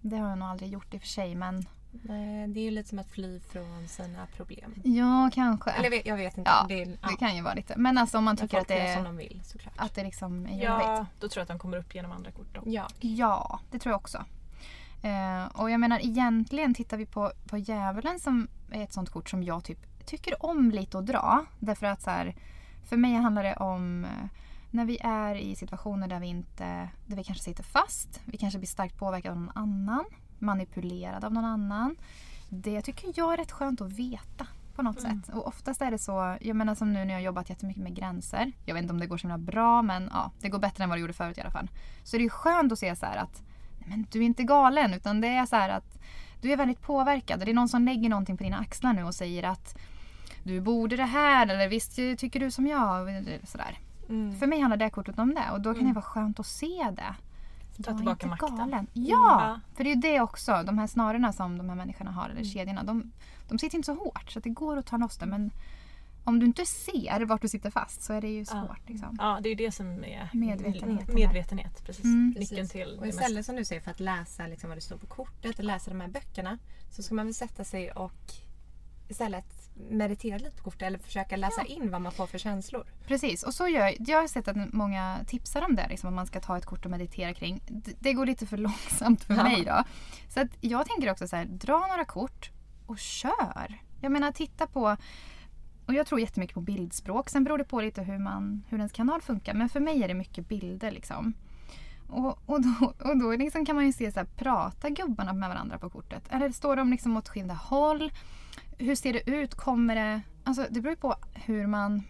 Det 0.00 0.16
har 0.16 0.28
jag 0.28 0.38
nog 0.38 0.48
aldrig 0.48 0.70
gjort 0.70 0.94
i 0.94 0.96
och 0.96 1.00
för 1.00 1.08
sig 1.08 1.34
men 1.34 1.66
Nej, 2.02 2.48
det 2.48 2.60
är 2.60 2.64
ju 2.64 2.70
lite 2.70 2.88
som 2.88 2.98
att 2.98 3.10
fly 3.10 3.40
från 3.40 3.88
sina 3.88 4.26
problem. 4.26 4.74
ja 4.84 5.30
kanske. 5.34 5.70
Eller 5.70 5.84
jag 5.84 5.90
vet, 5.90 6.06
jag 6.06 6.16
vet 6.16 6.38
inte. 6.38 6.50
ja, 6.50 6.66
det, 6.68 6.82
är, 6.82 6.86
det 6.86 7.16
kan 7.18 7.36
ju 7.36 7.42
vara 7.42 7.54
lite. 7.54 7.74
Men 7.76 7.98
alltså 7.98 8.18
om 8.18 8.24
man 8.24 8.36
tycker 8.36 8.58
att 8.58 8.68
det, 8.68 8.86
gör 8.86 8.94
som 8.94 9.02
är, 9.02 9.04
de 9.04 9.16
vill 9.16 9.40
såklart. 9.44 9.74
att 9.76 9.94
det 9.94 10.04
liksom 10.04 10.46
är 10.46 10.50
jobbigt. 10.50 10.86
Ja, 10.86 11.06
då 11.20 11.28
tror 11.28 11.40
jag 11.40 11.42
att 11.42 11.48
de 11.48 11.58
kommer 11.58 11.76
upp 11.78 11.94
genom 11.94 12.12
andra 12.12 12.30
kort 12.30 12.54
då. 12.54 12.62
Ja. 12.66 12.88
Ja, 13.00 13.60
det 13.70 13.78
tror 13.78 13.90
jag 13.90 14.00
också. 14.00 14.24
Eh, 15.02 15.46
och 15.60 15.70
jag 15.70 15.80
menar 15.80 16.00
egentligen 16.04 16.74
tittar 16.74 16.96
vi 16.96 17.06
på, 17.06 17.32
på 17.48 17.58
djävulen 17.58 18.20
som 18.20 18.48
är 18.70 18.82
ett 18.82 18.92
sånt 18.92 19.10
kort 19.10 19.30
som 19.30 19.42
jag 19.42 19.64
typ 19.64 20.06
tycker 20.06 20.46
om 20.46 20.70
lite 20.70 20.98
att 20.98 21.06
dra. 21.06 21.44
Därför 21.58 21.86
att 21.86 22.02
så 22.02 22.10
här, 22.10 22.36
för 22.84 22.96
mig 22.96 23.14
handlar 23.14 23.42
det 23.42 23.56
om 23.56 24.04
eh, 24.04 24.10
när 24.70 24.84
vi 24.84 24.98
är 25.00 25.34
i 25.34 25.54
situationer 25.54 26.08
där 26.08 26.20
vi 26.20 26.26
inte, 26.26 26.88
där 27.06 27.16
vi 27.16 27.24
kanske 27.24 27.44
sitter 27.44 27.62
fast. 27.62 28.20
Vi 28.24 28.38
kanske 28.38 28.58
blir 28.58 28.68
starkt 28.68 28.98
påverkade 28.98 29.34
av 29.34 29.40
någon 29.40 29.52
annan. 29.54 30.04
Manipulerad 30.38 31.24
av 31.24 31.32
någon 31.32 31.44
annan. 31.44 31.96
Det 32.48 32.82
tycker 32.82 33.12
jag 33.16 33.32
är 33.32 33.36
rätt 33.36 33.52
skönt 33.52 33.80
att 33.80 33.92
veta 33.92 34.46
på 34.74 34.82
något 34.82 35.04
Mm. 35.04 35.22
sätt. 35.22 35.34
Och 35.34 35.46
oftast 35.46 35.82
är 35.82 35.90
det 35.90 35.98
så, 35.98 36.36
jag 36.40 36.56
menar 36.56 36.74
som 36.74 36.92
nu 36.92 36.98
när 37.04 37.14
jag 37.14 37.20
har 37.20 37.24
jobbat 37.24 37.50
jättemycket 37.50 37.82
med 37.82 37.94
gränser. 37.96 38.52
Jag 38.64 38.74
vet 38.74 38.82
inte 38.82 38.94
om 38.94 39.00
det 39.00 39.06
går 39.06 39.18
så 39.18 39.22
himla 39.28 39.38
bra 39.38 39.82
men 39.82 40.10
ja, 40.12 40.30
det 40.40 40.48
går 40.48 40.58
bättre 40.58 40.84
än 40.84 40.90
vad 40.90 40.98
det 40.98 41.00
gjorde 41.00 41.12
förut 41.12 41.38
i 41.38 41.40
alla 41.40 41.50
fall. 41.50 41.70
Så 42.04 42.16
det 42.18 42.24
är 42.24 42.28
skönt 42.28 42.72
att 42.72 42.78
se 42.78 42.96
så 42.96 43.06
att 43.06 43.42
nej, 43.78 43.88
men 43.88 44.06
du 44.12 44.18
är 44.18 44.22
inte 44.22 44.42
galen 44.42 44.94
utan 44.94 45.20
det 45.20 45.28
är 45.28 45.46
så 45.46 45.56
att 45.56 45.98
du 46.42 46.52
är 46.52 46.56
väldigt 46.56 46.82
påverkad. 46.82 47.40
Det 47.40 47.50
är 47.50 47.54
någon 47.54 47.68
som 47.68 47.84
lägger 47.84 48.08
någonting 48.08 48.36
på 48.36 48.44
dina 48.44 48.58
axlar 48.58 48.92
nu 48.92 49.04
och 49.04 49.14
säger 49.14 49.42
att 49.42 49.78
du 50.42 50.60
borde 50.60 50.96
det 50.96 51.04
här 51.04 51.46
eller 51.46 51.68
visst 51.68 51.96
tycker 51.96 52.40
du 52.40 52.50
som 52.50 52.66
jag. 52.66 53.24
Sådär. 53.44 53.78
Mm. 54.08 54.36
För 54.38 54.46
mig 54.46 54.60
handlar 54.60 54.76
det 54.76 54.90
kortet 54.90 55.18
om 55.18 55.34
det 55.34 55.50
och 55.52 55.60
då 55.60 55.72
kan 55.72 55.80
Mm. 55.80 55.88
det 55.88 55.94
vara 55.94 56.04
skönt 56.04 56.40
att 56.40 56.46
se 56.46 56.90
det. 56.96 57.14
Ta 57.84 57.90
Jag 57.90 57.96
tillbaka 57.96 58.26
makten. 58.26 58.56
Galen. 58.56 58.86
Ja, 58.92 59.04
Ja. 59.14 59.60
för 59.76 59.84
det 59.84 59.90
är 59.90 59.94
ju 59.94 60.00
det 60.00 60.20
också. 60.20 60.62
De 60.66 60.78
här 60.78 60.86
snarorna 60.86 61.32
som 61.32 61.58
de 61.58 61.68
här 61.68 61.76
människorna 61.76 62.10
har, 62.10 62.24
Mm. 62.24 62.36
eller 62.36 62.46
kedjorna, 62.48 62.82
de, 62.84 63.12
de 63.48 63.58
sitter 63.58 63.76
inte 63.78 63.86
så 63.86 63.94
hårt 63.94 64.30
så 64.30 64.38
att 64.38 64.44
det 64.44 64.50
går 64.50 64.76
att 64.76 64.86
ta 64.86 64.96
loss 64.96 65.16
det. 65.18 65.26
Men 65.26 65.50
om 66.24 66.38
du 66.40 66.46
inte 66.46 66.66
ser 66.66 67.20
vart 67.24 67.42
du 67.42 67.48
sitter 67.48 67.70
fast 67.70 68.02
så 68.02 68.12
är 68.12 68.20
det 68.20 68.28
ju 68.28 68.38
Ja. 68.38 68.44
svårt. 68.44 68.88
Liksom. 68.88 69.16
Ja, 69.20 69.38
det 69.42 69.48
är 69.48 69.50
ju 69.50 69.56
det 69.66 69.72
som 69.72 70.04
är 70.04 70.30
Medvetenheten. 70.32 71.14
medvetenhet 71.14 71.84
precis. 71.84 72.04
Mm. 72.04 72.26
Nyckeln 72.28 72.46
Precis. 72.48 72.72
till 72.72 72.96
Och 73.00 73.06
istället 73.06 73.46
som 73.46 73.56
du 73.56 73.64
säger 73.64 73.80
för 73.80 73.90
att 73.90 74.00
läsa 74.00 74.46
liksom 74.46 74.68
vad 74.70 74.76
det 74.76 74.80
står 74.82 74.96
på 74.96 75.06
kortet 75.06 75.58
och 75.58 75.64
läsa 75.64 75.90
de 75.90 76.00
här 76.00 76.08
böckerna 76.08 76.58
så 76.90 77.02
ska 77.02 77.14
man 77.14 77.26
väl 77.26 77.34
sätta 77.34 77.64
sig 77.64 77.90
och 77.92 78.32
istället 79.08 79.65
meditera 79.90 80.38
lite 80.38 80.56
på 80.56 80.62
kortet 80.64 80.82
eller 80.82 80.98
försöka 80.98 81.36
läsa 81.36 81.64
in 81.64 81.90
vad 81.90 82.00
man 82.00 82.12
får 82.12 82.26
för 82.26 82.38
känslor. 82.38 82.84
Precis, 83.06 83.42
och 83.42 83.54
så 83.54 83.68
gör 83.68 83.80
jag. 83.84 83.96
Jag 83.98 84.20
har 84.20 84.28
sett 84.28 84.48
att 84.48 84.72
många 84.72 85.18
tipsar 85.26 85.62
om 85.62 85.76
det, 85.76 85.88
liksom, 85.88 86.08
att 86.08 86.14
man 86.14 86.26
ska 86.26 86.40
ta 86.40 86.56
ett 86.58 86.66
kort 86.66 86.84
och 86.84 86.90
meditera 86.90 87.34
kring. 87.34 87.60
D- 87.68 87.92
Det 88.00 88.12
går 88.12 88.26
lite 88.26 88.46
för 88.46 88.56
långsamt 88.56 89.24
för 89.24 89.34
Ja. 89.34 89.42
mig 89.42 89.64
då. 89.64 89.84
Så 90.28 90.40
att 90.40 90.48
jag 90.60 90.86
tänker 90.86 91.10
också 91.12 91.28
så 91.28 91.36
här, 91.36 91.44
dra 91.44 91.78
några 91.86 92.04
kort 92.04 92.50
och 92.86 92.98
kör. 92.98 93.78
Jag 94.00 94.12
menar 94.12 94.32
titta 94.32 94.66
på, 94.66 94.96
och 95.86 95.94
jag 95.94 96.06
tror 96.06 96.20
jättemycket 96.20 96.54
på 96.54 96.60
bildspråk. 96.60 97.30
Sen 97.30 97.44
beror 97.44 97.58
det 97.58 97.64
på 97.64 97.80
lite 97.80 98.02
hur, 98.02 98.18
man, 98.18 98.62
hur 98.68 98.78
ens 98.78 98.92
kanal 98.92 99.22
funkar. 99.22 99.54
Men 99.54 99.68
för 99.68 99.80
mig 99.80 100.02
är 100.02 100.08
det 100.08 100.14
mycket 100.14 100.48
bilder 100.48 100.90
liksom. 100.90 101.34
Och, 102.08 102.38
och 102.46 102.62
då, 102.62 102.92
och 103.04 103.18
då 103.18 103.32
liksom 103.36 103.66
kan 103.66 103.76
man 103.76 103.86
ju 103.86 103.92
se 103.92 104.12
så 104.12 104.20
här, 104.20 104.26
prata 104.36 104.90
gubbarna 104.90 105.32
med 105.32 105.48
varandra 105.48 105.78
på 105.78 105.90
kortet? 105.90 106.22
Eller 106.30 106.50
står 106.52 106.76
de 106.76 106.90
liksom 106.90 107.16
åt 107.16 107.28
skilda 107.28 107.54
håll? 107.54 108.12
Hur 108.78 108.94
ser 108.94 109.12
det 109.12 109.30
ut? 109.30 109.54
Kommer 109.54 109.94
det... 109.94 110.20
Alltså 110.44 110.66
det 110.70 110.80
beror 110.80 110.92
ju 110.92 111.00
på 111.00 111.14
hur 111.34 111.66
man... 111.66 112.02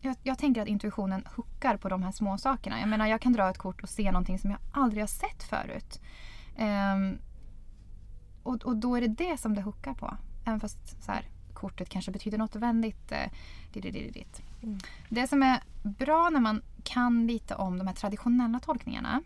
Jag, 0.00 0.16
jag 0.22 0.38
tänker 0.38 0.62
att 0.62 0.68
intuitionen 0.68 1.24
hookar 1.36 1.76
på 1.76 1.88
de 1.88 2.02
här 2.02 2.12
små 2.12 2.38
sakerna. 2.38 2.80
Jag 2.80 2.88
menar 2.88 3.06
jag 3.06 3.20
kan 3.20 3.32
dra 3.32 3.50
ett 3.50 3.58
kort 3.58 3.82
och 3.82 3.88
se 3.88 4.12
någonting 4.12 4.38
som 4.38 4.50
jag 4.50 4.60
aldrig 4.72 5.02
har 5.02 5.08
sett 5.08 5.42
förut. 5.42 6.00
Ehm, 6.56 7.18
och, 8.42 8.62
och 8.64 8.76
då 8.76 8.96
är 8.96 9.00
det 9.00 9.08
det 9.08 9.40
som 9.40 9.54
det 9.54 9.62
hookar 9.62 9.94
på. 9.94 10.16
Även 10.44 10.60
fast 10.60 11.04
så 11.04 11.12
här, 11.12 11.28
kortet 11.52 11.88
kanske 11.88 12.10
betyder 12.10 12.38
något 12.38 12.56
vänligt. 12.56 13.12
Eh, 13.12 13.30
dit, 13.72 13.82
dit, 13.82 14.14
dit. 14.14 14.42
Mm. 14.62 14.78
Det 15.08 15.26
som 15.26 15.42
är 15.42 15.62
bra 15.82 16.30
när 16.30 16.40
man 16.40 16.62
kan 16.84 17.26
lite 17.26 17.54
om 17.54 17.78
de 17.78 17.86
här 17.86 17.94
traditionella 17.94 18.60
tolkningarna. 18.60 19.22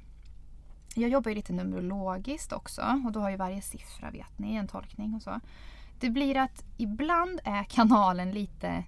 Jag 0.95 1.11
jobbar 1.11 1.29
ju 1.29 1.35
lite 1.35 1.53
numerologiskt 1.53 2.53
också 2.53 3.01
och 3.05 3.13
då 3.13 3.21
har 3.21 3.31
ju 3.31 3.37
varje 3.37 3.63
siffra, 3.63 4.11
vet 4.11 4.39
ni, 4.39 4.55
en 4.55 4.69
tolkning 4.69 5.15
och 5.15 5.23
så. 5.23 5.41
Det 6.03 6.11
blir 6.11 6.37
att 6.37 6.65
ibland 6.77 7.41
är 7.45 7.65
kanalen 7.65 8.31
lite 8.31 8.85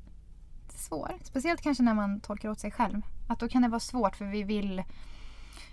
svår. 0.68 1.12
Speciellt 1.22 1.60
kanske 1.60 1.82
när 1.82 1.94
man 1.94 2.20
tolkar 2.20 2.48
åt 2.48 2.60
sig 2.60 2.70
själv. 2.70 3.00
Att 3.28 3.40
då 3.40 3.48
kan 3.48 3.62
det 3.62 3.68
vara 3.68 3.80
svårt 3.80 4.16
för 4.16 4.24
vi 4.24 4.42
vill 4.42 4.82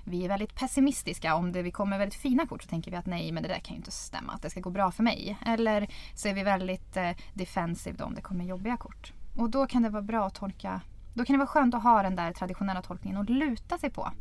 vi 0.03 0.25
är 0.25 0.29
väldigt 0.29 0.55
pessimistiska. 0.55 1.35
Om 1.35 1.51
det 1.51 1.61
vi 1.61 1.71
kommer 1.71 1.97
väldigt 1.97 2.19
fina 2.19 2.47
kort 2.47 2.63
så 2.63 2.69
tänker 2.69 2.91
vi 2.91 2.97
att 2.97 3.05
nej, 3.05 3.31
men 3.31 3.43
det 3.43 3.49
där 3.49 3.59
kan 3.59 3.73
ju 3.73 3.77
inte 3.77 3.91
stämma. 3.91 4.33
Att 4.33 4.41
det 4.41 4.49
ska 4.49 4.59
gå 4.59 4.69
bra 4.69 4.91
för 4.91 5.03
mig. 5.03 5.37
Eller 5.45 5.89
så 6.15 6.27
är 6.27 6.33
vi 6.33 6.43
väldigt 6.43 6.97
eh, 6.97 7.11
defensive 7.33 7.97
då 7.97 8.05
om 8.05 8.15
det 8.15 8.21
kommer 8.21 8.45
jobbiga 8.45 8.77
kort. 8.77 9.13
Och 9.37 9.49
då 9.49 9.67
kan 9.67 9.81
det 9.81 9.89
vara 9.89 10.01
bra 10.03 10.25
att 10.25 10.35
tolka. 10.35 10.81
Då 11.13 11.25
kan 11.25 11.33
det 11.33 11.37
vara 11.37 11.47
skönt 11.47 11.75
att 11.75 11.83
ha 11.83 12.03
den 12.03 12.15
där 12.15 12.33
traditionella 12.33 12.81
tolkningen 12.81 13.17
och 13.17 13.29
luta 13.29 13.77
sig 13.77 13.89
på. 13.89 14.11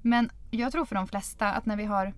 Men 0.00 0.30
jag 0.50 0.72
tror 0.72 0.84
för 0.84 0.94
de 0.94 1.06
flesta 1.06 1.52
att 1.52 1.66
när 1.66 1.76
vi 1.76 1.84
har 1.84 2.12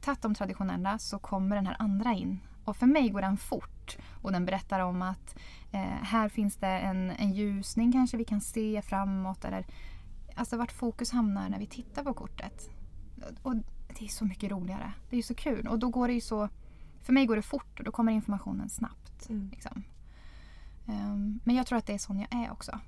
tagit 0.00 0.22
de 0.22 0.34
traditionella 0.34 0.98
så 0.98 1.18
kommer 1.18 1.56
den 1.56 1.66
här 1.66 1.76
andra 1.78 2.12
in. 2.12 2.40
Och 2.66 2.76
för 2.76 2.86
mig 2.86 3.08
går 3.10 3.20
den 3.20 3.36
fort. 3.36 3.96
Och 4.22 4.32
den 4.32 4.44
berättar 4.46 4.80
om 4.80 5.02
att 5.02 5.36
eh, 5.72 5.80
här 6.02 6.28
finns 6.28 6.56
det 6.56 6.66
en, 6.66 7.10
en 7.10 7.32
ljusning 7.32 7.92
kanske 7.92 8.16
vi 8.16 8.24
kan 8.24 8.40
se 8.40 8.82
framåt. 8.82 9.44
Eller 9.44 9.66
alltså 10.34 10.56
vart 10.56 10.72
fokus 10.72 11.10
hamnar 11.10 11.48
när 11.48 11.58
vi 11.58 11.66
tittar 11.66 12.04
på 12.04 12.14
kortet. 12.14 12.70
Och 13.42 13.56
det 13.98 14.04
är 14.04 14.08
så 14.08 14.24
mycket 14.24 14.50
roligare. 14.50 14.92
Det 15.10 15.16
är 15.18 15.22
så 15.22 15.34
kul. 15.34 15.68
Och 15.68 15.78
då 15.78 15.88
går 15.88 16.08
det 16.08 16.14
ju 16.14 16.20
så... 16.20 16.48
För 17.02 17.12
mig 17.12 17.26
går 17.26 17.36
det 17.36 17.42
fort 17.42 17.78
och 17.78 17.84
då 17.84 17.92
kommer 17.92 18.12
informationen 18.12 18.68
snabbt. 18.68 19.28
Mm. 19.28 19.50
Liksom. 19.52 19.82
Ehm, 20.88 21.40
men 21.44 21.56
jag 21.56 21.66
tror 21.66 21.78
att 21.78 21.86
det 21.86 21.94
är 21.94 21.98
sån 21.98 22.18
jag 22.20 22.44
är 22.44 22.52
också. 22.52 22.80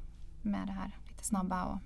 Med 0.43 0.67
det 0.67 0.73
här 0.73 0.97
lite 1.09 1.25
snabba 1.25 1.65
och... 1.65 1.79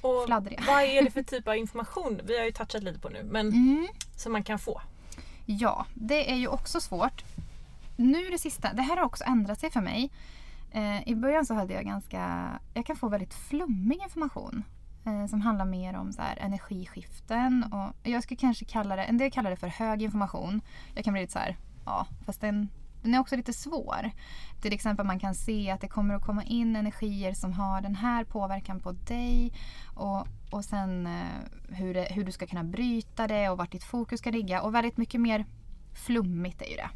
Och 0.00 0.26
Fladdriga. 0.26 0.62
vad 0.66 0.82
är 0.82 1.02
det 1.04 1.10
för 1.10 1.22
typ 1.32 1.48
av 1.48 1.56
information, 1.56 2.20
vi 2.24 2.38
har 2.38 2.44
ju 2.44 2.52
touchat 2.52 2.82
lite 2.82 2.98
på 3.00 3.08
nu, 3.08 3.24
men 3.24 3.46
Mm. 3.48 3.86
som 4.16 4.32
man 4.32 4.44
kan 4.44 4.58
få? 4.58 4.80
Ja, 5.46 5.86
det 5.94 6.30
är 6.32 6.36
ju 6.36 6.48
också 6.48 6.80
svårt. 6.80 7.24
Nu 7.96 8.30
det 8.30 8.38
sista, 8.38 8.72
det 8.72 8.82
här 8.82 8.96
har 8.96 9.04
också 9.04 9.24
ändrat 9.24 9.60
sig 9.60 9.70
för 9.70 9.80
mig. 9.80 10.10
Eh, 10.72 11.08
I 11.08 11.14
början 11.14 11.46
så 11.46 11.54
hade 11.54 11.74
jag 11.74 11.84
ganska, 11.84 12.50
jag 12.74 12.86
kan 12.86 12.96
få 12.96 13.08
väldigt 13.08 13.34
flummig 13.34 14.02
information. 14.02 14.64
Eh, 15.06 15.26
som 15.26 15.40
handlar 15.40 15.64
mer 15.64 15.96
om 15.96 16.12
så 16.12 16.22
här, 16.22 16.36
energiskiften 16.36 17.64
och 17.72 18.10
jag 18.10 18.22
skulle 18.22 18.38
kanske 18.38 18.64
kalla 18.64 18.96
det, 18.96 19.02
en 19.02 19.18
del 19.18 19.30
kallar 19.30 19.50
det 19.50 19.56
för 19.56 19.68
hög 19.68 20.02
information. 20.02 20.60
Jag 20.94 21.04
kan 21.04 21.12
bli 21.12 21.22
lite 21.22 21.32
så 21.32 21.38
här, 21.38 21.56
ja 21.84 22.06
fast 22.26 22.40
den, 22.40 22.68
den 23.06 23.14
är 23.14 23.18
också 23.18 23.36
lite 23.36 23.52
svår. 23.52 24.10
Till 24.60 24.72
exempel 24.72 25.06
man 25.06 25.20
kan 25.20 25.34
se 25.34 25.70
att 25.70 25.80
det 25.80 25.88
kommer 25.88 26.14
att 26.14 26.24
komma 26.24 26.44
in 26.44 26.76
energier 26.76 27.32
som 27.32 27.52
har 27.52 27.80
den 27.80 27.94
här 27.94 28.24
påverkan 28.24 28.80
på 28.80 28.92
dig. 28.92 29.52
Och, 29.94 30.26
och 30.50 30.64
sen 30.64 31.06
eh, 31.06 31.22
hur, 31.68 31.94
det, 31.94 32.08
hur 32.10 32.24
du 32.24 32.32
ska 32.32 32.46
kunna 32.46 32.64
bryta 32.64 33.26
det 33.26 33.48
och 33.48 33.58
vart 33.58 33.72
ditt 33.72 33.84
fokus 33.84 34.20
ska 34.20 34.30
ligga. 34.30 34.62
Och 34.62 34.74
väldigt 34.74 34.96
mycket 34.96 35.20
mer 35.20 35.46
flummigt 35.94 36.62
är 36.62 36.66
ju 36.66 36.76
det. 36.76 36.90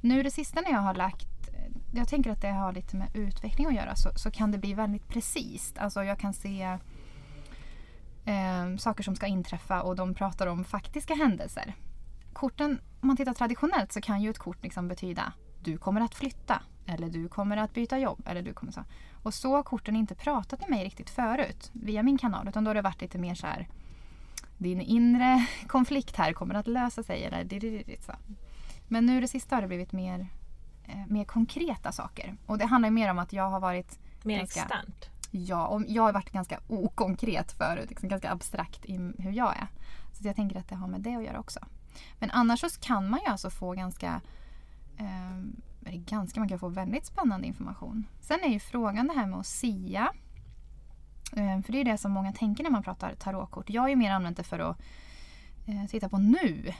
Nu 0.00 0.22
det 0.22 0.30
sista 0.30 0.60
när 0.60 0.70
jag 0.70 0.80
har 0.80 0.94
lagt, 0.94 1.48
jag 1.92 2.08
tänker 2.08 2.30
att 2.30 2.42
det 2.42 2.50
har 2.50 2.72
lite 2.72 2.96
med 2.96 3.08
utveckling 3.14 3.66
att 3.66 3.74
göra, 3.74 3.96
så, 3.96 4.10
så 4.16 4.30
kan 4.30 4.52
det 4.52 4.58
bli 4.58 4.74
väldigt 4.74 5.08
precis. 5.08 5.74
Alltså 5.76 6.04
jag 6.04 6.18
kan 6.18 6.32
se 6.32 6.62
eh, 8.24 8.76
saker 8.78 9.02
som 9.02 9.16
ska 9.16 9.26
inträffa 9.26 9.82
och 9.82 9.96
de 9.96 10.14
pratar 10.14 10.46
om 10.46 10.64
faktiska 10.64 11.14
händelser. 11.14 11.74
Korten, 12.40 12.80
om 13.00 13.06
man 13.08 13.16
tittar 13.16 13.34
traditionellt 13.34 13.92
så 13.92 14.00
kan 14.00 14.22
ju 14.22 14.30
ett 14.30 14.38
kort 14.38 14.62
liksom 14.62 14.88
betyda 14.88 15.32
du 15.62 15.78
kommer 15.78 16.00
att 16.00 16.14
flytta 16.14 16.62
eller 16.86 17.08
du 17.08 17.28
kommer 17.28 17.56
att 17.56 17.74
byta 17.74 17.98
jobb. 17.98 18.22
Eller 18.26 18.42
du 18.42 18.52
kommer 18.52 18.72
så. 18.72 18.84
Och 19.22 19.34
så 19.34 19.56
har 19.56 19.62
korten 19.62 19.96
inte 19.96 20.14
pratat 20.14 20.60
med 20.60 20.70
mig 20.70 20.84
riktigt 20.84 21.10
förut 21.10 21.70
via 21.72 22.02
min 22.02 22.18
kanal 22.18 22.48
utan 22.48 22.64
då 22.64 22.68
har 22.68 22.74
det 22.74 22.82
varit 22.82 23.00
lite 23.00 23.18
mer 23.18 23.34
så 23.34 23.46
här 23.46 23.68
din 24.58 24.80
inre 24.80 25.46
konflikt 25.66 26.16
här 26.16 26.32
kommer 26.32 26.54
att 26.54 26.66
lösa 26.66 27.02
sig. 27.02 27.24
Eller 27.24 28.02
så. 28.02 28.12
Men 28.88 29.06
nu 29.06 29.20
det 29.20 29.28
sista 29.28 29.56
har 29.56 29.62
det 29.62 29.68
blivit 29.68 29.92
mer, 29.92 30.26
eh, 30.84 31.06
mer 31.08 31.24
konkreta 31.24 31.92
saker. 31.92 32.36
Och 32.46 32.58
det 32.58 32.66
handlar 32.66 32.90
mer 32.90 33.10
om 33.10 33.18
att 33.18 33.32
jag 33.32 33.50
har 33.50 33.60
varit 33.60 33.98
Mer 34.22 34.38
Ganska. 34.38 34.60
externt? 34.60 35.10
Ja, 35.30 35.66
och 35.66 35.82
jag 35.88 36.02
har 36.02 36.12
varit 36.12 36.30
ganska 36.30 36.60
okonkret 36.68 37.52
förut. 37.52 37.88
Liksom 37.88 38.08
ganska 38.08 38.30
abstrakt 38.30 38.84
i 38.84 38.96
hur 39.18 39.32
jag 39.32 39.56
är. 39.56 39.66
Så 40.12 40.28
jag 40.28 40.36
tänker 40.36 40.58
att 40.58 40.68
det 40.68 40.74
har 40.74 40.88
med 40.88 41.00
det 41.00 41.14
att 41.14 41.24
göra 41.24 41.40
också. 41.40 41.60
Men 42.18 42.30
annars 42.30 42.60
så 42.60 42.68
kan 42.80 43.10
man 43.10 43.20
ju 43.20 43.26
alltså 43.26 43.50
få 43.50 43.72
ganska... 43.72 44.20
Eh, 44.98 45.92
ganska, 45.92 46.40
man 46.40 46.48
kan 46.48 46.58
få 46.58 46.68
väldigt 46.68 47.06
spännande 47.06 47.46
information. 47.46 48.06
Sen 48.20 48.40
är 48.42 48.48
ju 48.48 48.60
frågan 48.60 49.06
det 49.06 49.14
här 49.14 49.26
med 49.26 49.38
att 49.38 49.46
sia. 49.46 50.12
Eh, 51.36 51.62
för 51.62 51.72
det 51.72 51.80
är 51.80 51.84
det 51.84 51.98
som 51.98 52.12
många 52.12 52.32
tänker 52.32 52.64
när 52.64 52.70
man 52.70 52.82
pratar 52.82 53.14
tarotkort. 53.14 53.70
Jag 53.70 53.82
har 53.82 53.88
ju 53.88 53.96
mer 53.96 54.10
använt 54.10 54.36
det 54.36 54.42
för 54.42 54.58
att 54.58 54.80
eh, 55.66 55.86
titta 55.88 56.08
på 56.08 56.18
nu. 56.18 56.72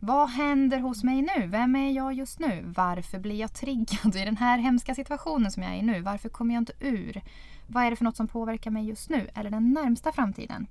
Vad 0.00 0.30
händer 0.30 0.80
hos 0.80 1.04
mig 1.04 1.22
nu? 1.36 1.46
Vem 1.46 1.76
är 1.76 1.90
jag 1.90 2.14
just 2.14 2.38
nu? 2.38 2.64
Varför 2.76 3.18
blir 3.18 3.36
jag 3.40 3.52
triggad 3.52 4.16
i 4.16 4.24
den 4.24 4.36
här 4.36 4.58
hemska 4.58 4.94
situationen 4.94 5.52
som 5.52 5.62
jag 5.62 5.72
är 5.72 5.76
i 5.76 5.82
nu? 5.82 6.00
Varför 6.00 6.28
kommer 6.28 6.54
jag 6.54 6.60
inte 6.60 6.72
ur? 6.80 7.22
Vad 7.66 7.84
är 7.84 7.90
det 7.90 7.96
för 7.96 8.04
något 8.04 8.16
som 8.16 8.28
påverkar 8.28 8.70
mig 8.70 8.84
just 8.88 9.10
nu? 9.10 9.30
Eller 9.34 9.50
den 9.50 9.72
närmsta 9.72 10.12
framtiden? 10.12 10.66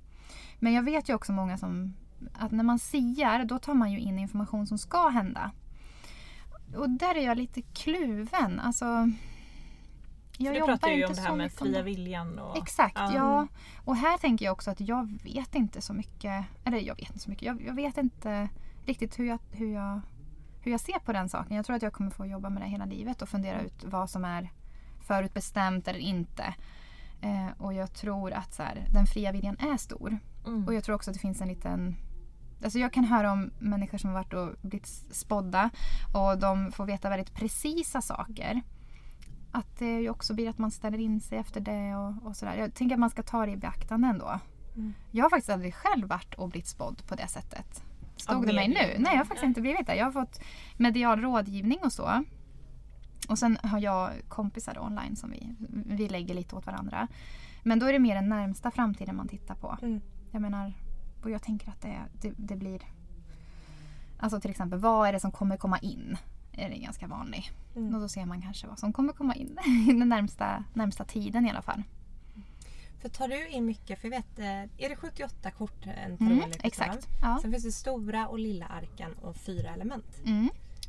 Men 0.58 0.72
jag 0.72 0.82
vet 0.82 1.08
ju 1.08 1.14
också 1.14 1.32
många 1.32 1.58
som 1.58 1.94
att 2.32 2.52
när 2.52 2.64
man 2.64 2.78
siar 2.78 3.44
då 3.44 3.58
tar 3.58 3.74
man 3.74 3.92
ju 3.92 4.00
in 4.00 4.18
information 4.18 4.66
som 4.66 4.78
ska 4.78 5.08
hända. 5.08 5.50
Och 6.76 6.90
där 6.90 7.14
är 7.14 7.24
jag 7.24 7.36
lite 7.36 7.62
kluven. 7.62 8.60
Alltså, 8.60 9.10
jag 10.38 10.54
du 10.54 10.64
pratar 10.64 10.88
ju 10.88 11.04
om 11.04 11.14
det 11.14 11.20
här 11.20 11.36
med 11.36 11.52
fria 11.52 11.82
viljan. 11.82 12.38
Och, 12.38 12.58
Exakt, 12.58 12.98
um. 12.98 13.14
ja. 13.14 13.46
Och 13.84 13.96
här 13.96 14.18
tänker 14.18 14.44
jag 14.44 14.52
också 14.52 14.70
att 14.70 14.80
jag 14.80 15.18
vet 15.22 15.54
inte 15.54 15.80
så 15.80 15.92
mycket. 15.92 16.44
Eller 16.64 16.78
jag 16.78 16.94
vet 16.94 17.08
inte 17.08 17.18
så 17.18 17.30
mycket. 17.30 17.46
Jag, 17.46 17.62
jag 17.62 17.74
vet 17.74 17.98
inte 17.98 18.48
riktigt 18.84 19.18
hur 19.18 19.24
jag, 19.24 19.38
hur, 19.50 19.74
jag, 19.74 20.00
hur 20.60 20.70
jag 20.70 20.80
ser 20.80 20.98
på 20.98 21.12
den 21.12 21.28
saken. 21.28 21.56
Jag 21.56 21.66
tror 21.66 21.76
att 21.76 21.82
jag 21.82 21.92
kommer 21.92 22.10
få 22.10 22.26
jobba 22.26 22.50
med 22.50 22.62
det 22.62 22.68
hela 22.68 22.84
livet 22.84 23.22
och 23.22 23.28
fundera 23.28 23.60
ut 23.60 23.84
vad 23.84 24.10
som 24.10 24.24
är 24.24 24.50
förutbestämt 25.00 25.88
eller 25.88 25.98
inte. 25.98 26.54
Eh, 27.20 27.48
och 27.58 27.74
jag 27.74 27.92
tror 27.92 28.32
att 28.32 28.54
så 28.54 28.62
här, 28.62 28.86
den 28.92 29.06
fria 29.06 29.32
viljan 29.32 29.56
är 29.58 29.76
stor. 29.76 30.18
Mm. 30.46 30.66
Och 30.66 30.74
jag 30.74 30.84
tror 30.84 30.94
också 30.94 31.10
att 31.10 31.14
det 31.14 31.20
finns 31.20 31.40
en 31.40 31.48
liten 31.48 31.96
Alltså 32.66 32.78
jag 32.78 32.92
kan 32.92 33.04
höra 33.04 33.32
om 33.32 33.50
människor 33.58 33.98
som 33.98 34.10
har 34.10 34.14
varit 34.14 34.32
och 34.34 34.54
blivit 34.62 34.86
spådda 35.10 35.70
och 36.14 36.38
de 36.38 36.72
får 36.72 36.86
veta 36.86 37.08
väldigt 37.08 37.34
precisa 37.34 38.00
saker. 38.00 38.62
Att 39.52 39.78
det 39.78 40.00
ju 40.00 40.10
också 40.10 40.34
blir 40.34 40.50
att 40.50 40.58
man 40.58 40.70
ställer 40.70 40.98
in 40.98 41.20
sig 41.20 41.38
efter 41.38 41.60
det 41.60 41.96
och, 41.96 42.26
och 42.26 42.36
sådär. 42.36 42.54
Jag 42.56 42.74
tänker 42.74 42.94
att 42.94 43.00
man 43.00 43.10
ska 43.10 43.22
ta 43.22 43.46
det 43.46 43.52
i 43.52 43.56
beaktande 43.56 44.08
ändå. 44.08 44.40
Mm. 44.74 44.94
Jag 45.10 45.24
har 45.24 45.30
faktiskt 45.30 45.50
aldrig 45.50 45.74
själv 45.74 46.08
varit 46.08 46.34
och 46.34 46.48
blivit 46.48 46.68
spådd 46.68 47.02
på 47.08 47.14
det 47.14 47.28
sättet. 47.28 47.82
Stod 48.16 48.46
det 48.46 48.52
mig 48.52 48.68
nu? 48.68 49.02
Nej, 49.02 49.12
jag 49.12 49.18
har 49.18 49.24
faktiskt 49.24 49.44
inte 49.44 49.60
blivit 49.60 49.86
det. 49.86 49.96
Jag 49.96 50.04
har 50.04 50.12
fått 50.12 50.40
medial 50.76 51.20
rådgivning 51.20 51.78
och 51.82 51.92
så. 51.92 52.24
Och 53.28 53.38
sen 53.38 53.58
har 53.62 53.78
jag 53.78 54.10
kompisar 54.28 54.78
online 54.78 55.16
som 55.16 55.30
vi, 55.30 55.54
vi 55.86 56.08
lägger 56.08 56.34
lite 56.34 56.56
åt 56.56 56.66
varandra. 56.66 57.08
Men 57.62 57.78
då 57.78 57.86
är 57.86 57.92
det 57.92 57.98
mer 57.98 58.14
den 58.14 58.28
närmsta 58.28 58.70
framtiden 58.70 59.16
man 59.16 59.28
tittar 59.28 59.54
på. 59.54 59.78
Mm. 59.82 60.00
Jag 60.30 60.42
menar, 60.42 60.72
och 61.26 61.30
jag 61.30 61.42
tänker 61.42 61.68
att 61.68 61.80
det, 61.80 62.02
det, 62.20 62.32
det, 62.36 62.56
blir... 62.56 62.80
Alltså 64.18 64.40
till 64.40 64.50
exempel, 64.50 64.78
vad 64.78 65.08
är 65.08 65.12
det 65.12 65.20
som 65.20 65.32
kommer 65.32 65.56
komma 65.56 65.78
in? 65.78 66.16
Är 66.52 66.70
det 66.70 66.76
ganska 66.76 67.06
vanlig. 67.06 67.50
Mm. 67.76 67.94
Och 67.94 68.00
då 68.00 68.08
ser 68.08 68.26
man 68.26 68.42
kanske 68.42 68.66
vad 68.66 68.78
som 68.78 68.92
kommer 68.92 69.12
komma 69.12 69.34
in 69.34 69.58
i 69.88 69.92
den 69.92 70.08
närmsta, 70.08 70.64
närmsta 70.74 71.04
tiden 71.04 71.46
i 71.46 71.50
alla 71.50 71.62
fall. 71.62 71.82
För 73.00 73.08
tar 73.08 73.28
du 73.28 73.48
in 73.48 73.66
mycket, 73.66 74.00
för 74.00 74.08
jag 74.08 74.16
vet, 74.16 74.38
eh, 74.38 74.84
är 74.84 74.88
det 74.88 74.96
78 74.96 75.50
kort 75.50 75.86
en 75.86 76.16
mm, 76.16 76.50
Exakt. 76.62 77.08
Ja. 77.22 77.38
Sen 77.42 77.52
finns 77.52 77.64
det 77.64 77.72
stora 77.72 78.28
och 78.28 78.38
lilla 78.38 78.66
arken 78.66 79.12
och 79.12 79.36
fyra 79.36 79.74
element. 79.74 80.20
Mm. 80.24 80.48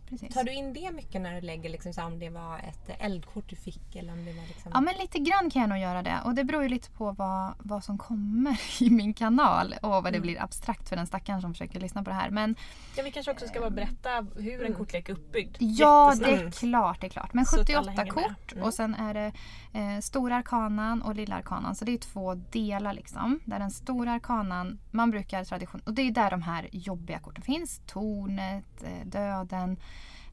Precis. 0.09 0.33
Tar 0.33 0.43
du 0.43 0.51
in 0.51 0.73
det 0.73 0.91
mycket 0.91 1.21
när 1.21 1.33
du 1.33 1.41
lägger 1.41 1.69
liksom, 1.69 1.93
så 1.93 2.03
om 2.03 2.19
det 2.19 2.29
var 2.29 2.57
ett 2.57 2.89
eldkort 2.99 3.49
du 3.49 3.55
fick? 3.55 3.95
Eller 3.95 4.13
om 4.13 4.25
det 4.25 4.33
var 4.33 4.47
liksom... 4.47 4.71
Ja 4.73 4.81
men 4.81 4.95
lite 4.97 5.19
grann 5.19 5.49
kan 5.49 5.61
jag 5.61 5.69
nog 5.69 5.79
göra 5.79 6.03
det. 6.03 6.19
Och 6.25 6.35
det 6.35 6.43
beror 6.43 6.63
ju 6.63 6.69
lite 6.69 6.89
på 6.89 7.11
vad, 7.11 7.53
vad 7.57 7.83
som 7.83 7.97
kommer 7.97 8.61
i 8.81 8.89
min 8.89 9.13
kanal. 9.13 9.75
Och 9.81 9.89
vad 9.89 10.03
det 10.03 10.09
mm. 10.09 10.21
blir 10.21 10.41
abstrakt 10.41 10.89
för 10.89 10.95
den 10.95 11.07
stackaren 11.07 11.41
som 11.41 11.53
försöker 11.53 11.79
lyssna 11.79 12.03
på 12.03 12.09
det 12.09 12.15
här. 12.15 12.29
Men, 12.29 12.55
ja, 12.95 13.03
vi 13.03 13.11
kanske 13.11 13.31
också 13.31 13.47
ska 13.47 13.59
bara 13.59 13.69
berätta 13.69 14.27
hur 14.35 14.53
en 14.53 14.65
mm. 14.65 14.77
kortlek 14.77 15.09
är 15.09 15.13
uppbyggd. 15.13 15.55
Ja 15.59 16.13
det 16.19 16.25
är 16.25 16.51
klart. 16.51 17.01
Det 17.01 17.07
är 17.07 17.11
klart. 17.11 17.33
Men 17.33 17.45
78 17.45 18.05
kort 18.05 18.51
mm. 18.51 18.63
och 18.63 18.73
sen 18.73 18.95
är 18.95 19.13
det 19.13 19.31
eh, 19.73 19.99
stora 20.01 20.35
arkanan 20.35 21.01
och 21.01 21.15
lilla 21.15 21.35
arkanan. 21.35 21.75
Så 21.75 21.85
det 21.85 21.93
är 21.93 21.97
två 21.97 22.33
delar 22.35 22.93
liksom. 22.93 23.39
Där 23.45 23.59
den 23.59 23.71
stora 23.71 24.11
arkanan, 24.11 24.79
man 24.91 25.11
brukar 25.11 25.43
tradition... 25.43 25.81
Och 25.85 25.93
det 25.93 26.01
är 26.01 26.11
där 26.11 26.31
de 26.31 26.41
här 26.41 26.69
jobbiga 26.71 27.19
korten 27.19 27.43
finns. 27.43 27.81
Tornet, 27.85 28.83
eh, 28.83 29.05
döden. 29.05 29.77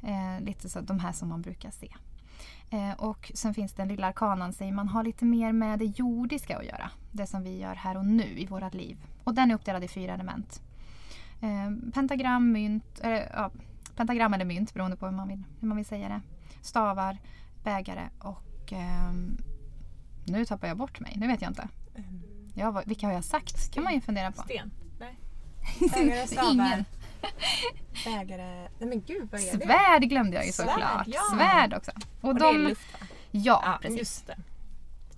Eh, 0.07 0.41
lite 0.41 0.69
så 0.69 0.81
de 0.81 0.99
här 0.99 1.13
som 1.13 1.29
man 1.29 1.43
brukar 1.43 1.71
se. 1.71 1.89
Eh, 2.71 2.93
och 2.93 3.33
sen 3.35 3.55
finns 3.55 3.73
den 3.73 3.89
lilla 3.89 4.07
arkanan, 4.07 4.53
säger 4.53 4.73
man 4.73 4.89
har 4.89 5.05
lite 5.05 5.25
mer 5.25 5.53
med 5.53 5.79
det 5.79 5.85
jordiska 5.85 6.59
att 6.59 6.65
göra. 6.65 6.91
Det 7.13 7.27
som 7.27 7.43
vi 7.43 7.59
gör 7.59 7.75
här 7.75 7.97
och 7.97 8.05
nu 8.05 8.39
i 8.39 8.47
vårt 8.47 8.75
liv. 8.75 8.99
Och 9.25 9.35
den 9.35 9.51
är 9.51 9.55
uppdelad 9.55 9.85
i 9.85 9.89
fyra 9.89 10.15
element. 10.15 10.63
Eh, 11.41 11.93
pentagram, 11.93 12.53
mynt, 12.53 13.01
ja, 13.33 13.51
pentagram 13.97 14.35
eller 14.35 14.45
mynt 14.45 14.75
beroende 14.75 14.97
på 14.97 15.07
hur 15.07 15.13
man 15.13 15.29
vill, 15.29 15.43
hur 15.61 15.69
man 15.69 15.77
vill 15.77 15.87
säga 15.87 16.09
det. 16.09 16.21
Stavar, 16.61 17.19
bägare 17.65 18.09
och 18.19 18.73
ehm, 18.73 19.37
nu 20.27 20.45
tappar 20.45 20.69
jag 20.69 20.77
bort 20.77 21.01
mig. 21.01 21.15
Nu 21.17 21.27
vet 21.27 21.43
jag 21.43 21.51
inte. 21.51 21.69
Mm. 21.95 22.23
Ja, 22.55 22.83
vilka 22.87 23.07
har 23.07 23.15
jag 23.15 23.25
sagt? 23.25 23.71
kan 23.71 23.85
man 23.85 23.95
ju 23.95 24.01
fundera 24.01 24.33
på. 24.33 24.43
Sten? 24.43 24.71
Nej. 25.01 25.19
Ingen. 26.53 26.85
Bägare... 28.05 28.69
Nej 28.79 28.89
men 28.89 29.01
gud 29.01 29.29
vad 29.33 29.41
är 29.41 29.59
det? 29.59 29.65
Svärd 29.65 30.03
glömde 30.03 30.37
jag 30.37 30.47
ju 30.47 30.53
såklart. 30.53 31.07
Ja. 31.07 31.21
Svärd 31.33 31.75
också. 31.75 31.91
Och, 32.21 32.29
och 32.29 32.35
de, 32.35 32.55
det 32.55 32.65
är 32.65 32.69
luft 32.69 32.93
va? 32.93 33.07
Ja, 33.31 33.63
ja 33.65 33.79
precis. 33.83 34.25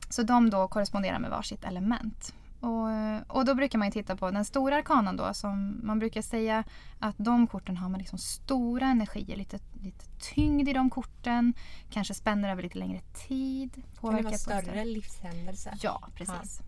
Så 0.09 0.23
de 0.23 0.51
då 0.51 0.69
korresponderar 0.69 1.19
med 1.19 1.31
varsitt 1.31 1.65
element. 1.65 2.35
Och, 2.61 3.37
och 3.37 3.45
då 3.45 3.55
brukar 3.55 3.79
man 3.79 3.91
titta 3.91 4.17
på 4.17 4.31
den 4.31 4.45
stora 4.45 4.77
arkanan 4.77 5.17
då 5.17 5.35
som 5.35 5.81
man 5.83 5.99
brukar 5.99 6.23
säga 6.23 6.65
att 6.99 7.15
de 7.19 7.47
korten 7.47 7.77
har 7.77 7.89
man 7.89 7.99
liksom 7.99 8.19
stora 8.19 8.87
energier, 8.87 9.37
lite, 9.37 9.59
lite 9.83 10.05
tyngd 10.35 10.69
i 10.69 10.73
de 10.73 10.91
korten. 10.91 11.55
Kanske 11.91 12.15
spänner 12.15 12.51
över 12.51 12.63
lite 12.63 12.79
längre 12.79 13.01
tid. 13.29 13.83
Kan 14.01 14.17
det 14.17 14.23
vara 14.23 14.39
större 14.39 14.85
livshändelser? 14.85 15.79
Ja, 15.83 16.09
precis. 16.15 16.61
Ja. 16.61 16.66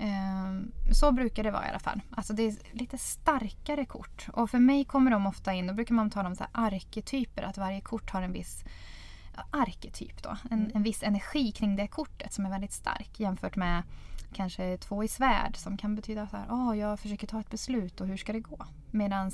Ehm, 0.00 0.72
så 0.92 1.12
brukar 1.12 1.42
det 1.42 1.50
vara 1.50 1.66
i 1.66 1.68
alla 1.68 1.78
fall. 1.78 2.00
Alltså 2.10 2.32
det 2.32 2.42
är 2.42 2.54
lite 2.72 2.98
starkare 2.98 3.84
kort. 3.84 4.26
Och 4.32 4.50
för 4.50 4.58
mig 4.58 4.84
kommer 4.84 5.10
de 5.10 5.26
ofta 5.26 5.52
in, 5.52 5.66
då 5.66 5.74
brukar 5.74 5.94
man 5.94 6.10
tala 6.10 6.28
om 6.28 6.36
så 6.36 6.44
här 6.44 6.66
arketyper, 6.66 7.42
att 7.42 7.58
varje 7.58 7.80
kort 7.80 8.10
har 8.10 8.22
en 8.22 8.32
viss 8.32 8.64
arketyp 9.50 10.22
då. 10.22 10.36
En, 10.50 10.58
mm. 10.58 10.72
en 10.74 10.82
viss 10.82 11.02
energi 11.02 11.52
kring 11.52 11.76
det 11.76 11.86
kortet 11.86 12.32
som 12.32 12.46
är 12.46 12.50
väldigt 12.50 12.72
stark 12.72 13.20
jämfört 13.20 13.56
med 13.56 13.82
kanske 14.32 14.76
två 14.76 15.04
i 15.04 15.08
svärd 15.08 15.56
som 15.56 15.76
kan 15.76 15.94
betyda 15.94 16.28
så 16.28 16.36
här, 16.36 16.46
oh, 16.48 16.78
jag 16.78 17.00
försöker 17.00 17.26
ta 17.26 17.40
ett 17.40 17.50
beslut 17.50 18.00
och 18.00 18.06
hur 18.06 18.16
ska 18.16 18.32
det 18.32 18.40
gå? 18.40 18.66
Medan 18.90 19.30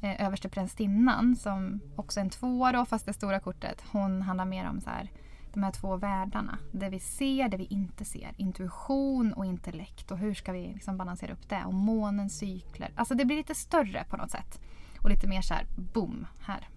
eh, 0.00 0.26
överste 0.26 0.48
prästinnan 0.48 1.36
som 1.36 1.80
också 1.96 2.20
är 2.20 2.24
en 2.24 2.30
tvåa 2.30 2.72
då 2.72 2.84
fast 2.84 3.06
det 3.06 3.12
stora 3.12 3.40
kortet, 3.40 3.84
hon 3.92 4.22
handlar 4.22 4.44
mer 4.44 4.68
om 4.68 4.80
så 4.80 4.90
här 4.90 5.10
de 5.56 5.62
här 5.62 5.72
två 5.72 5.96
världarna. 5.96 6.58
Det 6.72 6.88
vi 6.88 7.00
ser, 7.00 7.48
det 7.48 7.56
vi 7.56 7.64
inte 7.64 8.04
ser. 8.04 8.34
Intuition 8.36 9.32
och 9.32 9.46
intellekt 9.46 10.10
och 10.10 10.18
hur 10.18 10.34
ska 10.34 10.52
vi 10.52 10.72
liksom 10.72 10.96
balansera 10.96 11.32
upp 11.32 11.48
det? 11.48 11.64
Och 11.64 11.74
månens 11.74 12.38
cykler. 12.38 12.92
Alltså 12.96 13.14
det 13.14 13.24
blir 13.24 13.36
lite 13.36 13.54
större 13.54 14.04
på 14.04 14.16
något 14.16 14.30
sätt. 14.30 14.60
Och 15.02 15.10
lite 15.10 15.26
mer 15.26 15.42
så 15.42 15.54
här, 15.54 15.66
boom, 15.76 16.26
här. 16.40 16.68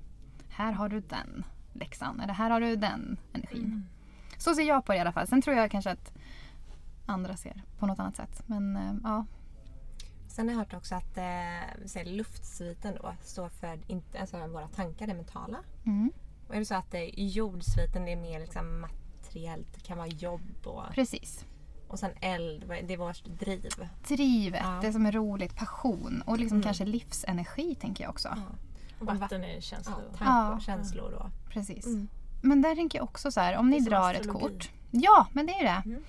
Här 0.50 0.72
har 0.72 0.90
du 0.90 1.00
den 1.00 1.46
läxan. 1.74 2.20
Eller 2.20 2.34
här 2.34 2.50
har 2.50 2.62
du 2.62 2.76
den 2.76 3.18
energin. 3.34 3.66
Mm. 3.66 3.86
Så 4.38 4.56
ser 4.56 4.64
jag 4.64 4.86
på 4.86 4.92
det 4.92 4.98
i 4.98 5.02
alla 5.02 5.12
fall. 5.12 5.28
Sen 5.28 5.42
tror 5.42 5.56
jag 5.56 5.72
kanske 5.72 5.92
att 5.92 6.14
andra 7.06 7.38
ser 7.38 7.62
på 7.80 7.86
något 7.86 8.00
annat 8.00 8.16
sätt. 8.16 8.44
Men 8.46 8.76
äh, 8.76 8.96
ja. 9.04 9.26
Sen 10.28 10.48
har 10.48 10.54
jag 10.54 10.60
hört 10.60 10.74
också 10.74 10.96
att 10.96 11.18
eh, 11.18 12.06
luftsviten 12.06 12.98
då 13.02 13.14
står 13.22 13.50
för 13.50 13.80
inte, 13.88 14.20
alltså 14.20 14.48
våra 14.48 14.68
tankar, 14.68 15.08
det 15.08 15.14
mentala. 15.14 15.58
Mm. 15.86 16.12
Och 16.50 16.56
är 16.56 16.60
det 16.60 16.66
så 16.66 16.76
att 16.76 16.92
det 16.92 17.20
i 17.20 17.28
jordsviten 17.28 18.08
är 18.08 18.16
mer 18.16 18.40
liksom 18.40 18.82
materiellt, 18.82 19.68
det 19.74 19.80
kan 19.80 19.98
vara 19.98 20.08
jobb 20.08 20.68
och... 20.68 20.84
Precis. 20.94 21.46
Och 21.88 22.00
sen 22.00 22.12
eld, 22.22 22.66
det 22.68 22.94
är 22.94 22.98
vårt 22.98 23.26
driv. 23.26 23.70
Drivet, 24.08 24.62
ja. 24.64 24.80
det 24.82 24.94
som 24.94 25.06
är 25.06 25.12
roligt, 25.12 25.56
passion 25.56 26.24
och 26.26 26.40
liksom 26.40 26.56
mm. 26.56 26.64
kanske 26.64 26.86
livsenergi 26.86 27.76
tänker 27.76 28.04
jag 28.04 28.12
också. 28.12 28.28
Ja. 28.28 28.56
Och 29.00 29.20
vatten 29.20 29.44
är 29.44 29.62
känslor. 29.62 30.04
Ja, 30.12 30.18
tankar 30.18 30.56
och 30.56 30.62
känslor 30.62 31.12
då. 31.12 31.30
Precis. 31.50 31.86
Mm. 31.86 32.08
Men 32.42 32.62
där 32.62 32.76
tänker 32.76 32.98
jag 32.98 33.04
också 33.04 33.32
så 33.32 33.40
här, 33.40 33.58
om 33.58 33.70
ni 33.70 33.80
drar 33.80 34.14
ett 34.14 34.30
kort. 34.30 34.72
Ja, 34.92 35.28
men 35.34 35.46
det 35.46 35.54
är 35.54 35.64
det. 35.64 35.82
Mm. 35.86 36.04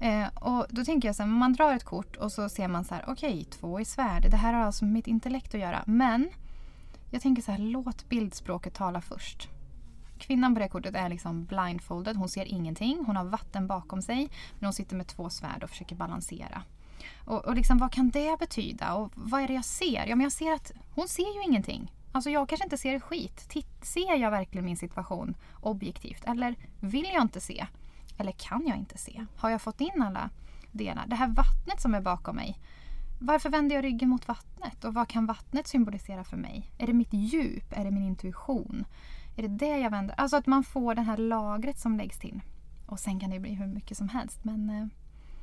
Mm. 0.00 0.22
Eh, 0.22 0.28
och 0.34 0.66
då 0.70 0.84
tänker 0.84 1.08
jag 1.08 1.16
så 1.16 1.22
här, 1.22 1.30
man 1.30 1.52
drar 1.52 1.74
ett 1.74 1.84
kort 1.84 2.16
och 2.16 2.32
så 2.32 2.48
ser 2.48 2.68
man 2.68 2.84
så 2.84 2.94
här, 2.94 3.04
okej, 3.08 3.30
okay, 3.30 3.44
två 3.44 3.80
i 3.80 3.84
svärd. 3.84 4.30
Det 4.30 4.36
här 4.36 4.52
har 4.52 4.60
alltså 4.60 4.84
med 4.84 4.92
mitt 4.92 5.06
intellekt 5.06 5.54
att 5.54 5.60
göra. 5.60 5.82
Men 5.86 6.28
jag 7.10 7.22
tänker 7.22 7.42
så 7.42 7.52
här, 7.52 7.58
låt 7.58 8.08
bildspråket 8.08 8.74
tala 8.74 9.00
först. 9.00 9.48
Kvinnan 10.18 10.54
på 10.54 10.60
det 10.60 10.68
kortet 10.68 10.94
är 10.94 11.08
liksom 11.08 11.44
blindfolded. 11.44 12.16
Hon 12.16 12.28
ser 12.28 12.44
ingenting. 12.44 13.04
Hon 13.06 13.16
har 13.16 13.24
vatten 13.24 13.66
bakom 13.66 14.02
sig. 14.02 14.28
Men 14.58 14.66
hon 14.66 14.72
sitter 14.72 14.96
med 14.96 15.06
två 15.06 15.30
svärd 15.30 15.62
och 15.64 15.70
försöker 15.70 15.96
balansera. 15.96 16.62
Och, 17.16 17.44
och 17.44 17.54
liksom, 17.54 17.78
vad 17.78 17.92
kan 17.92 18.10
det 18.10 18.38
betyda? 18.38 18.94
Och 18.94 19.12
vad 19.14 19.42
är 19.42 19.46
det 19.46 19.54
jag 19.54 19.64
ser? 19.64 20.06
Ja, 20.06 20.16
men 20.16 20.20
jag 20.20 20.32
ser 20.32 20.52
att 20.52 20.72
hon 20.94 21.08
ser 21.08 21.34
ju 21.34 21.42
ingenting. 21.42 21.92
Alltså 22.12 22.30
jag 22.30 22.48
kanske 22.48 22.64
inte 22.64 22.78
ser 22.78 23.00
skit. 23.00 23.48
Titt, 23.48 23.84
ser 23.84 24.16
jag 24.16 24.30
verkligen 24.30 24.64
min 24.64 24.76
situation 24.76 25.34
objektivt? 25.60 26.24
Eller 26.24 26.54
vill 26.80 27.10
jag 27.14 27.22
inte 27.22 27.40
se? 27.40 27.66
Eller 28.18 28.32
kan 28.32 28.66
jag 28.66 28.76
inte 28.76 28.98
se? 28.98 29.26
Har 29.36 29.50
jag 29.50 29.62
fått 29.62 29.80
in 29.80 30.02
alla 30.02 30.30
delar? 30.72 31.04
Det 31.06 31.16
här 31.16 31.28
vattnet 31.28 31.80
som 31.80 31.94
är 31.94 32.00
bakom 32.00 32.36
mig. 32.36 32.58
Varför 33.20 33.50
vänder 33.50 33.76
jag 33.76 33.84
ryggen 33.84 34.08
mot 34.08 34.28
vattnet? 34.28 34.84
Och 34.84 34.94
vad 34.94 35.08
kan 35.08 35.26
vattnet 35.26 35.66
symbolisera 35.66 36.24
för 36.24 36.36
mig? 36.36 36.70
Är 36.78 36.86
det 36.86 36.92
mitt 36.92 37.12
djup? 37.12 37.72
Är 37.72 37.84
det 37.84 37.90
min 37.90 38.04
intuition? 38.04 38.84
Är 39.36 39.42
det 39.42 39.48
det 39.48 39.78
jag 39.78 39.90
vänder? 39.90 40.14
Alltså 40.20 40.36
att 40.36 40.46
man 40.46 40.64
får 40.64 40.94
det 40.94 41.02
här 41.02 41.16
lagret 41.16 41.78
som 41.78 41.96
läggs 41.96 42.18
till. 42.18 42.40
Och 42.86 43.00
sen 43.00 43.20
kan 43.20 43.30
det 43.30 43.40
bli 43.40 43.54
hur 43.54 43.66
mycket 43.66 43.98
som 43.98 44.08
helst. 44.08 44.44
Men 44.44 44.70
eh, 44.70 44.76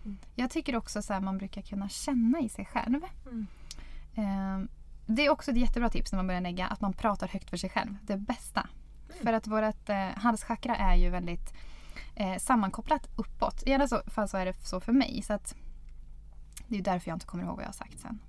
mm. 0.03 0.17
jag 0.35 0.49
tycker 0.49 0.75
också 0.75 0.99
att 0.99 1.23
man 1.23 1.37
brukar 1.37 1.61
kunna 1.61 1.89
känna 1.89 2.39
i 2.39 2.49
sig 2.49 2.65
själv. 2.65 3.01
Mm. 3.25 3.47
Eh, 4.15 4.69
det 5.05 5.25
är 5.25 5.29
också 5.29 5.51
ett 5.51 5.57
jättebra 5.57 5.89
tips 5.89 6.11
när 6.11 6.17
man 6.17 6.27
börjar 6.27 6.41
lägga 6.41 6.67
att 6.67 6.81
man 6.81 6.93
pratar 6.93 7.27
högt 7.27 7.49
för 7.49 7.57
sig 7.57 7.69
själv. 7.69 7.97
Det 8.01 8.17
bästa. 8.17 8.69
För 9.21 9.33
att 9.33 9.47
vårt 9.47 9.89
eh, 9.89 10.07
halschakra 10.15 10.75
är 10.75 10.95
ju 10.95 11.09
väldigt 11.09 11.53
eh, 12.15 12.37
sammankopplat 12.37 13.09
uppåt. 13.15 13.63
I 13.65 13.73
alla 13.73 13.87
så- 13.87 14.01
fall 14.07 14.27
så 14.27 14.37
är 14.37 14.45
det 14.45 14.65
så 14.65 14.79
för 14.79 14.91
mig. 14.91 15.21
Så 15.21 15.33
att 15.33 15.55
det 16.67 16.77
är 16.77 16.81
därför 16.81 17.09
jag 17.09 17.15
inte 17.15 17.25
kommer 17.25 17.43
ihåg 17.43 17.55
vad 17.55 17.63
jag 17.63 17.67
har 17.67 17.73
sagt 17.73 17.99
sen. 17.99 18.19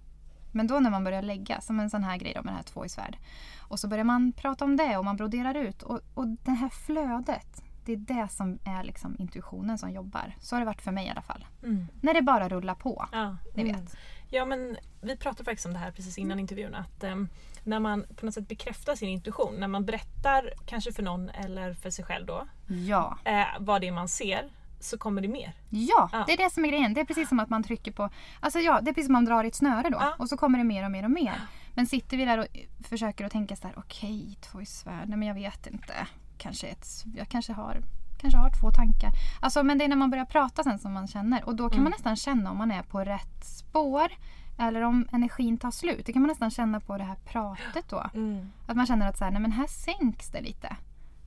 Men 0.55 0.67
då 0.67 0.81
när 0.81 0.91
man 0.91 1.05
börjar 1.05 1.23
lägga, 1.23 1.61
som 1.61 1.81
en 1.81 1.91
sån 1.91 2.05
här 2.05 2.17
grej 2.17 2.33
då 2.37 2.43
med 2.43 2.53
det 2.53 2.57
här 2.57 2.63
två 2.63 2.85
i 2.85 2.89
svärd. 2.89 3.17
Och 3.61 3.81
så 3.81 3.89
börjar 3.89 4.05
man 4.05 4.33
prata 4.33 4.65
om 4.65 4.77
det 4.77 4.97
och 4.97 5.05
man 5.05 5.17
broderar 5.17 5.55
ut. 5.55 5.83
Och, 5.83 6.01
och 6.15 6.27
det 6.27 6.51
här 6.51 6.69
flödet, 6.69 7.63
det 7.85 7.93
är 7.93 7.97
det 7.97 8.29
som 8.31 8.59
är 8.65 8.85
liksom 8.85 9.17
intuitionen 9.19 9.79
som 9.79 9.91
jobbar. 9.91 10.35
Så 10.41 10.55
har 10.55 10.61
det 10.61 10.67
varit 10.67 10.83
för 10.83 10.93
mig 10.93 11.07
i 11.07 11.11
alla 11.11 11.23
fall. 11.23 11.47
Mm. 11.63 11.87
När 12.01 12.15
det 12.15 12.23
bara 12.23 12.49
rullar 12.49 12.75
på. 12.75 13.09
Ja. 13.13 13.37
Ni 13.55 13.65
vet. 13.65 13.97
Ja 14.31 14.45
men 14.45 14.77
vi 15.01 15.17
pratade 15.17 15.45
faktiskt 15.45 15.67
om 15.67 15.73
det 15.73 15.79
här 15.79 15.91
precis 15.91 16.19
innan 16.19 16.39
intervjun 16.41 16.75
att 16.75 17.05
ehm, 17.05 17.29
när 17.65 17.81
man 17.81 18.05
på 18.17 18.27
något 18.27 18.35
sätt 18.35 18.49
bekräftar 18.49 18.95
sin 18.95 19.09
intuition, 19.09 19.55
när 19.59 19.69
man 19.69 19.85
berättar 19.85 20.51
kanske 20.67 20.93
för 20.93 21.03
någon 21.03 21.29
eller 21.29 21.75
för 21.75 21.91
sig 21.91 22.05
själv 22.05 22.27
då 22.27 22.47
Ja. 22.87 23.19
eh, 23.25 23.45
vad 23.61 23.81
det 23.81 23.89
är 23.89 23.93
man 23.93 24.09
ser 24.09 24.51
så 24.85 24.99
kommer 24.99 25.23
det 25.23 25.29
mer. 25.29 25.53
Ja, 25.71 26.09
Ja. 26.13 26.25
det 26.27 26.33
är 26.33 26.37
det 26.37 26.51
som 26.53 26.65
är 26.65 26.69
grejen. 26.69 26.95
Det 26.95 27.01
är 27.01 27.05
precis 27.05 27.29
som 27.29 27.41
att 27.41 27.51
man 27.51 27.63
trycker 27.63 27.93
på... 27.93 28.11
Alltså 28.41 28.59
ja, 28.59 28.81
det 28.81 28.91
är 28.91 28.95
precis 28.95 29.07
som 29.07 29.13
man 29.13 29.25
drar 29.25 29.45
i 29.45 29.49
ett 29.49 29.55
snöre 29.55 29.91
då. 29.91 29.99
Ja. 30.01 30.15
Och 30.19 30.29
så 30.29 30.37
kommer 30.37 30.59
det 30.59 30.65
mer 30.65 30.85
och 30.85 30.91
mer 30.91 31.05
och 31.05 31.11
mer. 31.11 31.41
Men 31.75 31.87
sitter 31.87 32.17
vi 32.17 32.25
där 32.25 32.39
och 32.39 32.47
försöker 32.89 33.25
att 33.27 33.33
tänka 33.33 33.57
så 33.57 33.67
här, 33.67 33.75
okej, 33.79 34.39
två 34.41 34.61
i 34.61 34.67
svärd, 34.67 35.09
nej 35.09 35.19
men 35.19 35.29
jag 35.29 35.35
vet 35.35 35.67
inte. 35.67 35.95
Kanske 36.39 36.67
ett, 36.67 36.87
jag 37.17 37.29
kanske 37.29 37.53
har, 37.53 37.81
kanske 38.21 38.39
har 38.39 38.51
två 38.61 38.71
tankar. 38.71 39.11
Alltså 39.41 39.63
men 39.63 39.79
det 39.79 39.85
är 39.85 39.89
när 39.89 39.97
man 39.97 40.11
börjar 40.11 40.25
prata 40.25 40.63
sen 40.63 40.79
som 40.79 40.93
man 40.93 41.07
känner. 41.07 41.45
Och 41.45 41.57
då 41.57 41.71
kan 41.71 41.83
man 41.83 41.91
nästan 41.91 42.17
känna 42.17 42.51
om 42.51 42.57
man 42.59 42.71
är 42.71 42.83
på 42.83 43.01
rätt 43.05 43.45
spår. 43.45 44.13
Eller 44.59 44.83
om 44.83 45.09
energin 45.13 45.59
tar 45.59 45.71
slut. 45.71 46.07
Det 46.07 46.13
kan 46.13 46.23
man 46.23 46.29
nästan 46.29 46.51
känna 46.51 46.81
på 46.81 46.99
det 46.99 47.05
här 47.05 47.17
pratet 47.25 47.89
då. 47.89 48.11
Mm. 48.15 48.51
Att 48.67 48.77
man 48.77 48.87
känner 48.87 49.09
att 49.09 49.19
så 49.19 49.25
här, 49.25 49.31
nej 49.31 49.41
men 49.41 49.53
här 49.53 49.67
sänks 49.67 50.31
det 50.31 50.41
lite. 50.41 50.77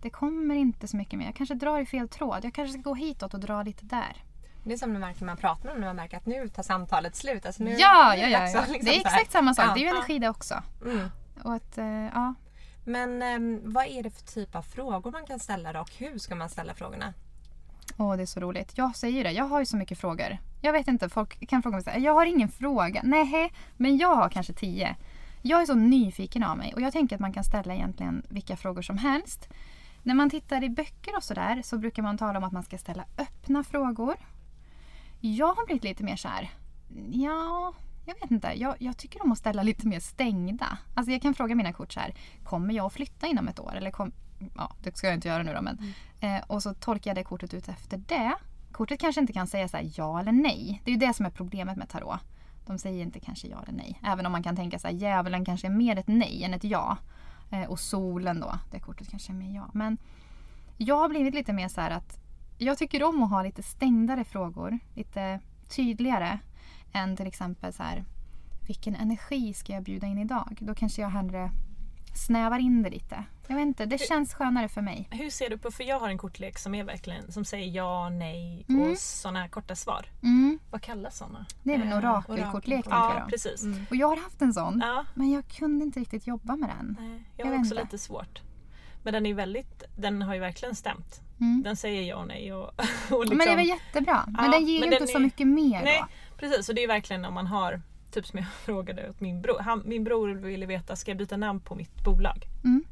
Det 0.02 0.10
kommer 0.10 0.56
inte 0.56 0.88
så 0.88 0.98
mycket 0.98 1.20
mer. 1.20 1.26
Jag 1.26 1.36
kanske 1.36 1.56
drar 1.56 1.80
i 1.80 1.86
fel 1.86 2.10
tråd. 2.10 2.45
Jag 2.45 2.54
kanske 2.54 2.80
ska 2.80 2.89
gå 2.89 2.95
hitåt 2.95 3.34
och 3.34 3.39
dra 3.39 3.64
lite 3.64 3.86
där. 3.86 4.24
Det 4.64 4.74
är 4.74 4.78
som 4.78 4.93
när 4.93 5.00
man 5.00 5.10
märker 5.10 5.22
när 5.22 5.26
man 5.26 5.38
pratar 5.38 5.64
med 5.64 5.74
någon, 5.74 5.82
när 5.82 5.88
man 5.88 5.95
märker 5.95 6.18
att 6.18 6.26
nu 6.26 6.50
tar 6.50 6.64
samtalet 6.64 7.16
slut. 7.16 7.45
Alltså 7.45 7.64
nu, 7.64 7.72
Ja, 7.72 8.14
nu 8.16 8.22
ja, 8.22 8.28
ja. 8.28 8.50
ja. 8.50 8.60
att 8.60 8.70
liksom 8.70 8.86
Det 8.86 8.95
är 8.95 9.00
exakt 9.00 9.32
samma 9.32 9.54
sak. 9.54 9.66
Ja. 9.66 9.74
Det 9.74 9.80
är 9.80 9.82
ju 9.82 9.88
energi 9.88 10.20
det 10.20 10.30
också. 10.30 10.64
Mm. 10.86 11.10
Och 11.43 11.54
att, 11.54 11.78
eh, 11.78 12.06
ja. 12.06 12.34
Men 12.86 13.22
ehm, 13.22 13.62
vad 13.64 13.86
är 13.86 14.04
det 14.04 14.10
för 14.10 14.26
typ 14.26 14.56
av 14.56 14.62
frågor 14.62 15.12
man 15.12 15.26
kan 15.26 15.39
ställa 15.39 15.74
då 15.74 15.80
och 15.80 15.91
hur 15.98 16.18
ska 16.18 16.36
man 16.36 16.50
ställa 16.50 16.74
frågorna? 16.74 17.14
Åh, 17.98 18.16
det 18.16 18.22
är 18.22 18.26
så 18.26 18.39
roligt. 18.39 18.78
Jag 18.78 18.95
säger 18.95 19.24
det. 19.24 19.32
Jag 19.32 19.45
har 19.45 19.60
ju 19.60 19.66
så 19.66 19.78
mycket 19.78 20.00
frågor. 20.00 20.38
Jag 20.62 20.74
vet 20.74 20.88
inte, 20.88 21.10
folk 21.10 21.48
kan 21.50 21.64
fråga 21.64 21.76
mig 21.76 21.84
så 21.84 21.89
här, 21.89 22.00
jag 22.00 22.14
har 22.14 22.26
ingen 22.26 22.50
fråga. 22.50 23.02
Nej, 23.04 23.54
men 23.78 23.98
jag 23.98 24.16
har 24.16 24.30
kanske 24.30 24.54
tio. 24.54 24.95
Jag 25.41 25.62
är 25.62 25.66
så 25.66 25.76
nyfiken 25.76 26.43
av 26.43 26.58
mig 26.58 26.74
och 26.74 26.82
jag 26.82 26.93
tänker 26.93 27.16
att 27.16 27.20
man 27.20 27.34
kan 27.34 27.43
ställa 27.43 27.74
egentligen 27.74 28.24
vilka 28.30 28.58
frågor 28.58 28.82
som 28.82 28.98
helst. 28.98 29.50
När 30.08 30.14
man 30.14 30.30
tittar 30.30 30.64
i 30.64 30.70
böcker 30.70 31.16
och 31.16 31.24
sådär 31.24 31.62
så 31.62 31.78
brukar 31.78 32.03
man 32.03 32.18
tala 32.18 32.38
om 32.38 32.43
att 32.43 32.51
man 32.51 32.64
ska 32.64 32.78
ställa 32.78 33.05
öppna 33.18 33.64
frågor. 33.64 34.16
Jag 35.20 35.53
har 35.53 35.66
blivit 35.66 35.84
lite 35.84 36.03
mer 36.03 36.16
så 36.16 36.28
här, 36.28 36.51
ja, 37.12 37.74
jag 38.05 38.14
vet 38.22 38.32
inte. 38.32 38.53
Jag, 38.55 38.76
jag 38.80 38.97
tycker 38.97 39.24
om 39.24 39.32
att 39.32 39.38
ställa 39.38 39.64
lite 39.64 39.88
mer 39.88 39.99
stängda. 39.99 40.78
Alltså 40.95 41.12
jag 41.12 41.22
kan 41.22 41.34
fråga 41.34 41.55
mina 41.55 41.74
kort 41.74 41.93
så 41.93 41.99
här, 41.99 42.14
kommer 42.43 42.74
jag 42.74 42.86
att 42.86 42.93
flytta 42.93 43.28
inom 43.28 43.47
ett 43.47 43.60
år? 43.60 43.76
Eller 43.76 43.91
kom, 43.91 44.12
ja, 44.55 44.76
det 44.84 44.97
ska 44.97 45.08
jag 45.08 45.14
inte 45.14 45.28
göra 45.28 45.43
nu 45.43 45.53
då 45.53 45.62
men. 45.62 45.93
Eh, 46.20 46.43
och 46.47 46.64
så 46.64 46.74
tolkar 46.74 47.10
jag 47.10 47.18
det 47.18 47.24
kortet 47.24 47.53
ut 47.53 47.68
efter 47.68 47.97
det. 47.97 48.36
Kortet 48.72 48.99
kanske 48.99 49.22
inte 49.22 49.34
kan 49.34 49.47
säga 49.47 49.68
så 49.68 49.78
här, 49.78 49.91
ja 49.95 50.20
eller 50.20 50.32
nej. 50.32 50.82
Det 50.84 50.91
är 50.91 50.93
ju 50.93 50.99
det 50.99 51.14
som 51.14 51.26
är 51.26 51.30
problemet 51.30 51.78
med 51.78 51.89
tarot. 51.89 52.20
De 52.66 52.78
säger 52.78 53.01
inte 53.03 53.20
kanske 53.20 53.47
ja 53.47 53.64
eller 53.64 53.78
nej. 53.78 54.01
Även 54.03 54.26
om 54.26 54.32
man 54.32 54.43
kan 54.43 54.55
tänka 54.55 54.80
så 54.80 54.88
här, 54.88 54.95
djävulen 54.95 55.45
kanske 55.45 55.68
är 55.68 55.72
mer 55.72 55.97
ett 55.97 56.08
nej 56.08 56.43
än 56.43 56.53
ett 56.53 56.64
ja. 56.64 56.97
Eh, 57.52 57.70
och 57.70 57.80
solen 57.80 58.39
då, 58.39 58.60
det 58.72 58.80
kortet 58.80 59.10
kanske 59.10 59.32
är 59.32 59.36
mer 59.36 59.56
ja. 59.56 59.70
Men 59.74 59.98
jag 60.78 60.95
har 60.95 61.10
blivit 61.10 61.34
lite 61.34 61.54
mer 61.54 61.68
så 61.68 61.82
här 61.82 61.91
att 61.91 62.20
jag 62.58 62.78
tycker 62.78 63.04
om 63.04 63.24
att 63.24 63.30
ha 63.30 63.43
lite 63.43 63.64
stängdare 63.64 64.24
frågor. 64.24 64.80
Lite 64.93 65.39
tydligare 65.70 66.39
än 66.93 67.18
till 67.18 67.28
exempel 67.28 67.74
så 67.74 67.84
här 67.84 68.06
vilken 68.68 68.95
energi 68.95 69.54
ska 69.54 69.74
jag 69.74 69.84
bjuda 69.84 70.08
in 70.08 70.18
idag? 70.18 70.58
Då 70.62 70.76
kanske 70.76 71.02
jag 71.02 71.10
hellre 71.10 71.52
snävar 72.18 72.59
in 72.59 72.84
det 72.84 72.89
lite. 72.89 73.24
Jag 73.47 73.55
vet 73.55 73.65
inte, 73.68 73.86
det 73.86 73.97
känns 73.97 74.34
skönare 74.34 74.68
för 74.70 74.82
mig. 74.82 75.07
Hur 75.11 75.30
ser 75.30 75.49
du 75.49 75.57
på, 75.57 75.72
för 75.72 75.84
jag 75.84 75.99
har 75.99 76.09
en 76.09 76.18
kortlek 76.18 76.57
som 76.59 76.76
är 76.76 76.84
verkligen 76.84 77.32
som 77.32 77.45
säger 77.45 77.68
ja, 77.76 78.09
nej 78.09 78.65
Mm. 78.70 78.91
och 78.91 78.97
sådana 78.97 79.47
korta 79.49 79.76
svar. 79.76 80.05
Mm, 80.24 80.59
Vad 80.72 80.82
kallas 80.82 81.18
sådana? 81.18 81.45
det 81.63 81.74
är 81.74 81.78
väl 81.78 81.88
en 81.88 81.93
Eh, 81.93 81.97
orakelkortlek 81.99 82.84
tänker 82.84 82.97
Ja, 82.99 83.20
jag. 83.20 83.30
precis. 83.30 83.63
Och 83.89 83.95
jag 83.95 84.07
har 84.07 84.18
haft 84.18 84.41
en 84.41 84.53
sån. 84.53 84.80
Ja, 84.86 85.05
Men 85.13 85.32
jag 85.32 85.47
kunde 85.47 85.86
inte 85.86 85.99
riktigt 85.99 86.28
jobba 86.28 86.55
med 86.55 86.70
den. 86.70 86.97
nej, 86.99 87.24
Jag 87.38 87.47
jag 87.47 87.51
har 87.53 87.59
också 87.59 87.72
inte. 87.74 87.84
lite 87.84 87.97
svårt. 87.97 88.41
Men 89.03 89.13
den 89.13 89.26
är 89.26 89.34
väldigt, 89.34 89.84
den 89.97 90.22
har 90.22 90.34
ju 90.34 90.39
verkligen 90.39 90.76
stämt. 90.76 91.22
Mm. 91.39 91.63
Den 91.63 91.76
säger 91.76 92.01
ja 92.03 92.15
och 92.15 92.28
nej 92.28 92.53
och, 92.53 92.63
och 93.11 93.20
liksom, 93.22 93.38
Men 93.38 93.47
det 93.47 93.55
var 93.55 93.61
jättebra. 93.61 94.24
Men 94.28 94.45
Ja, 94.45 94.51
den 94.51 94.65
ger 94.68 94.86
ju 94.86 94.93
inte 94.93 95.07
så 95.07 95.18
är- 95.18 95.22
mycket 95.22 95.47
mer 95.47 95.84
Nej, 95.84 95.99
då. 96.01 96.38
precis. 96.38 96.70
Och 96.70 96.76
det 96.76 96.84
är 96.84 96.88
verkligen 96.88 97.26
om 97.26 97.34
man 97.34 97.47
har, 97.47 97.82
typ 98.18 98.28
som 98.28 98.39
jag 98.39 98.47
frågade 98.65 99.09
åt 99.09 99.20
min 99.20 99.41
bror. 99.41 99.59
Han, 99.59 99.82
min 99.86 100.03
bror 100.03 100.30
ville 100.36 100.65
veta, 100.65 100.95
ska 100.95 101.11
jag 101.11 101.18
byta 101.18 101.38
namn 101.38 101.59
på 101.59 101.76
mitt 101.76 102.03
bolag? 102.03 102.45
Mm. 102.63 102.84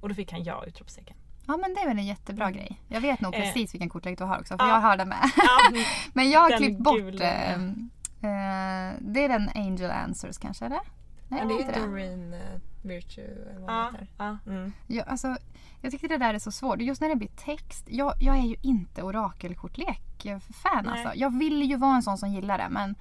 Och 0.00 0.08
då 0.08 0.14
fick 0.14 0.32
han 0.32 0.44
ja, 0.44 0.64
utropstecken. 0.66 1.16
Ja 1.46 1.56
men 1.56 1.74
det 1.74 1.80
är 1.80 1.88
väl 1.88 1.98
en 1.98 2.06
jättebra 2.06 2.50
grej. 2.50 2.80
Jag 2.88 3.00
vet 3.00 3.20
nog 3.20 3.34
Eh. 3.34 3.40
precis 3.40 3.74
vilken 3.74 3.88
kortlek 3.88 4.18
du 4.18 4.24
har 4.24 4.40
också 4.40 4.58
för 4.58 4.64
Ja. 4.66 4.70
jag 4.74 4.80
har 4.80 4.96
den 4.96 5.08
med. 5.08 5.30
Ja, 5.36 5.80
Men 6.12 6.30
jag 6.30 6.40
har 6.40 6.56
klippt 6.56 6.78
bort... 6.78 7.20
Eh, 7.20 7.52
eh, 7.52 8.94
det 9.00 9.24
är 9.24 9.28
den 9.28 9.50
Angel 9.54 9.90
Answers 9.90 10.38
kanske 10.38 10.64
eller? 10.66 10.80
Nej, 11.28 11.40
Ja, 11.42 11.48
det 11.48 11.54
är 11.54 11.60
inte 11.60 11.80
Doreen 11.80 12.34
uh, 12.34 12.40
Virtue 12.82 13.24
eller 13.24 13.60
vad 13.60 13.70
ja, 13.74 13.90
det 13.92 13.98
heter. 13.98 14.08
ja. 14.18 14.38
Mm. 14.46 14.72
Jag, 14.86 15.08
alltså, 15.08 15.36
jag 15.80 15.92
tycker 15.92 16.08
det 16.08 16.18
där 16.18 16.34
är 16.34 16.38
så 16.38 16.50
svårt. 16.50 16.80
Just 16.80 17.00
när 17.00 17.08
det 17.08 17.16
blir 17.16 17.28
text. 17.28 17.84
Jag, 17.88 18.14
jag 18.20 18.36
är 18.36 18.42
ju 18.42 18.56
inte 18.62 19.02
orakelkortlek-fan 19.02 20.88
alltså. 20.88 21.12
Jag 21.14 21.38
vill 21.38 21.62
ju 21.62 21.76
vara 21.76 21.94
en 21.96 22.02
sån 22.02 22.18
som 22.18 22.32
gillar 22.32 22.58
det 22.58 22.68
men 22.70 22.94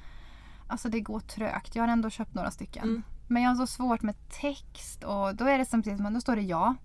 alltså 0.67 0.89
det 0.89 0.99
går 0.99 1.19
trögt. 1.19 1.75
Jag 1.75 1.83
har 1.83 1.87
ändå 1.87 2.09
köpt 2.09 2.33
några 2.33 2.51
stycken. 2.51 2.83
Mm. 2.83 3.03
Men 3.27 3.43
jag 3.43 3.49
har 3.49 3.55
så 3.55 3.67
svårt 3.67 4.01
med 4.01 4.15
text 4.29 5.03
och 5.03 5.35
då 5.35 5.45
är 5.45 5.57
det 5.57 5.65
samtidigt 5.65 5.99
som 5.99 6.13
då 6.13 6.21
står 6.21 6.35
det 6.35 6.41
ja. 6.41 6.75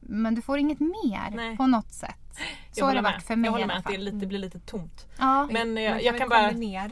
Men 0.00 0.34
du 0.34 0.42
får 0.42 0.58
inget 0.58 0.80
mer 0.80 1.30
Nej. 1.36 1.56
på 1.56 1.66
något 1.66 1.92
sätt. 1.92 2.16
Så 2.72 2.80
Jag 2.80 2.86
har 2.86 2.94
det 2.94 3.00
varit 3.00 3.14
med. 3.16 3.22
för 3.22 3.36
mig 3.36 3.48
Jag 3.48 3.52
håller 3.52 3.66
med 3.66 3.76
att 3.76 3.84
det, 3.86 3.98
lite, 3.98 4.16
det 4.16 4.26
blir 4.26 4.38
lite 4.38 4.58
tomt. 4.60 5.06
Ja. 5.18 5.46
Men 5.52 5.74
Man 5.74 5.82
jag, 5.82 5.92
kan 5.96 6.04
jag 6.04 6.18
kan 6.18 6.28
bara... 6.28 6.48
kombinera 6.48 6.90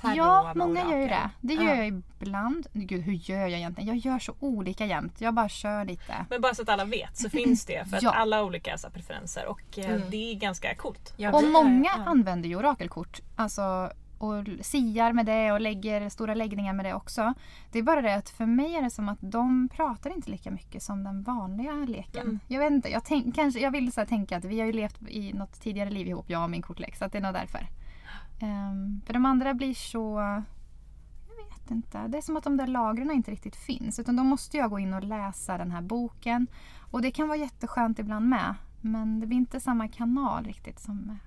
tarot 0.00 0.16
Ja, 0.16 0.52
många 0.56 0.80
gör 0.90 0.98
ju 0.98 1.06
det. 1.08 1.30
Det 1.40 1.54
gör 1.54 1.62
Ja. 1.64 1.74
jag 1.74 1.86
ibland. 1.86 2.66
Gud, 2.72 3.02
hur 3.02 3.12
gör 3.12 3.38
jag 3.40 3.50
egentligen? 3.52 3.88
Jag 3.88 3.96
gör 3.96 4.18
så 4.18 4.34
olika 4.40 4.86
jämt. 4.86 5.20
Jag 5.20 5.34
bara 5.34 5.48
kör 5.48 5.84
lite. 5.84 6.26
Men 6.30 6.40
bara 6.40 6.54
så 6.54 6.62
att 6.62 6.68
alla 6.68 6.84
vet 6.84 7.16
så 7.16 7.30
finns 7.30 7.64
det 7.66 7.88
för 7.90 7.96
att 7.96 8.02
Ja. 8.02 8.10
alla 8.10 8.36
har 8.36 8.42
olika 8.44 8.78
så 8.78 8.90
preferenser 8.90 9.46
och 9.46 9.78
eh, 9.78 9.84
Mm. 9.90 10.10
det 10.10 10.16
är 10.32 10.34
ganska 10.34 10.74
coolt. 10.74 11.14
Och 11.32 11.44
många 11.44 11.90
ja. 11.96 12.04
använder 12.06 12.48
ju 12.48 12.56
orakelkort. 12.56 13.20
Alltså, 13.36 13.90
och 14.18 14.44
siar 14.60 15.12
med 15.12 15.26
det 15.26 15.52
och 15.52 15.60
lägger 15.60 16.08
stora 16.08 16.34
läggningar 16.34 16.72
med 16.72 16.84
det 16.84 16.94
också. 16.94 17.34
Det 17.72 17.78
är 17.78 17.82
bara 17.82 18.02
det 18.02 18.14
att 18.14 18.28
för 18.28 18.46
mig 18.46 18.74
är 18.74 18.82
det 18.82 18.90
som 18.90 19.08
att 19.08 19.18
de 19.20 19.68
pratar 19.68 20.10
inte 20.10 20.30
lika 20.30 20.50
mycket 20.50 20.82
som 20.82 21.04
den 21.04 21.22
vanliga 21.22 21.72
leken. 21.72 22.22
Mm. 22.22 22.40
Jag 22.46 22.60
vet 22.60 22.72
inte, 22.72 22.88
jag, 22.90 23.04
tänk, 23.04 23.34
kanske, 23.34 23.60
jag 23.60 23.70
vill 23.70 23.92
så 23.92 24.06
tänka 24.06 24.36
att 24.36 24.44
vi 24.44 24.60
har 24.60 24.66
ju 24.66 24.72
levt 24.72 25.08
i 25.08 25.32
något 25.32 25.60
tidigare 25.60 25.90
liv 25.90 26.06
ihop, 26.06 26.30
jag 26.30 26.42
och 26.42 26.50
min 26.50 26.62
kortlek. 26.62 26.96
Så 26.96 27.04
att 27.04 27.12
det 27.12 27.18
är 27.18 27.22
nog 27.22 27.34
därför. 27.34 27.68
Ehm, 28.40 29.00
för 29.06 29.12
de 29.12 29.26
andra 29.26 29.54
blir 29.54 29.74
så... 29.74 30.18
Jag 31.28 31.44
vet 31.44 31.70
inte. 31.70 32.08
Det 32.08 32.18
är 32.18 32.22
som 32.22 32.36
att 32.36 32.44
de 32.44 32.56
där 32.56 32.66
lagren 32.66 33.10
inte 33.10 33.30
riktigt 33.30 33.56
finns. 33.56 33.98
Utan 33.98 34.16
då 34.16 34.24
måste 34.24 34.56
jag 34.56 34.70
gå 34.70 34.78
in 34.78 34.94
och 34.94 35.04
läsa 35.04 35.58
den 35.58 35.70
här 35.70 35.82
boken. 35.82 36.46
Och 36.90 37.02
det 37.02 37.10
kan 37.10 37.28
vara 37.28 37.38
jätteskönt 37.38 37.98
ibland 37.98 38.28
med. 38.28 38.54
Men 38.80 39.20
det 39.20 39.26
blir 39.26 39.38
inte 39.38 39.60
samma 39.60 39.88
kanal 39.88 40.44
riktigt 40.44 40.80
som... 40.80 41.18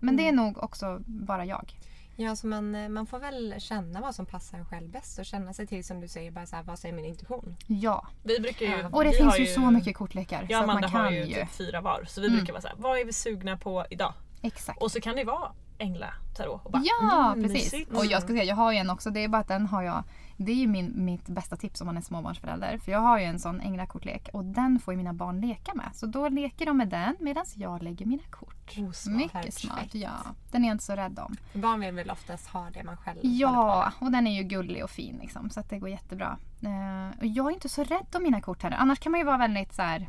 Men 0.00 0.16
det 0.16 0.28
är 0.28 0.32
nog 0.32 0.62
också 0.62 1.02
bara 1.06 1.44
jag. 1.44 1.72
Ja, 2.18 2.36
så 2.36 2.46
man, 2.46 2.74
eh, 2.74 2.88
man 2.88 3.06
får 3.06 3.18
väl 3.18 3.54
känna 3.58 4.00
vad 4.00 4.14
som 4.14 4.26
passar 4.26 4.58
en 4.58 4.64
själv 4.64 4.88
bäst 4.90 5.18
och 5.18 5.24
känna 5.26 5.52
sig 5.54 5.66
till 5.66 5.84
som 5.84 6.00
du 6.00 6.08
säger, 6.08 6.30
bara 6.30 6.46
så 6.46 6.56
här, 6.56 6.62
vad 6.62 6.78
säger 6.78 6.94
min 6.94 7.04
intuition? 7.04 7.56
Ja. 7.66 8.06
Vi 8.22 8.40
brukar 8.40 8.66
ju... 8.66 8.72
Ja. 8.72 8.88
Och 8.92 9.04
det 9.04 9.10
vi 9.10 9.16
finns 9.16 9.30
har 9.32 9.38
ju 9.38 9.46
så 9.46 9.60
mycket 9.70 9.96
kortlekar. 9.96 10.36
Jag 10.36 10.44
och 10.44 10.50
så 10.50 10.56
att 10.56 10.66
man 10.66 10.70
Amanda 10.70 10.88
kan 10.88 11.00
har 11.04 11.10
ju. 11.10 11.24
ju 11.24 11.34
typ 11.34 11.50
fyra 11.50 11.80
var 11.80 12.04
så 12.08 12.20
vi 12.20 12.26
Mm. 12.26 12.36
brukar 12.38 12.52
vara 12.52 12.62
så 12.62 12.68
här, 12.68 12.76
vad 12.78 12.98
är 12.98 13.04
vi 13.04 13.12
sugna 13.12 13.56
på 13.56 13.86
idag? 13.90 14.12
Exakt. 14.42 14.82
Och 14.82 14.92
så 14.92 15.00
kan 15.00 15.16
det 15.16 15.24
vara 15.24 15.52
ängla 15.78 16.06
tarot 16.36 16.64
och 16.66 16.72
bara, 16.72 16.82
Ja, 17.00 17.32
mm, 17.32 17.42
precis. 17.48 17.72
mysigt. 17.72 17.92
Och 17.92 18.06
jag 18.06 18.22
ska 18.22 18.28
säga, 18.32 18.44
jag 18.44 18.56
har 18.56 18.72
ju 18.72 18.78
en 18.78 18.90
också. 18.90 19.10
Det 19.10 19.24
är 19.24 19.28
bara 19.28 19.38
att 19.42 19.48
den 19.48 19.66
har 19.66 19.82
jag. 19.82 20.04
Det 20.38 20.52
är 20.52 20.56
ju 20.56 20.66
min, 20.66 21.04
mitt 21.04 21.26
bästa 21.28 21.56
tips 21.56 21.80
om 21.80 21.86
man 21.86 21.96
är 21.96 22.00
småbarnsförälder. 22.00 22.78
För 22.78 22.92
jag 22.92 22.98
har 22.98 23.18
ju 23.18 23.24
en 23.24 23.38
sån 23.38 23.60
änglakortlek 23.60 24.28
och 24.32 24.44
den 24.44 24.78
får 24.78 24.94
ju 24.94 24.98
mina 24.98 25.12
barn 25.12 25.40
leka 25.40 25.74
med. 25.74 25.90
Så 25.94 26.06
då 26.06 26.28
leker 26.28 26.66
de 26.66 26.76
med 26.76 26.88
den 26.88 27.16
medan 27.20 27.44
jag 27.54 27.82
lägger 27.82 28.06
mina 28.06 28.22
kort. 28.30 28.74
Oh, 28.78 28.90
smart. 28.92 29.16
Mycket 29.16 29.32
Perfekt. 29.32 29.54
smart, 29.58 29.94
ja. 29.94 30.10
Den 30.50 30.64
är 30.64 30.68
jag 30.68 30.74
inte 30.74 30.84
så 30.84 30.92
rädd 30.96 31.18
om. 31.18 31.36
Barn 31.60 31.80
vill 31.80 31.94
väl 31.94 32.10
oftast 32.10 32.46
ha 32.46 32.66
det 32.74 32.84
man 32.84 32.96
själv 32.96 33.18
Ja, 33.22 33.92
och 34.00 34.10
den 34.12 34.26
är 34.26 34.36
ju 34.36 34.42
gullig 34.42 34.84
och 34.84 34.90
fin 34.90 35.18
liksom, 35.22 35.50
så 35.50 35.60
att 35.60 35.70
det 35.70 35.78
går 35.78 35.88
jättebra. 35.88 36.38
Eh, 36.62 37.18
och 37.20 37.26
jag 37.26 37.46
är 37.46 37.50
inte 37.54 37.68
så 37.68 37.84
rädd 37.84 38.06
om 38.16 38.22
mina 38.22 38.40
kort 38.40 38.62
heller. 38.62 38.76
Annars 38.76 38.98
kan 38.98 39.12
man 39.12 39.20
ju 39.20 39.26
vara 39.26 39.36
väldigt 39.38 39.74
så 39.74 39.82
här 39.82 40.08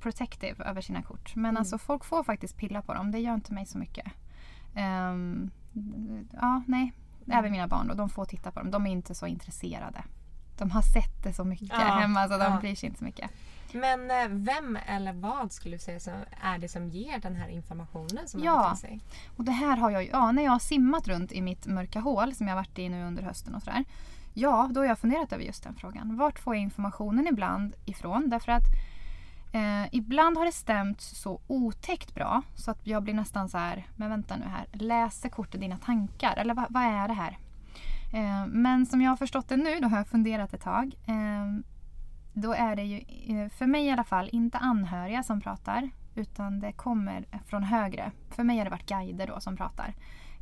protective 0.00 0.64
över 0.64 0.80
sina 0.80 1.02
kort. 1.02 1.36
Men 1.36 1.44
Mm. 1.44 1.56
alltså 1.56 1.78
folk 1.78 2.04
får 2.04 2.22
faktiskt 2.24 2.56
pilla 2.56 2.82
på 2.82 2.94
dem. 2.94 3.12
Det 3.12 3.18
gör 3.18 3.34
inte 3.34 3.52
mig 3.52 3.66
så 3.66 3.78
mycket. 3.78 4.06
Ehm, 4.76 5.50
ja, 6.32 6.62
nej. 6.66 6.92
Mm. 7.26 7.38
Även 7.38 7.52
mina 7.52 7.68
barn 7.68 7.88
då, 7.88 7.94
de 7.94 8.08
får 8.08 8.24
titta 8.24 8.50
på 8.50 8.60
dem. 8.60 8.70
De 8.70 8.86
är 8.86 8.90
inte 8.90 9.14
så 9.14 9.26
intresserade. 9.26 10.02
de 10.58 10.70
har 10.70 10.82
sett 10.82 11.22
det 11.24 11.32
så 11.32 11.44
mycket 11.44 11.68
Ja, 11.68 11.78
hemma 11.78 12.28
så 12.28 12.38
de 12.38 12.42
ja. 12.52 12.58
bryr 12.60 12.74
sig 12.74 12.86
inte 12.86 12.98
så 12.98 13.04
mycket. 13.04 13.30
Men 13.72 14.10
eh, 14.10 14.28
vem 14.28 14.78
eller 14.86 15.12
vad 15.12 15.52
skulle 15.52 15.76
du 15.76 15.80
säga 15.80 16.00
så 16.00 16.10
är 16.42 16.58
det 16.58 16.68
som 16.68 16.88
ger 16.88 17.18
den 17.18 17.36
här 17.36 17.48
informationen 17.48 18.28
som 18.28 18.40
man 18.40 18.46
Ja. 18.46 18.70
till 18.70 18.80
sig? 18.80 19.00
Och 19.36 19.44
det 19.44 19.52
här 19.52 19.76
har 19.76 19.90
jag 19.90 20.02
ju, 20.04 20.08
ja, 20.10 20.32
när 20.32 20.42
jag 20.44 20.50
har 20.52 20.58
simmat 20.58 21.08
runt 21.08 21.32
i 21.32 21.42
mitt 21.42 21.66
mörka 21.66 22.00
hål 22.00 22.34
som 22.34 22.48
jag 22.48 22.54
varit 22.56 22.78
i 22.78 22.88
nu 22.88 23.04
under 23.04 23.22
hösten 23.22 23.54
och 23.54 23.62
sådär. 23.62 23.84
Ja, 24.34 24.68
då 24.72 24.80
har 24.80 24.86
jag 24.86 24.98
funderat 24.98 25.32
över 25.32 25.44
just 25.44 25.64
den 25.64 25.74
frågan. 25.74 26.16
Vart 26.16 26.38
får 26.38 26.54
jag 26.54 26.62
informationen 26.62 27.26
ibland 27.26 27.74
ifrån? 27.84 28.28
Därför 28.30 28.52
att 28.52 28.64
eh, 29.56 29.88
ibland 29.92 30.36
har 30.36 30.44
det 30.44 30.52
stämt 30.52 31.00
så 31.00 31.40
otäckt 31.46 32.14
bra 32.14 32.42
så 32.54 32.70
att 32.70 32.86
jag 32.86 33.02
blir 33.02 33.14
nästan 33.14 33.48
så 33.48 33.58
här, 33.58 33.86
men 33.96 34.10
vänta 34.10 34.36
nu 34.36 34.44
här, 34.44 34.66
läser 34.72 35.28
kortet 35.28 35.60
dina 35.60 35.76
tankar? 35.76 36.36
Eller 36.36 36.54
vad, 36.54 36.66
vad 36.70 36.82
är 36.82 37.08
det 37.08 37.14
här? 37.14 37.38
Eh, 38.12 38.46
men 38.46 38.86
som 38.86 39.02
jag 39.02 39.10
har 39.10 39.16
förstått 39.16 39.48
det 39.48 39.56
nu, 39.56 39.80
då 39.80 39.88
har 39.88 39.96
jag 39.96 40.08
funderat 40.08 40.54
ett 40.54 40.60
tag. 40.62 40.96
Eh, 41.06 41.46
då 42.32 42.52
är 42.52 42.76
det 42.76 42.82
ju, 42.82 42.98
eh, 43.36 43.48
för 43.48 43.66
mig 43.66 43.86
i 43.86 43.90
alla 43.90 44.04
fall, 44.04 44.28
inte 44.32 44.58
anhöriga 44.58 45.22
som 45.22 45.40
pratar. 45.40 45.90
Utan 46.14 46.60
det 46.60 46.72
kommer 46.72 47.26
från 47.46 47.62
högre. 47.62 48.12
För 48.30 48.44
mig 48.44 48.58
har 48.58 48.64
det 48.64 48.70
varit 48.70 48.88
guider 48.88 49.26
då 49.26 49.40
som 49.40 49.56
pratar. 49.56 49.94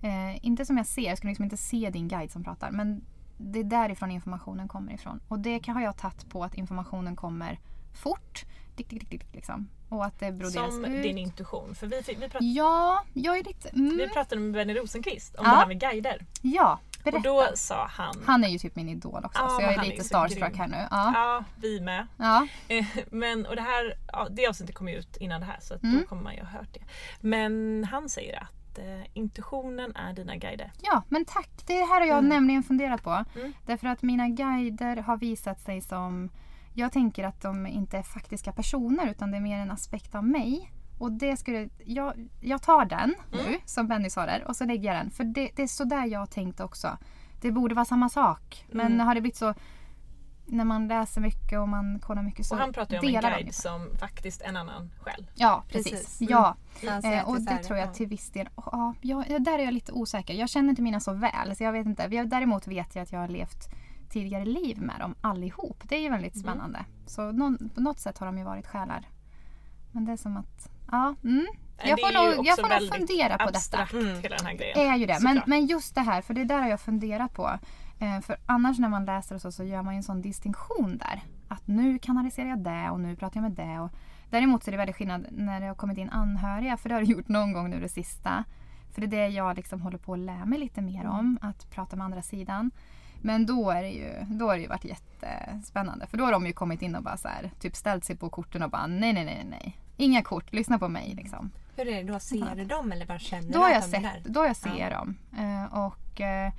Eh, 0.02 0.46
inte 0.46 0.66
som 0.66 0.76
jag 0.76 0.86
ser, 0.86 1.08
jag 1.08 1.18
skulle 1.18 1.30
liksom 1.30 1.44
inte 1.44 1.56
se 1.56 1.90
din 1.90 2.08
guide 2.08 2.30
som 2.30 2.44
pratar. 2.44 2.70
Men 2.70 3.04
det 3.38 3.60
är 3.60 3.64
därifrån 3.64 4.10
informationen 4.10 4.68
kommer 4.68 4.92
ifrån. 4.92 5.20
Och 5.28 5.38
det 5.38 5.68
har 5.68 5.80
jag 5.80 5.96
tagit 5.96 6.28
på 6.28 6.44
att 6.44 6.54
informationen 6.54 7.16
kommer 7.16 7.58
fort. 7.94 8.44
Dick, 8.76 8.90
dick, 8.90 9.00
dick, 9.00 9.10
dick, 9.10 9.34
liksom. 9.34 9.68
Och 9.88 10.04
att 10.04 10.20
det 10.20 10.32
broderas 10.32 10.74
Som 10.74 10.84
ut. 10.84 11.02
din 11.02 11.18
intuition. 11.18 11.74
För 11.74 11.86
vi, 11.86 12.02
vi, 12.06 12.14
pratade, 12.14 12.44
Ja, 12.44 13.04
jag 13.12 13.38
är 13.38 13.44
lite... 13.44 13.68
Mm, 13.68 13.96
vi 13.96 14.08
pratade 14.08 14.40
med 14.40 14.52
Benny 14.52 14.74
Rosenqvist 14.80 15.34
om 15.34 15.42
Ja. 15.46 15.50
det 15.50 15.56
här 15.56 15.66
med 15.66 15.80
guider. 15.80 16.26
ja, 16.42 16.78
berätta. 17.04 17.16
Och 17.16 17.22
då 17.22 17.46
sa 17.54 17.86
han... 17.90 18.14
Han 18.26 18.44
är 18.44 18.48
ju 18.48 18.58
typ 18.58 18.76
min 18.76 18.88
idol 18.88 19.24
också. 19.24 19.42
Ja, 19.42 19.48
så 19.48 19.62
jag 19.62 19.72
är 19.74 19.78
är 19.80 19.84
lite 19.84 20.02
så 20.02 20.06
starstruck 20.08 20.38
grym. 20.54 20.58
här 20.58 20.68
nu. 20.68 20.86
Ja. 20.90 21.12
Ja, 21.14 21.44
vi 21.56 21.80
med. 21.80 22.06
Ja. 22.16 22.46
Eh, 22.68 22.86
Men, 23.10 23.46
och 23.46 23.56
det 23.56 23.62
här, 23.62 23.94
det 24.30 24.46
avsnittet 24.46 24.74
kom 24.76 24.88
ju 24.88 24.94
ut 24.96 25.16
innan 25.16 25.40
det 25.40 25.46
här 25.46 25.58
så 25.60 25.74
Mm. 25.82 26.00
då 26.00 26.06
kommer 26.06 26.22
man 26.22 26.34
ju 26.34 26.40
ha 26.40 26.48
hört 26.48 26.74
det. 26.74 26.80
Men 27.20 27.84
han 27.90 28.08
säger 28.08 28.42
att 28.42 28.78
eh, 28.78 28.84
intuitionen 29.12 29.96
är 29.96 30.12
dina 30.12 30.36
guider. 30.36 30.72
Ja, 30.82 31.02
men 31.08 31.24
tack. 31.24 31.50
Det 31.66 31.74
här 31.74 32.00
har 32.00 32.06
jag 32.06 32.18
Mm. 32.18 32.28
nämligen 32.28 32.62
funderat 32.62 33.02
på. 33.02 33.24
Mm. 33.36 33.52
Därför 33.66 33.86
att 33.88 34.02
mina 34.02 34.28
guider 34.28 34.96
har 34.96 35.16
visat 35.16 35.60
sig 35.60 35.80
som... 35.80 36.30
Jag 36.76 36.92
tänker 36.92 37.24
att 37.24 37.40
de 37.42 37.66
inte 37.66 37.98
är 37.98 38.02
faktiska 38.02 38.52
personer 38.52 39.06
utan 39.06 39.30
det 39.30 39.36
är 39.36 39.40
mer 39.40 39.58
en 39.58 39.70
aspekt 39.70 40.14
av 40.14 40.24
mig. 40.24 40.70
Och 40.98 41.12
det 41.12 41.36
skulle... 41.36 41.68
Jag, 41.84 42.28
jag 42.40 42.62
tar 42.62 42.84
den 42.84 43.14
Mm. 43.32 43.44
nu, 43.46 43.58
som 43.64 43.88
Benny 43.88 44.10
sa 44.10 44.26
där, 44.26 44.44
och 44.48 44.56
så 44.56 44.64
lägger 44.64 44.88
jag 44.94 44.96
den. 45.04 45.10
För 45.10 45.24
det, 45.24 45.50
det 45.56 45.62
är 45.62 45.66
så 45.66 45.84
där 45.84 46.06
jag 46.06 46.18
har 46.18 46.26
tänkt 46.26 46.60
också. 46.60 46.98
Det 47.40 47.50
borde 47.52 47.74
vara 47.74 47.84
samma 47.84 48.08
sak. 48.08 48.66
Men 48.72 48.86
Mm. 48.92 49.06
har 49.06 49.14
det 49.14 49.20
blivit 49.20 49.36
så... 49.36 49.54
När 50.46 50.64
man 50.64 50.88
läser 50.88 51.20
mycket 51.20 51.58
och 51.58 51.68
man 51.68 51.98
kollar 52.00 52.22
mycket 52.22 52.46
så 52.46 52.54
Och 52.54 52.60
han 52.60 52.72
pratar 52.72 52.92
ju 52.94 52.98
om 53.00 53.06
en 53.06 53.12
delar 53.12 53.30
de 53.30 53.36
guide 53.36 53.54
som 53.54 53.88
faktiskt 54.00 54.42
en 54.42 54.56
annan 54.56 54.90
själv. 55.00 55.26
Ja, 55.34 55.62
precis. 55.68 55.92
Precis. 55.92 56.20
Mm. 56.20 56.32
Ja. 56.32 56.56
Eh, 57.12 57.28
och 57.28 57.40
det 57.40 57.56
tror 57.58 57.78
jag 57.78 57.88
ja. 57.88 57.92
till 57.92 58.06
viss 58.06 58.30
del. 58.30 58.48
Ja, 58.56 58.94
jag, 59.00 59.42
där 59.44 59.58
är 59.58 59.64
jag 59.64 59.74
lite 59.74 59.92
osäker. 59.92 60.34
Jag 60.34 60.48
känner 60.48 60.70
inte 60.70 60.82
mina 60.82 61.00
så 61.00 61.12
väl. 61.12 61.56
Så 61.56 61.64
jag 61.64 61.72
vet 61.72 61.86
inte. 61.86 62.08
Vi- 62.08 62.24
Däremot 62.24 62.66
vet 62.66 62.94
jag 62.94 63.02
att 63.02 63.12
jag 63.12 63.20
har 63.20 63.28
levt 63.28 63.68
tidigare 64.10 64.44
liv 64.44 64.80
med 64.82 65.00
dem 65.00 65.14
allihop. 65.20 65.82
Det 65.88 65.96
är 65.96 66.00
ju 66.00 66.08
väldigt 66.10 66.34
Mm. 66.34 66.42
spännande. 66.42 66.84
Så 67.06 67.32
någon, 67.32 67.70
på 67.74 67.80
något 67.80 67.98
sätt 67.98 68.18
har 68.18 68.26
de 68.26 68.38
ju 68.38 68.44
varit 68.44 68.66
själar. 68.66 69.08
Men 69.92 70.04
det 70.04 70.12
är 70.12 70.16
som 70.16 70.36
att... 70.36 70.68
Ja, 70.90 71.14
mm. 71.24 71.46
Jag 71.84 72.00
får, 72.00 72.34
nog, 72.36 72.46
jag 72.46 72.58
får 72.60 72.80
nog 72.80 72.94
fundera 72.94 73.38
på 73.38 73.44
detta. 73.44 73.58
abstrakt, 73.58 73.92
Mm. 73.92 74.22
hela 74.22 74.36
den 74.36 74.46
här 74.46 74.54
grejen. 74.54 74.92
är 74.92 74.96
ju 74.96 75.06
det. 75.06 75.18
Men, 75.22 75.42
men 75.46 75.66
just 75.66 75.94
det 75.94 76.00
här, 76.00 76.20
för 76.22 76.34
det 76.34 76.44
där 76.44 76.58
har 76.62 76.68
jag 76.68 76.80
funderat 76.80 77.34
på. 77.34 77.58
Eh, 77.98 78.20
för 78.20 78.36
annars 78.46 78.78
när 78.78 78.88
man 78.88 79.04
läser 79.04 79.34
och 79.34 79.40
så, 79.40 79.52
så 79.52 79.64
gör 79.64 79.82
man 79.82 79.94
ju 79.94 79.96
en 79.96 80.02
sån 80.02 80.22
distinktion 80.22 80.98
där. 80.98 81.22
Att 81.48 81.66
nu 81.66 81.98
kanaliserar 81.98 82.48
jag 82.48 82.58
det 82.58 82.90
och 82.90 83.00
nu 83.00 83.16
pratar 83.16 83.40
jag 83.40 83.42
med 83.42 83.66
det. 83.66 83.80
Och 83.80 83.90
däremot 84.30 84.64
så 84.64 84.70
är 84.70 84.72
det 84.72 84.78
väldigt 84.78 84.96
skillnad 84.96 85.26
när 85.30 85.60
det 85.60 85.66
har 85.66 85.74
kommit 85.74 85.98
in 85.98 86.10
anhöriga. 86.10 86.76
För 86.76 86.88
det 86.88 86.94
har 86.94 87.02
det 87.02 87.06
gjort 87.10 87.28
någon 87.28 87.52
gång 87.52 87.70
nu 87.70 87.80
det 87.80 87.88
sista. 87.88 88.44
För 88.92 89.00
det 89.00 89.06
är 89.06 89.10
det 89.28 89.28
jag 89.28 89.56
liksom 89.56 89.80
håller 89.82 89.98
på 89.98 90.12
att 90.12 90.18
lära 90.18 90.44
mig 90.44 90.58
lite 90.58 90.80
mer 90.82 91.06
om. 91.06 91.38
Att 91.42 91.70
prata 91.70 91.96
med 91.96 92.04
andra 92.04 92.22
sidan. 92.22 92.70
Men 93.24 93.46
då 93.46 93.70
är 93.70 93.82
det 93.82 93.88
ju, 93.90 94.24
då 94.28 94.48
har 94.48 94.54
det 94.56 94.62
ju 94.62 94.68
varit 94.68 94.84
jättespännande. 94.84 96.06
För 96.06 96.18
då 96.18 96.24
har 96.24 96.32
de 96.32 96.46
ju 96.46 96.52
kommit 96.52 96.82
in 96.82 96.94
och 96.94 97.02
bara 97.02 97.16
så 97.16 97.28
här, 97.28 97.50
typ 97.60 97.76
ställt 97.76 98.04
sig 98.04 98.16
på 98.16 98.28
korten 98.30 98.62
och 98.62 98.70
bara 98.70 98.86
nej, 98.86 99.12
nej, 99.12 99.24
nej, 99.24 99.46
nej. 99.50 99.78
Inga 99.96 100.22
kort, 100.22 100.52
lyssna 100.52 100.78
på 100.78 100.88
mig 100.88 101.14
liksom. 101.16 101.50
Hur 101.76 101.88
är 101.88 102.04
det 102.04 102.12
då? 102.12 102.18
Ser 102.18 102.54
du 102.56 102.64
dem 102.64 102.92
eller 102.92 103.06
bara 103.06 103.18
känner 103.18 103.52
Då 103.52 103.58
du 103.58 103.64
att 103.64 103.70
jag 103.72 103.82
de 103.82 103.96
är 103.96 104.12
sett, 104.12 104.24
där? 104.24 104.32
då 104.32 104.44
jag 104.44 104.56
ser 104.56 104.90
dem. 104.90 105.16
Eh, 105.38 105.78
och 105.78 106.20
eh, 106.20 106.52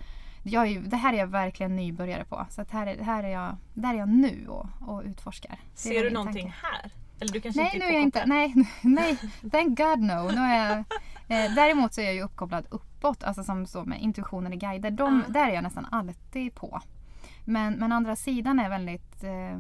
jag 0.44 0.68
är 0.68 0.80
det 0.80 0.96
här 0.98 1.14
är 1.14 1.18
jag 1.18 1.28
verkligen 1.28 1.76
nybörjare 1.76 2.26
på. 2.26 2.46
Så 2.50 2.62
att 2.62 2.72
här, 2.72 2.88
är, 2.88 3.04
här 3.04 3.24
är 3.24 3.30
jag, 3.30 3.56
där 3.74 3.94
är 3.94 3.98
jag 3.98 4.10
nu 4.10 4.48
och, 4.48 4.68
och 4.82 5.02
utforskar. 5.06 5.52
Är 5.52 5.58
Ser 5.76 6.04
du 6.04 6.10
någonting 6.10 6.42
tanke. 6.44 6.58
här? 6.64 6.92
Eller 7.20 7.34
du 7.34 7.42
kanske 7.42 7.62
Nej, 7.62 7.72
inte 7.74 7.86
nu 7.86 7.92
är 7.92 7.94
jag 7.94 8.02
inte. 8.04 8.26
Nej, 8.26 8.54
nej, 8.82 9.18
thank 9.52 9.78
God 9.78 10.00
no. 10.00 10.32
Nu 10.36 10.42
är 10.42 10.68
jag, 10.70 10.78
eh, 11.46 11.54
däremot 11.56 11.94
så 11.94 12.02
är 12.02 12.06
jag 12.06 12.14
ju 12.14 12.22
uppkopplad 12.24 12.66
uppåt, 12.70 13.24
alltså 13.24 13.44
som 13.44 13.66
så 13.66 13.84
med 13.84 14.02
intuition 14.02 14.46
eller 14.46 14.56
guider. 14.56 14.92
De, 14.92 15.24
Ja. 15.28 15.34
Där 15.34 15.48
är 15.50 15.54
jag 15.54 15.64
nästan 15.64 15.88
alltid 15.92 16.56
på. 16.56 16.82
Men, 17.46 17.74
men 17.74 17.92
andra 17.92 18.16
sidan 18.16 18.60
är 18.60 18.70
väldigt... 18.70 19.24
Eh, 19.24 19.60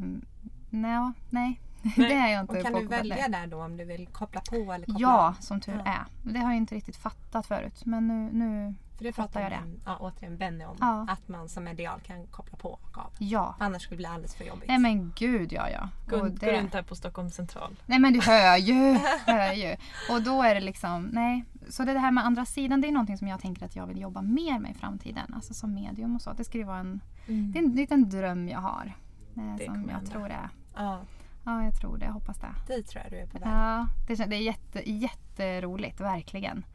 nej, 0.70 1.12
nej. 1.30 1.60
det 1.96 2.14
är 2.14 2.28
jag 2.32 2.42
inte 2.42 2.58
Och 2.58 2.64
kan 2.64 2.74
du 2.74 2.88
välja 2.88 3.16
med. 3.16 3.32
där 3.32 3.48
då 3.48 3.64
om 3.64 3.78
du 3.78 3.86
vill 3.86 4.08
koppla 4.08 4.42
på 4.50 4.56
eller 4.56 4.86
koppla 4.86 5.00
Ja, 5.00 5.28
av? 5.28 5.34
som 5.42 5.62
tur 5.62 5.82
Ja. 5.86 5.92
är. 5.92 6.32
Det 6.34 6.40
har 6.40 6.46
jag 6.50 6.58
inte 6.58 6.76
riktigt 6.76 6.98
fattat 6.98 7.46
förut. 7.48 7.86
Men 7.86 8.08
nu, 8.08 8.30
nu 8.34 8.74
För 8.98 9.04
det 9.04 9.12
pratar 9.12 9.42
jag 9.42 9.52
det. 9.52 9.60
ja, 9.86 9.98
återigen 10.00 10.38
Benny 10.38 10.66
om. 10.66 10.78
Ja. 10.80 11.06
Att 11.10 11.28
man 11.28 11.50
som 11.50 11.64
medial 11.64 12.00
kan 12.00 12.28
koppla 12.28 12.58
på 12.58 12.70
och 12.70 12.98
av. 12.98 13.12
ja. 13.20 13.56
Annars 13.60 13.82
skulle 13.82 13.96
det 13.96 13.98
bli 13.98 14.06
alldeles 14.06 14.36
för 14.36 14.44
jobbigt. 14.46 14.68
Nej 14.68 14.80
men 14.80 15.14
gud 15.16 15.54
ja 15.54 15.70
ja. 15.70 15.90
Gå, 16.10 16.16
Och 16.16 16.22
gå 16.30 16.36
det- 16.40 16.60
runt 16.60 16.74
här 16.74 16.82
på 16.84 16.96
Stockholm 16.96 17.30
central. 17.30 17.76
Nej 17.86 18.00
men 18.00 18.14
du 18.14 18.22
hör 18.22 18.58
ju, 18.58 18.98
hör 19.26 19.54
ju. 19.54 19.76
Och 20.12 20.22
då 20.22 20.44
är 20.44 20.56
det 20.56 20.62
liksom, 20.62 21.04
nej. 21.04 21.46
Så 21.70 21.86
det 21.86 22.00
här 22.00 22.12
med 22.12 22.26
andra 22.26 22.46
sidan 22.46 22.82
det 22.82 22.88
är 22.88 22.92
någonting 22.92 23.18
som 23.18 23.28
jag 23.28 23.40
tänker 23.42 23.66
att 23.66 23.76
jag 23.76 23.88
vill 23.88 24.02
jobba 24.02 24.22
mer 24.22 24.60
med 24.60 24.72
i 24.72 24.74
framtiden. 24.74 25.34
Alltså 25.36 25.54
som 25.54 25.74
medium 25.74 26.16
och 26.16 26.22
så. 26.22 26.34
Det 26.34 26.44
skulle 26.44 26.64
vara 26.64 26.78
en, 26.80 27.02
det 27.28 27.60
är 27.60 27.64
en 27.64 27.72
liten 27.76 28.10
dröm 28.10 28.50
jag 28.50 28.60
har. 28.60 28.94
Eh, 29.38 29.56
Det 29.58 29.66
som 29.66 29.90
jag 29.90 30.12
tror 30.12 30.28
det. 30.28 30.50
Ja, 30.76 31.00
Ja 31.46 31.64
jag 31.64 31.76
tror 31.76 31.98
det, 31.98 32.06
jag 32.06 32.14
hoppas 32.14 32.38
det. 32.38 32.76
dit 32.76 32.88
tror 32.88 33.04
jag 33.04 33.12
du 33.12 33.18
är 33.20 33.26
på 33.28 33.40
väg. 33.40 33.48
Ja, 33.48 33.88
det, 34.08 34.16
det 34.26 34.36
är 34.36 34.42
jätte, 34.42 34.92
jätteroligt, 34.92 36.00
verkligen. 36.02 36.66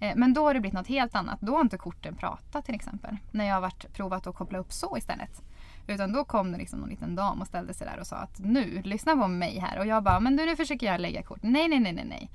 Eh, 0.00 0.16
Men 0.16 0.34
då 0.34 0.44
har 0.44 0.54
det 0.54 0.60
blivit 0.60 0.74
något 0.74 0.86
helt 0.86 1.14
annat. 1.14 1.40
Då 1.40 1.52
har 1.52 1.60
inte 1.60 1.78
korten 1.78 2.14
pratat 2.16 2.64
till 2.64 2.74
exempel. 2.74 3.16
När 3.30 3.44
jag 3.44 3.54
har 3.54 3.60
varit, 3.60 3.92
provat 3.92 4.26
att 4.26 4.34
koppla 4.34 4.58
upp 4.58 4.72
så 4.72 4.96
istället. 4.98 5.42
Utan 5.86 6.12
då 6.12 6.24
kom 6.24 6.52
det 6.52 6.58
liksom 6.58 6.80
någon 6.80 6.88
liten 6.88 7.14
dam 7.14 7.40
och 7.40 7.46
ställde 7.46 7.74
sig 7.74 7.86
där 7.86 8.00
och 8.00 8.06
sa 8.06 8.16
att 8.16 8.38
nu, 8.38 8.82
lyssna 8.82 9.16
på 9.16 9.28
mig 9.28 9.58
här. 9.58 9.78
Och 9.78 9.86
jag 9.86 10.02
bara, 10.02 10.20
men 10.20 10.36
du, 10.36 10.46
nu 10.46 10.56
försöker 10.56 10.86
jag 10.86 11.00
lägga 11.00 11.22
kort. 11.22 11.42
Nej, 11.42 11.68
nej, 11.68 11.80
nej, 11.80 11.92
nej, 11.92 12.04
nej. 12.04 12.30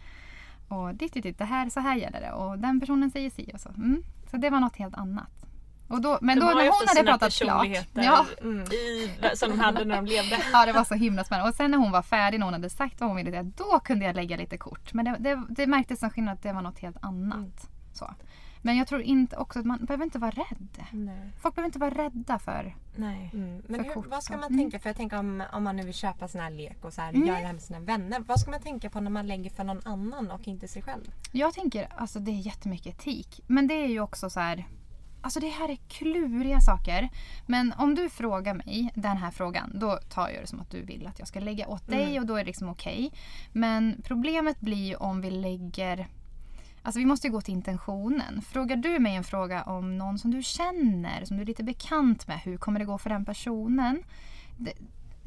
Och 0.68 0.96
ditt, 0.96 1.14
ditt, 1.14 1.24
ditt, 1.24 1.38
det 1.38 1.46
här, 1.46 1.70
så 1.70 1.80
här 1.80 1.96
gäller 1.96 2.22
det. 2.22 2.32
Och 2.32 2.60
den 2.60 2.80
personen 2.80 3.12
säger 3.12 3.30
si 3.30 3.52
och 3.54 3.60
så. 3.60 3.70
Mm. 3.70 4.04
Så 4.32 4.38
det 4.38 4.50
var 4.50 4.60
något 4.60 4.76
helt 4.76 4.96
annat. 4.96 5.46
Och 5.88 6.02
då, 6.02 6.18
men 6.22 6.40
De 6.40 6.42
då 6.42 6.48
har 6.48 6.56
när 6.56 6.64
hon 6.70 6.88
hade 6.88 7.04
pratat 7.04 7.34
klart. 7.34 7.68
Ja, 7.94 8.26
Mm. 8.42 8.64
i, 8.72 9.12
som 9.36 9.50
de 9.50 9.60
hade 9.60 9.86
när 9.86 9.96
de 9.96 10.06
levde. 10.06 10.38
Ja, 10.54 10.66
det 10.66 10.74
var 10.74 10.84
så 10.84 10.94
himla 10.96 11.24
spännande. 11.24 11.50
Och 11.50 11.56
sen 11.56 11.72
när 11.72 11.78
hon 11.78 11.92
var 11.92 12.02
färdig, 12.02 12.40
när 12.40 12.46
hon 12.46 12.54
hade 12.54 12.70
sagt 12.70 13.00
vad 13.02 13.10
hon 13.10 13.18
ville 13.18 13.32
säga, 13.32 13.44
då 13.44 13.80
kunde 13.80 14.06
jag 14.06 14.16
lägga 14.16 14.38
lite 14.38 14.58
kort. 14.58 14.94
Men 14.94 15.06
det, 15.06 15.16
det, 15.20 15.42
det 15.50 15.68
märktes 15.68 16.00
som 16.00 16.10
skillnad 16.10 16.34
att 16.34 16.44
det 16.44 16.54
var 16.54 16.62
något 16.62 16.80
helt 16.80 16.98
annat. 17.02 17.36
Mm. 17.38 17.54
Så. 17.94 18.14
Men 18.62 18.78
jag 18.78 18.88
tror 18.88 19.02
inte 19.02 19.38
också 19.38 19.60
att 19.60 19.66
man 19.66 19.86
behöver 19.86 20.04
inte 20.06 20.20
vara 20.20 20.32
rädd. 20.32 20.84
Nej. 20.92 21.32
Folk 21.42 21.56
behöver 21.56 21.66
inte 21.68 21.80
vara 21.80 21.94
rädda 21.94 22.40
för... 22.40 22.76
Nej. 22.96 23.30
Mm. 23.34 23.62
Men 23.68 23.80
För 23.80 23.84
hur, 23.88 23.94
kort 23.94 24.08
vad 24.08 24.24
ska 24.24 24.34
man 24.38 24.44
Mm. 24.44 24.58
tänka? 24.60 24.80
För 24.80 24.90
jag 24.90 24.98
tänker 24.98 25.20
om, 25.20 25.44
om 25.54 25.64
man 25.64 25.76
nu 25.76 25.84
vill 25.84 25.94
köpa 25.94 26.28
sån 26.28 26.42
här 26.42 26.50
lek 26.50 26.86
och 26.86 26.94
så 26.94 27.02
här, 27.02 27.10
Mm. 27.10 27.28
göra 27.28 27.40
det 27.40 27.46
här 27.46 27.54
med 27.54 27.62
sina 27.62 27.80
vänner. 27.80 28.20
Vad 28.20 28.40
ska 28.40 28.52
man 28.52 28.60
tänka 28.62 28.90
på 28.90 29.02
när 29.02 29.12
man 29.12 29.28
lägger 29.28 29.50
för 29.50 29.64
någon 29.64 29.82
annan 29.86 30.32
och 30.32 30.48
inte 30.48 30.68
sig 30.68 30.82
själv? 30.82 31.12
Jag 31.32 31.54
tänker, 31.54 31.88
alltså 31.98 32.20
det 32.20 32.32
är 32.32 32.36
jättemycket 32.40 33.00
etik. 33.00 33.40
Men 33.48 33.68
det 33.68 33.74
är 33.74 33.88
ju 33.88 34.00
också 34.00 34.30
så 34.30 34.40
här... 34.40 34.66
Alltså 35.26 35.40
det 35.40 35.50
här 35.50 35.70
är 35.70 35.76
kluriga 35.88 36.60
saker. 36.62 37.10
Men 37.46 37.74
om 37.78 37.96
du 37.96 38.10
frågar 38.10 38.54
mig 38.54 38.92
den 38.96 39.18
här 39.18 39.32
frågan, 39.32 39.72
då 39.80 40.00
tar 40.10 40.30
jag 40.30 40.44
det 40.44 40.48
som 40.48 40.60
att 40.60 40.72
du 40.72 40.82
vill 40.82 41.08
att 41.08 41.20
jag 41.20 41.28
ska 41.28 41.40
lägga 41.40 41.68
åt 41.68 41.88
dig 41.88 42.04
Mm. 42.10 42.18
och 42.22 42.26
då 42.26 42.36
är 42.36 42.40
det 42.40 42.46
liksom 42.46 42.70
okej. 42.70 43.12
Men 43.52 44.02
problemet 44.04 44.60
blir 44.60 44.88
ju 44.88 44.96
om 44.96 45.22
vi 45.22 45.32
lägger... 45.32 46.08
Alltså 46.82 47.00
vi 47.00 47.06
måste 47.06 47.28
ju 47.28 47.34
gå 47.34 47.42
till 47.42 47.54
intentionen. 47.54 48.42
Frågar 48.42 48.76
du 48.76 49.00
mig 49.00 49.16
en 49.16 49.24
fråga 49.24 49.64
om 49.64 49.98
någon 49.98 50.20
som 50.20 50.32
du 50.32 50.44
känner, 50.44 51.26
som 51.26 51.38
du 51.38 51.44
är 51.44 51.48
lite 51.48 51.64
bekant 51.64 52.28
med, 52.28 52.40
hur 52.40 52.58
kommer 52.58 52.80
det 52.80 52.86
gå 52.86 52.98
för 52.98 53.10
den 53.10 53.26
personen? 53.26 54.04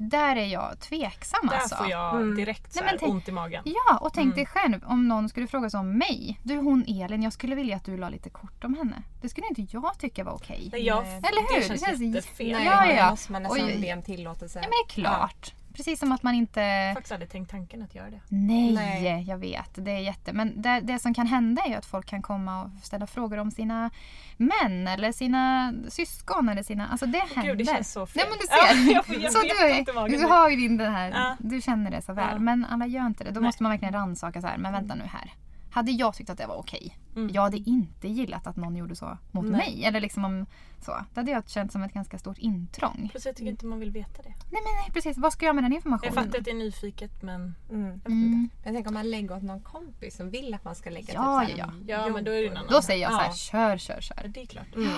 Där 0.00 0.36
är 0.36 0.46
jag 0.46 0.80
tveksam 0.80 1.46
Där 1.48 1.56
alltså. 1.56 1.76
får 1.76 1.90
jag 1.90 2.14
Mm. 2.16 2.36
direkt 2.36 2.72
så 2.72 2.84
Nej, 2.84 2.96
tänk- 3.00 3.12
ont 3.12 3.28
i 3.28 3.32
magen. 3.32 3.62
Ja, 3.66 3.96
och 3.98 4.12
tänk 4.12 4.24
Mm. 4.24 4.36
dig 4.36 4.46
själv 4.46 4.84
om 4.86 5.08
någon 5.08 5.28
skulle 5.28 5.46
fråga 5.46 5.70
sig 5.70 5.80
om 5.80 5.98
mig. 5.98 6.40
Du 6.42 6.56
hon 6.56 6.84
Elin, 6.88 7.22
jag 7.22 7.32
skulle 7.32 7.54
vilja 7.54 7.76
att 7.76 7.84
du 7.84 7.96
la 7.96 8.08
lite 8.08 8.30
kort 8.30 8.64
om 8.64 8.74
henne. 8.74 9.02
Det 9.22 9.28
skulle 9.28 9.46
inte 9.46 9.66
jag 9.76 9.98
tycka 9.98 10.24
var 10.24 10.32
okej. 10.32 10.68
Nej, 10.72 10.82
jag, 10.86 11.02
Nej. 11.02 11.16
Eller 11.16 11.54
hur? 11.54 11.60
Det 11.60 11.66
känns 11.68 11.80
Det 11.80 11.86
känns 11.86 12.00
jättefel. 12.14 12.52
Nej, 12.52 12.66
Ja, 12.66 12.92
ja. 12.92 13.10
måste 13.10 13.32
man 13.32 13.42
nästan 13.42 13.66
Oj. 13.66 13.78
be 13.80 13.92
om 13.94 14.02
tillåtelse. 14.02 14.58
Ja 14.58 14.62
men 14.62 14.70
det 14.70 14.92
är 14.92 15.02
klart. 15.02 15.54
Precis 15.78 16.00
som 16.00 16.12
att 16.12 16.22
man 16.22 16.34
inte... 16.34 16.60
Jag 16.60 16.88
har 16.88 16.94
faktiskt 16.94 17.12
aldrig 17.12 17.30
tänkt 17.30 17.50
tanken 17.50 17.82
att 17.82 17.94
göra 17.94 18.10
det. 18.10 18.20
Nej, 18.28 18.72
Nej. 18.74 19.24
jag 19.28 19.38
vet. 19.38 19.70
Det 19.74 19.90
är 19.90 19.98
jätte... 19.98 20.32
Men 20.32 20.62
det, 20.62 20.80
det 20.80 20.98
som 20.98 21.14
kan 21.14 21.26
hända 21.26 21.62
är 21.62 21.68
ju 21.68 21.74
att 21.74 21.86
folk 21.86 22.06
kan 22.06 22.22
komma 22.22 22.62
och 22.62 22.70
ställa 22.82 23.06
frågor 23.06 23.38
om 23.38 23.50
sina 23.50 23.90
män 24.36 24.88
eller 24.88 25.12
sina 25.12 25.72
syskon 25.88 26.48
eller 26.48 26.62
sina... 26.62 26.88
Alltså 26.88 27.06
det 27.06 27.18
händer. 27.18 27.42
Gud, 27.42 27.58
det 27.58 27.64
känns 27.64 27.92
så 27.92 28.06
fel. 28.06 28.22
Nej 28.22 28.26
men 28.30 28.38
du 28.38 28.46
ser. 28.46 28.90
Ja, 28.90 28.92
jag, 28.94 29.06
får- 29.06 29.16
jag 29.16 29.32
så 29.32 30.06
du, 30.08 30.16
du 30.16 30.26
har 30.26 30.48
ju 30.48 30.56
din 30.56 30.76
den 30.76 30.92
här... 30.92 31.10
Ja. 31.10 31.36
Du 31.38 31.60
känner 31.60 31.90
det 31.90 32.02
så 32.02 32.12
väl. 32.12 32.28
Ja. 32.32 32.38
Men 32.38 32.64
alla 32.64 32.86
gör 32.86 33.06
inte 33.06 33.24
det. 33.24 33.30
Då 33.30 33.40
Nej. 33.40 33.46
måste 33.48 33.62
man 33.62 33.70
verkligen 33.70 33.94
rannsaka 33.94 34.40
så 34.40 34.46
här. 34.46 34.58
Men 34.58 34.72
vänta 34.72 34.94
nu 34.94 35.04
här. 35.12 35.32
Hade 35.70 35.92
jag 35.92 36.14
tyckt 36.14 36.30
att 36.30 36.38
det 36.38 36.46
var 36.46 36.56
okej. 36.56 36.98
Mm. 37.16 37.30
Jag 37.34 37.42
hade 37.42 37.56
inte 37.56 38.08
gillat 38.08 38.46
att 38.46 38.56
någon 38.56 38.76
gjorde 38.76 38.96
så 38.96 39.18
mot 39.30 39.44
Nej. 39.44 39.52
mig. 39.52 39.84
Eller 39.84 40.00
liksom 40.00 40.24
om 40.24 40.46
så. 40.84 40.92
Det 41.14 41.20
hade 41.20 41.30
jag 41.30 41.48
känt 41.48 41.72
som 41.72 41.82
ett 41.82 41.92
ganska 41.92 42.18
stort 42.18 42.38
intrång. 42.38 43.08
Plus 43.10 43.26
jag 43.26 43.36
tycker 43.36 43.50
inte 43.50 43.66
man 43.66 43.78
vill 43.80 43.90
veta 43.90 44.22
det. 44.22 44.28
Nej 44.28 44.62
men 44.64 44.74
nej 44.82 44.90
precis. 44.92 45.18
Vad 45.18 45.32
ska 45.32 45.46
jag 45.46 45.54
med 45.54 45.64
den 45.64 45.72
Jag 45.72 45.76
informationen? 45.78 46.14
fattar 46.14 46.38
att 46.38 46.44
det 46.44 46.50
är 46.50 46.54
nyfiket 46.54 47.22
men 47.22 47.54
Mm. 47.70 47.82
jag 47.86 47.92
vet 47.94 48.06
Mm. 48.06 48.48
Jag 48.64 48.74
tänker 48.74 48.88
om 48.90 48.94
man 48.94 49.10
lägger 49.10 49.36
åt 49.36 49.42
någon 49.42 49.60
kompis 49.62 50.16
som 50.16 50.30
vill 50.30 50.54
att 50.54 50.64
man 50.64 50.74
ska 50.74 50.90
lägga 50.90 51.12
Ja, 51.14 51.40
typ 51.46 51.56
så 51.56 51.62
här 51.62 51.72
ja, 51.86 51.96
Ja 52.06 52.08
men 52.08 52.24
då 52.24 52.30
är 52.30 52.34
det 52.36 52.40
ju 52.42 52.48
en 52.48 52.56
annan. 52.56 52.70
Då 52.72 52.82
säger 52.82 53.02
jag 53.02 53.12
så 53.12 53.18
här, 53.18 53.26
Ja. 53.28 53.32
kör, 53.34 53.78
kör, 53.78 54.00
kör. 54.00 54.20
Ja, 54.22 54.28
det 54.28 54.42
är 54.42 54.46
klart. 54.46 54.74
Mm. 54.76 54.88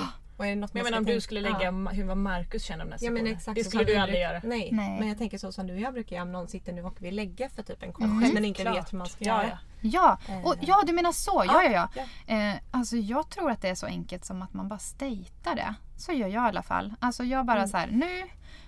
Och 0.41 0.47
är 0.47 0.51
det 0.51 0.57
något 0.57 0.75
Men 0.75 0.81
jag 0.81 0.85
menar 0.85 0.99
om 0.99 1.05
du 1.05 1.21
skulle 1.21 1.41
lägga 1.41 1.63
Ja. 1.63 1.71
hur 1.71 2.05
vad 2.05 2.17
Marcus 2.17 2.63
känner 2.65 2.85
om 2.85 2.91
den 2.91 2.99
Ja 3.03 3.11
men 3.11 3.27
exakt 3.27 3.55
Det 3.55 3.65
skulle 3.65 3.85
du 3.85 3.97
aldrig 3.97 4.21
göra. 4.21 4.41
Nej. 4.45 4.69
Nej. 4.73 4.99
men 4.99 5.09
jag 5.09 5.19
tänker 5.19 5.39
så 5.39 5.53
som 5.53 5.67
du 5.67 5.75
och 5.75 5.81
jag 5.81 5.93
brukar 5.95 6.17
göra 6.17 6.23
om 6.23 6.33
någon 6.33 6.49
sitter 6.49 6.73
nu 6.73 6.83
och 6.83 7.03
vill 7.03 7.17
lägga 7.17 7.49
för 7.49 7.63
typ 7.63 7.83
en 7.83 7.93
kort 7.93 8.05
Mm. 8.05 8.35
men 8.35 8.45
inte 8.45 8.63
Klart. 8.63 8.77
vet 8.77 8.93
hur 8.93 8.99
man 8.99 9.07
ska 9.09 9.25
Ja, 9.25 9.43
göra. 9.43 9.59
ja. 9.81 10.19
Ja, 10.29 10.41
och, 10.45 10.55
ja 10.61 10.83
du 10.87 10.93
menar 10.93 11.13
så. 11.13 11.45
Ja, 11.47 11.63
ja, 11.63 11.71
ja. 11.71 11.89
ja. 12.27 12.35
Eh, 12.35 12.55
alltså 12.71 12.97
jag 12.97 13.31
tror 13.31 13.51
att 13.51 13.63
det 13.63 13.69
är 13.69 13.75
så 13.75 13.87
enkelt 13.87 14.25
som 14.25 14.43
att 14.43 14.55
man 14.55 14.69
bara 14.69 14.79
statear 14.79 15.55
det. 15.55 15.75
Så 15.97 16.13
gör 16.13 16.29
jag 16.29 16.45
i 16.45 16.49
alla 16.49 16.63
fall. 16.63 16.95
Alltså 17.01 17.25
jag 17.25 17.47
bara 17.47 17.57
Mm. 17.59 17.69
så 17.69 17.77
här, 17.77 17.87
nu, 17.91 18.23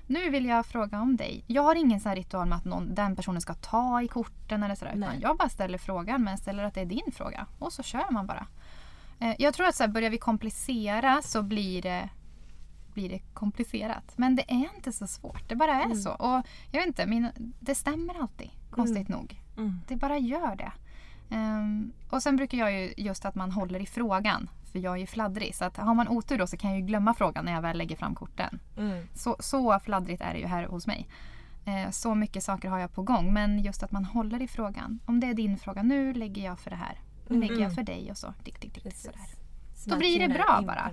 nu 0.07 0.31
vill 0.31 0.47
jag 0.47 0.67
fråga 0.67 1.01
om 1.01 1.17
dig. 1.17 1.45
Jag 1.47 1.63
har 1.63 1.75
ingen 1.75 2.01
sån 2.01 2.09
här 2.09 2.17
ritual 2.17 2.49
med 2.49 2.59
att 2.59 2.65
någon, 2.65 2.95
den 2.95 3.17
personen 3.17 3.41
ska 3.41 3.55
ta 3.55 4.03
i 4.03 4.09
korten 4.09 4.63
eller 4.63 4.75
sådär. 4.75 4.91
Utan 4.93 5.01
Nej. 5.11 5.19
jag 5.23 5.37
bara 5.37 5.49
ställer 5.49 5.79
frågan 5.79 6.25
men 6.25 6.39
ställer 6.39 6.65
att 6.65 6.75
det 6.75 6.81
är 6.81 6.87
din 6.87 7.13
fråga. 7.15 7.47
Och 7.59 7.73
så 7.73 7.83
kör 7.83 8.11
man 8.13 8.27
bara. 8.27 8.47
Eh, 9.23 9.35
jag 9.39 9.55
tror 9.55 9.67
att 9.67 9.75
så 9.75 9.83
här, 9.83 9.91
börjar 9.91 10.11
vi 10.11 10.19
komplicera 10.19 11.23
så 11.23 11.43
blir 11.43 11.83
det 11.83 12.09
blir 12.95 13.09
det 13.09 13.19
komplicerat. 13.35 14.13
Men 14.17 14.37
det 14.37 14.51
är 14.51 14.75
inte 14.77 14.93
så 14.93 15.07
svårt. 15.07 15.49
Det 15.49 15.57
bara 15.57 15.73
är 15.75 15.85
Mm. 15.85 15.97
så. 15.97 16.11
Och 16.11 16.43
jag 16.71 16.81
vet 16.81 16.87
inte, 16.87 17.07
min, 17.07 17.29
det 17.61 17.75
stämmer 17.75 18.21
alltid. 18.23 18.51
Konstigt 18.71 19.09
nog. 19.09 19.41
Mm. 19.57 19.81
Det 19.89 19.97
bara 19.97 20.19
gör 20.19 20.57
det. 20.57 20.73
Ehm, 21.35 21.93
och 22.11 22.23
sen 22.23 22.37
brukar 22.37 22.59
jag 22.59 22.73
ju 22.73 22.95
just 22.97 23.25
att 23.25 23.35
man 23.35 23.51
håller 23.53 23.81
i 23.81 23.87
frågan. 23.87 24.51
För 24.73 24.79
jag 24.79 24.95
är 24.95 24.99
ju 24.99 25.07
fladdrig. 25.07 25.55
Så 25.55 25.65
att 25.65 25.77
har 25.77 25.95
man 25.95 26.09
otur 26.09 26.39
då 26.39 26.47
så 26.47 26.57
kan 26.57 26.71
jag 26.71 26.81
ju 26.81 26.87
glömma 26.87 27.15
frågan 27.15 27.45
när 27.45 27.53
jag 27.53 27.63
väl 27.63 27.79
lägger 27.79 27.97
fram 27.97 28.15
korten. 28.15 28.59
Mm. 28.77 29.07
Så, 29.15 29.37
så 29.41 29.81
fladdrigt 29.81 30.23
är 30.23 30.33
det 30.35 30.39
ju 30.41 30.47
här 30.47 30.67
hos 30.67 30.87
mig. 30.87 31.09
Eh, 31.65 31.91
så 31.91 32.15
mycket 32.15 32.45
saker 32.45 32.69
har 32.69 32.79
jag 32.79 32.93
på 32.95 33.03
gång. 33.03 33.33
Men 33.33 33.59
just 33.59 33.83
att 33.83 33.93
man 33.93 34.05
håller 34.05 34.43
i 34.43 34.49
frågan. 34.49 34.99
Om 35.07 35.21
det 35.21 35.27
är 35.27 35.35
din 35.35 35.59
fråga, 35.59 35.83
nu 35.83 36.13
lägger 36.13 36.45
jag 36.45 36.59
för 36.61 36.71
det 36.71 36.77
här. 36.77 36.99
Nu 37.29 37.41
lägger 37.41 37.59
jag 37.63 37.75
för 37.75 37.83
dig 37.83 38.11
och 38.11 38.17
så. 38.19 38.35
Dick, 38.45 38.61
dick, 38.61 38.83
Precis. 38.83 39.03
sådär. 39.03 39.21
Så 39.77 39.91
Då 39.91 39.97
blir 39.97 40.21
det 40.21 40.29
bra 40.29 40.63
bara. 40.67 40.91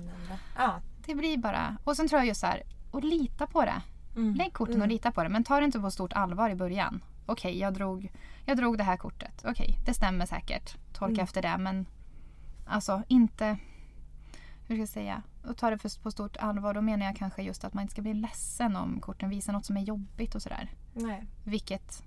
Ja. 0.57 0.82
Det 1.05 1.15
blir 1.15 1.38
bara... 1.38 1.77
Och 1.84 1.95
sen 1.95 2.07
tror 2.07 2.19
jag 2.19 2.27
just 2.27 2.41
så 2.41 2.47
här, 2.47 2.63
och 2.91 3.03
lita 3.03 3.47
på 3.47 3.61
det. 3.65 3.82
Mm. 4.15 4.34
Lägg 4.36 4.53
korten 4.53 4.75
Mm. 4.75 4.82
och 4.82 4.88
lita 4.88 5.11
på 5.11 5.23
det. 5.23 5.30
Men 5.30 5.43
ta 5.43 5.59
det 5.59 5.65
inte 5.65 5.80
på 5.80 5.91
stort 5.91 6.13
allvar 6.13 6.49
i 6.49 6.55
början. 6.55 7.03
Okej, 7.25 7.59
jag, 7.59 7.73
drog, 7.73 8.11
jag 8.45 8.57
drog 8.57 8.77
det 8.77 8.84
här 8.84 8.97
kortet. 8.97 9.43
Okej, 9.45 9.77
det 9.86 9.93
stämmer 9.93 10.25
säkert. 10.25 10.77
Tolka 10.93 11.13
Mm. 11.13 11.23
efter 11.23 11.41
det. 11.41 11.57
Men 11.57 11.86
alltså 12.65 13.03
inte... 13.07 13.57
Hur 14.67 14.75
ska 14.75 14.80
jag 14.80 14.89
säga? 14.89 15.21
Och 15.47 15.57
ta 15.57 15.69
det 15.69 15.77
för, 15.77 16.01
på 16.01 16.11
stort 16.11 16.38
allvar. 16.38 16.73
Då 16.73 16.82
menar 16.82 17.05
jag 17.05 17.15
kanske 17.15 17.43
just 17.43 17.63
att 17.63 17.73
man 17.73 17.82
inte 17.82 17.91
ska 17.91 18.01
bli 18.01 18.13
ledsen 18.13 18.75
om 18.75 18.99
korten 18.99 19.30
visar 19.30 19.53
något 19.53 19.65
som 19.65 19.77
är 19.77 19.82
jobbigt 19.82 20.36
och 20.36 20.41
sådär. 20.41 20.71
Nej. 20.93 21.23
Vilket 21.43 22.03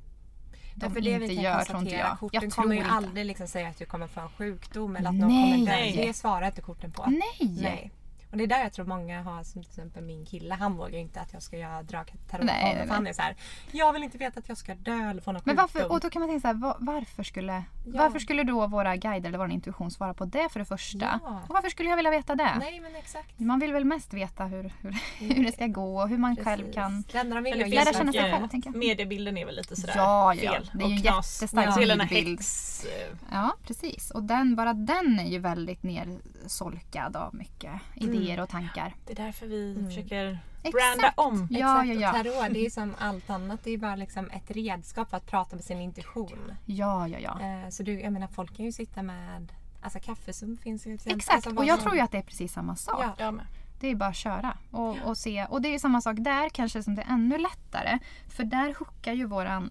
de 0.75 0.87
Ja, 0.87 0.91
för 0.91 1.01
det 1.01 1.11
inte 1.11 1.27
vi 1.27 1.35
kan 1.35 1.45
gör 1.45 1.61
tror 1.64 1.79
inte 1.79 1.95
jag. 1.95 2.18
korten 2.18 2.41
Jag 2.43 2.53
kommer 2.53 2.75
ju 2.75 2.83
aldrig 2.83 3.27
liksom 3.27 3.49
säga 3.49 3.68
att 3.68 3.79
du 3.79 3.85
kommer 3.85 4.07
få 4.07 4.20
en 4.20 4.29
sjukdom 4.29 4.97
eller 4.97 5.09
att 5.09 5.14
någon 5.14 5.29
Nej. 5.29 5.53
kommer 5.66 5.97
dö. 5.97 6.07
Det 6.07 6.12
svarar 6.14 6.47
inte 6.47 6.61
korten 6.61 6.93
på. 6.93 7.07
Nej! 7.07 7.49
Nej. 7.62 7.91
Och 8.33 8.39
det 8.39 8.45
är 8.45 8.49
där 8.49 8.62
jag 8.62 8.72
tror 8.72 8.87
många 8.87 9.22
har, 9.22 9.43
som 9.45 9.62
till 9.62 9.70
exempel 9.70 10.03
min 10.05 10.26
kille, 10.26 10.55
han 10.55 10.76
vågar 10.76 10.99
inte 10.99 11.20
att 11.20 11.33
jag 11.33 11.43
ska 11.43 11.57
göra 11.59 11.83
drag 11.83 12.12
tarot 12.30 12.45
Nej, 12.47 12.74
nej, 12.74 12.87
han 12.89 13.07
är 13.07 13.12
så 13.12 13.22
här, 13.22 13.37
jag 13.72 13.93
vill 13.93 14.03
inte 14.03 14.18
veta 14.18 14.41
att 14.41 14.49
jag 14.49 14.59
ska 14.59 14.74
dö 14.74 15.11
eller 15.11 15.20
få 15.22 15.33
någon 15.33 15.43
Men 15.45 15.57
sjukdom. 15.57 15.68
varför, 15.74 15.93
och 15.93 16.01
då 16.01 16.11
kan 16.11 16.20
man 16.20 16.28
tänka 16.28 16.41
så 16.41 16.47
här, 16.47 16.55
va- 16.55 16.76
varför 16.80 17.22
skulle, 17.22 17.53
Ja. 17.53 17.93
varför 17.99 18.18
skulle 18.18 18.43
då 18.45 18.66
våra 18.66 18.97
guider 18.97 19.28
eller 19.28 19.39
vår 19.39 19.51
intuition 19.51 19.91
svara 19.91 20.14
på 20.14 20.24
det 20.24 20.49
för 20.53 20.59
det 20.61 20.64
första? 20.64 21.20
Ja. 21.24 21.41
Och 21.49 21.55
varför 21.55 21.68
skulle 21.68 21.89
jag 21.89 21.97
vilja 21.97 22.11
veta 22.11 22.35
det? 22.35 22.57
Nej 22.59 22.80
men 22.80 22.97
exakt. 22.97 23.41
Man 23.41 23.59
vill 23.59 23.72
väl 23.72 23.85
mest 23.85 24.12
veta 24.14 24.45
hur, 24.45 24.72
hur, 24.80 24.93
hur 25.35 25.45
det 25.45 25.53
ska 25.53 25.66
gå 25.66 26.01
och 26.03 26.09
hur 26.09 26.18
man 26.18 26.37
själv 26.37 26.61
Precis. 26.62 26.74
kan... 26.74 27.05
Det 27.12 27.18
att 27.18 27.68
Lära 27.68 27.93
känna 27.93 28.12
sig 28.12 28.33
själv, 28.33 28.49
tänker 28.49 28.70
jag. 28.70 28.76
Mediebilden 28.78 29.37
är 29.39 29.47
väl 29.47 29.57
lite 29.57 29.76
sådär 29.76 29.95
Ja, 29.97 30.35
ja. 30.35 30.53
fel 30.53 30.70
Det 30.74 30.85
är 30.85 30.89
ju 30.89 30.93
och 30.95 30.97
en 30.97 31.03
knas. 31.03 31.43
jättestark 31.43 32.11
häx... 32.11 32.85
eh, 32.85 33.16
Ja, 33.33 33.57
precis. 33.66 34.11
Och 34.11 34.22
den, 34.22 34.57
bara 34.57 34.72
den 34.72 35.18
är 35.20 35.26
ju 35.28 35.39
väldigt 35.39 35.83
nersolkad 35.83 37.16
av 37.16 37.35
mycket 37.35 37.72
idéer 37.95 38.22
och 38.43 38.49
tankar. 38.49 38.95
Det 39.07 39.12
är 39.12 39.16
därför 39.27 39.47
vi 39.47 39.73
Mm. 39.73 39.87
försöker 39.87 40.39
Exakt. 40.62 40.73
branda 40.75 41.12
om. 41.16 41.49
Ja, 41.51 41.85
Exakt, 41.85 42.01
ja, 42.01 42.01
ja. 42.01 42.11
och 42.11 42.16
tarot 42.41 42.55
det 42.55 42.66
är 42.66 42.70
som 42.70 42.95
allt 42.99 43.31
annat. 43.31 43.61
Det 43.64 43.70
är 43.70 43.79
bara 43.79 43.97
liksom 43.97 44.31
ett 44.31 44.51
redskap 44.51 45.11
för 45.11 45.16
att 45.16 45.27
prata 45.27 45.57
med 45.57 45.64
sin 45.64 45.81
intuition. 45.81 46.53
Ja, 46.66 47.09
ja, 47.09 47.18
ja. 47.18 47.41
Eh, 47.41 47.68
Så 47.70 47.83
du, 47.83 48.01
jag 48.01 48.12
menar 48.12 48.27
folk 48.27 48.57
kan 48.57 48.64
ju 48.64 48.73
sitta 48.73 49.03
med 49.03 49.53
Alltså 49.85 49.99
kaffesum 50.01 50.57
finns 50.57 50.83
ju 50.83 50.85
till 50.85 50.95
exempel. 50.95 51.16
Exakt. 51.18 51.35
Alltså, 51.35 51.61
Och 51.61 51.64
jag 51.64 51.77
som- 51.79 51.83
tror 51.83 51.95
ju 51.95 52.01
att 52.01 52.11
det 52.11 52.18
är 52.18 52.23
precis 52.23 52.53
samma 52.53 52.77
sak. 52.77 52.99
Ja. 53.03 53.14
Jag 53.18 53.35
med. 53.35 53.45
Det 53.81 53.89
är 53.89 53.95
bara 53.95 54.09
att 54.11 54.16
köra 54.16 54.57
och, 54.70 54.97
och 55.05 55.18
se. 55.18 55.45
Och 55.45 55.62
det 55.62 55.68
är 55.68 55.73
ju 55.73 55.79
samma 55.79 56.01
sak 56.01 56.16
där 56.20 56.49
kanske 56.49 56.83
som 56.83 56.95
det 56.95 57.03
är 57.03 57.12
ännu 57.14 57.39
lättare. 57.39 57.99
För 58.29 58.45
där 58.45 58.75
hookar 58.79 59.12
ju 59.12 59.25
våran, 59.27 59.70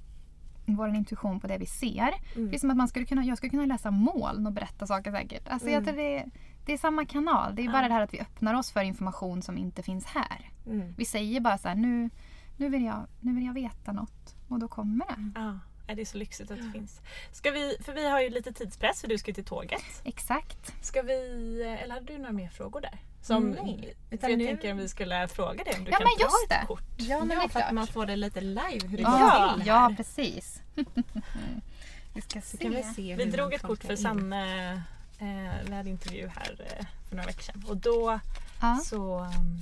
våran 0.65 0.95
intuition 0.95 1.39
på 1.39 1.47
det 1.47 1.57
vi 1.57 1.65
ser. 1.65 2.13
Det 2.49 2.55
är 2.55 2.59
som 2.59 2.71
att 2.71 2.77
man 2.77 2.87
skulle 2.87 3.05
kunna, 3.05 3.23
jag 3.25 3.37
skulle 3.37 3.49
kunna 3.49 3.65
läsa 3.65 3.91
moln 3.91 4.47
och 4.47 4.53
berätta 4.53 4.87
saker 4.87 5.11
säkert. 5.11 5.47
Alltså 5.49 5.69
jag 5.69 5.83
tror 5.85 5.95
det, 5.95 6.25
det 6.65 6.73
är 6.73 6.77
samma 6.77 7.05
kanal. 7.05 7.55
Det 7.55 7.65
är 7.65 7.69
bara 7.71 7.87
det 7.87 7.93
här 7.93 8.01
att 8.01 8.13
vi 8.13 8.19
öppnar 8.19 8.53
oss 8.53 8.71
för 8.71 8.81
information 8.83 9.41
som 9.41 9.57
inte 9.57 9.83
finns 9.83 10.05
här. 10.05 10.49
Mm. 10.65 10.93
Vi 10.97 11.05
säger 11.05 11.39
bara 11.39 11.57
så 11.57 11.67
här, 11.67 11.75
nu, 11.75 12.09
nu, 12.57 12.69
vill 12.69 12.85
jag, 12.85 13.07
nu 13.19 13.33
vill 13.35 13.45
jag 13.45 13.53
veta 13.53 13.91
något. 13.91 14.35
Och 14.47 14.59
då 14.59 14.67
kommer 14.67 15.05
det. 15.05 15.31
Ja, 15.41 15.59
ja, 15.87 15.95
det 15.95 16.01
är 16.01 16.05
så 16.05 16.17
lyxigt 16.17 16.51
att 16.51 16.57
det 16.57 16.71
finns. 16.73 17.01
Ska 17.31 17.51
vi, 17.51 17.77
för 17.81 17.93
vi 17.93 18.09
har 18.09 18.21
ju 18.21 18.29
lite 18.29 18.53
tidspress 18.53 19.01
för 19.01 19.07
du 19.07 19.17
ska 19.17 19.33
till 19.33 19.45
tåget. 19.45 20.01
Exakt. 20.03 20.85
Ska 20.85 21.01
vi, 21.01 21.61
eller 21.83 21.93
hade 21.93 22.05
du 22.05 22.17
några 22.17 22.31
mer 22.31 22.49
frågor 22.49 22.81
där? 22.81 22.99
Som, 23.21 23.49
Nej, 23.49 23.95
för 24.09 24.15
utan 24.15 24.29
jag 24.29 24.37
nu- 24.39 24.45
tänker 24.45 24.71
om 24.71 24.77
vi 24.77 24.87
skulle 24.89 25.27
fråga 25.27 25.63
dig 25.63 25.73
om 25.77 25.83
du 25.83 25.91
Ja 25.91 25.97
kan 25.97 26.03
men 26.07 26.11
just 26.25 26.43
ett 26.43 26.49
det. 26.49 26.67
kort. 26.67 26.83
Ja 26.97 27.23
men 27.25 27.37
ja, 27.41 27.49
för 27.49 27.59
att 27.59 27.71
man 27.73 27.87
får 27.87 28.05
det 28.05 28.15
lite 28.15 28.41
live 28.41 28.87
hur 28.87 28.97
det 28.97 29.03
Ja, 29.03 29.47
går 29.51 29.57
till 29.57 29.67
ja 29.67 29.93
precis. 29.97 30.61
vi 32.13 32.21
ska 32.21 32.41
se. 32.41 32.69
Vi 32.69 32.83
se 32.83 33.15
Vi 33.15 33.25
drog 33.25 33.53
ett 33.53 33.61
kort 33.61 33.83
för 33.83 33.91
in. 33.91 33.97
Sanne. 33.97 34.81
Eh, 35.21 35.53
vi 35.69 35.73
hade 35.75 35.89
intervju 35.89 36.27
här 36.35 36.55
eh, 36.79 36.85
för 37.09 37.15
några 37.15 37.27
veckor 37.27 37.41
sedan 37.41 37.63
och 37.67 37.77
då 37.77 38.19
Ja. 38.61 38.77
så 38.85 39.19
um, 39.19 39.59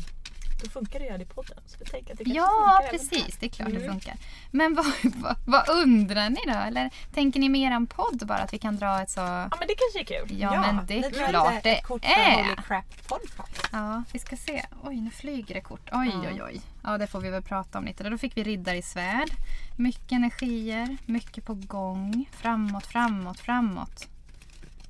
då 0.64 0.70
funkar 0.70 1.00
det 1.00 1.18
det 1.18 1.24
i 1.24 1.26
podden. 1.26 1.58
Så 1.66 1.76
vi 1.80 1.86
tänker 1.86 2.14
att 2.14 2.18
det 2.20 2.24
Ja, 2.30 2.82
precis. 2.92 3.38
Det 3.40 3.46
är 3.46 3.50
klart 3.50 3.70
det 3.70 3.76
Mm. 3.76 3.90
funkar. 3.92 4.16
Men 4.52 4.76
vad, 4.76 4.86
vad, 5.16 5.36
vad 5.46 5.70
undrar 5.70 6.30
ni 6.30 6.40
då? 6.48 6.52
Eller 6.60 6.90
tänker 7.14 7.40
ni 7.40 7.50
mer 7.50 7.72
en 7.72 7.88
podd 7.88 8.24
bara? 8.28 8.38
Att 8.38 8.54
vi 8.54 8.58
kan 8.58 8.76
dra 8.76 9.02
ett 9.02 9.10
så... 9.10 9.20
Ja 9.20 9.50
men 9.60 9.68
det 9.68 9.76
kanske 9.76 10.00
är 10.16 10.20
kul. 10.26 10.40
Ja, 10.40 10.62
men 10.62 10.86
det 10.86 11.00
är 11.00 11.30
klart 11.30 11.54
ett 11.54 11.64
det 11.64 11.82
kort 11.82 12.06
för 12.06 12.36
Holy 12.36 12.52
är. 12.52 12.56
Crap 12.56 13.08
Podcast. 13.08 13.70
Ja, 13.72 14.04
vi 14.14 14.20
ska 14.20 14.38
se. 14.38 14.66
Oj, 14.84 14.96
nu 15.02 15.10
flyger 15.12 15.56
det 15.56 15.62
kort. 15.62 15.90
Oj, 15.94 16.12
Ja. 16.24 16.30
oj, 16.32 16.44
oj. 16.44 16.62
Ja, 16.84 16.98
det 16.98 17.08
får 17.08 17.22
vi 17.22 17.30
väl 17.30 17.44
prata 17.44 17.78
om 17.78 17.86
lite. 17.86 18.10
Då 18.10 18.18
fick 18.18 18.38
vi 18.38 18.44
riddare 18.44 18.78
i 18.78 18.82
svärd. 18.82 19.30
Mycket 19.76 20.12
energier, 20.12 20.98
mycket 21.06 21.46
på 21.46 21.54
gång. 21.54 22.30
Framåt, 22.32 22.86
framåt, 22.88 23.40
framåt. 23.40 24.08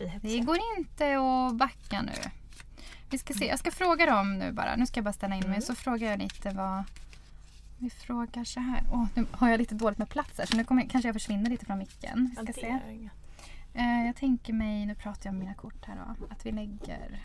Hetsar. 0.07 0.29
Det 0.29 0.39
går 0.39 0.57
inte 0.77 1.19
att 1.19 1.55
backa 1.55 2.01
nu. 2.01 2.11
Vi 3.09 3.17
ska 3.17 3.33
se. 3.33 3.45
Jag 3.45 3.59
ska 3.59 3.71
fråga 3.71 4.05
dem 4.05 4.39
nu 4.39 4.51
bara. 4.51 4.75
Nu 4.75 4.85
ska 4.85 4.97
jag 4.97 5.05
bara 5.05 5.13
ställa 5.13 5.35
in 5.35 5.49
mig. 5.49 5.61
Så 5.61 5.75
frågar 5.75 6.09
jag 6.09 6.19
lite 6.19 6.49
vad... 6.49 6.83
Vi 7.77 7.89
frågar 7.89 8.43
så 8.43 8.59
här. 8.59 8.83
Åh, 8.91 9.05
nu 9.15 9.25
har 9.31 9.49
jag 9.49 9.57
lite 9.57 9.75
dåligt 9.75 9.97
med 9.97 10.09
plats 10.09 10.37
här 10.37 10.45
så 10.45 10.57
nu 10.57 10.63
kommer, 10.63 10.83
kanske 10.89 11.07
jag 11.07 11.15
försvinner 11.15 11.49
lite 11.49 11.65
från 11.65 11.77
micken. 11.77 12.35
Vi 12.39 12.43
ska 12.43 12.53
se. 12.53 12.79
Eh, 13.73 14.05
jag 14.05 14.15
tänker 14.15 14.53
mig, 14.53 14.85
nu 14.85 14.95
pratar 14.95 15.27
jag 15.27 15.33
om 15.33 15.39
mina 15.39 15.53
kort 15.53 15.85
här 15.85 15.95
då. 15.95 16.25
Att 16.29 16.45
vi 16.45 16.51
lägger... 16.51 17.19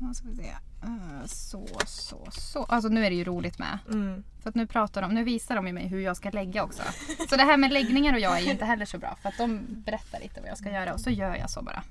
Nu 0.00 0.14
ska 0.14 0.28
vi 0.28 0.36
se. 0.36 0.48
Eh, 0.82 1.26
så, 1.26 1.66
så, 1.86 2.28
så. 2.30 2.64
Alltså 2.64 2.88
nu 2.88 3.06
är 3.06 3.10
det 3.10 3.16
ju 3.16 3.24
roligt 3.24 3.58
med. 3.58 3.78
Mm. 3.92 4.22
För 4.42 4.48
att 4.48 4.54
nu 4.54 4.66
pratar 4.66 5.02
de, 5.02 5.14
nu 5.14 5.24
visar 5.24 5.56
de 5.56 5.66
ju 5.66 5.72
mig 5.72 5.86
hur 5.86 6.00
jag 6.00 6.16
ska 6.16 6.30
lägga 6.30 6.64
också. 6.64 6.82
Så 7.28 7.36
det 7.36 7.42
här 7.42 7.56
med 7.56 7.72
läggningar 7.72 8.12
och 8.14 8.20
jag 8.20 8.38
är 8.38 8.40
ju 8.42 8.50
inte 8.50 8.64
heller 8.64 8.84
så 8.84 8.98
bra. 8.98 9.16
För 9.22 9.28
att 9.28 9.38
de 9.38 9.66
berättar 9.68 10.20
lite 10.20 10.40
vad 10.40 10.50
jag 10.50 10.58
ska 10.58 10.70
göra 10.70 10.94
och 10.94 11.00
så 11.00 11.10
gör 11.10 11.36
jag 11.36 11.50
så 11.50 11.62
bara. 11.62 11.82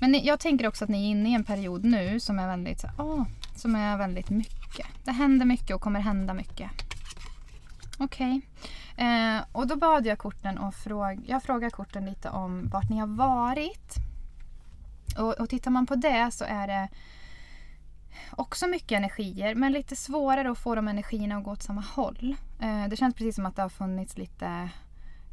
Men 0.00 0.12
ni, 0.12 0.26
jag 0.26 0.40
tänker 0.40 0.66
också 0.66 0.84
att 0.84 0.90
ni 0.90 1.06
är 1.06 1.10
inne 1.10 1.30
i 1.30 1.34
en 1.34 1.44
period 1.44 1.84
nu 1.84 2.20
som 2.20 2.38
är 2.38 2.46
väldigt, 2.46 2.80
så, 2.80 2.88
åh, 2.98 3.22
som 3.56 3.74
är 3.76 3.98
väldigt 3.98 4.30
mycket. 4.30 4.86
Det 5.04 5.12
händer 5.12 5.46
mycket 5.46 5.76
och 5.76 5.80
kommer 5.80 6.00
hända 6.00 6.34
mycket. 6.34 6.70
Okej. 7.98 8.40
Eh, 8.96 9.38
och 9.52 9.66
då 9.66 9.76
bad 9.76 10.06
jag 10.06 10.18
korten 10.18 10.58
och 10.58 10.74
fråga, 10.74 11.18
jag 11.26 11.42
frågar 11.42 11.70
korten 11.70 12.06
lite 12.06 12.30
om 12.30 12.68
vart 12.68 12.90
ni 12.90 12.98
har 12.98 13.06
varit. 13.06 13.94
Och, 15.18 15.40
och 15.40 15.48
tittar 15.48 15.70
man 15.70 15.86
på 15.86 15.94
det 15.94 16.30
så 16.30 16.44
är 16.44 16.66
det 16.66 16.88
också 18.30 18.66
mycket 18.66 18.96
energier 18.96 19.54
men 19.54 19.72
lite 19.72 19.96
svårare 19.96 20.50
att 20.50 20.58
få 20.58 20.74
de 20.74 20.88
energierna 20.88 21.36
att 21.36 21.44
gå 21.44 21.50
åt 21.50 21.62
samma 21.62 21.80
håll. 21.80 22.36
Eh, 22.60 22.88
det 22.88 22.96
känns 22.96 23.14
precis 23.14 23.34
som 23.34 23.46
att 23.46 23.56
det 23.56 23.62
har 23.62 23.68
funnits 23.68 24.18
lite, 24.18 24.68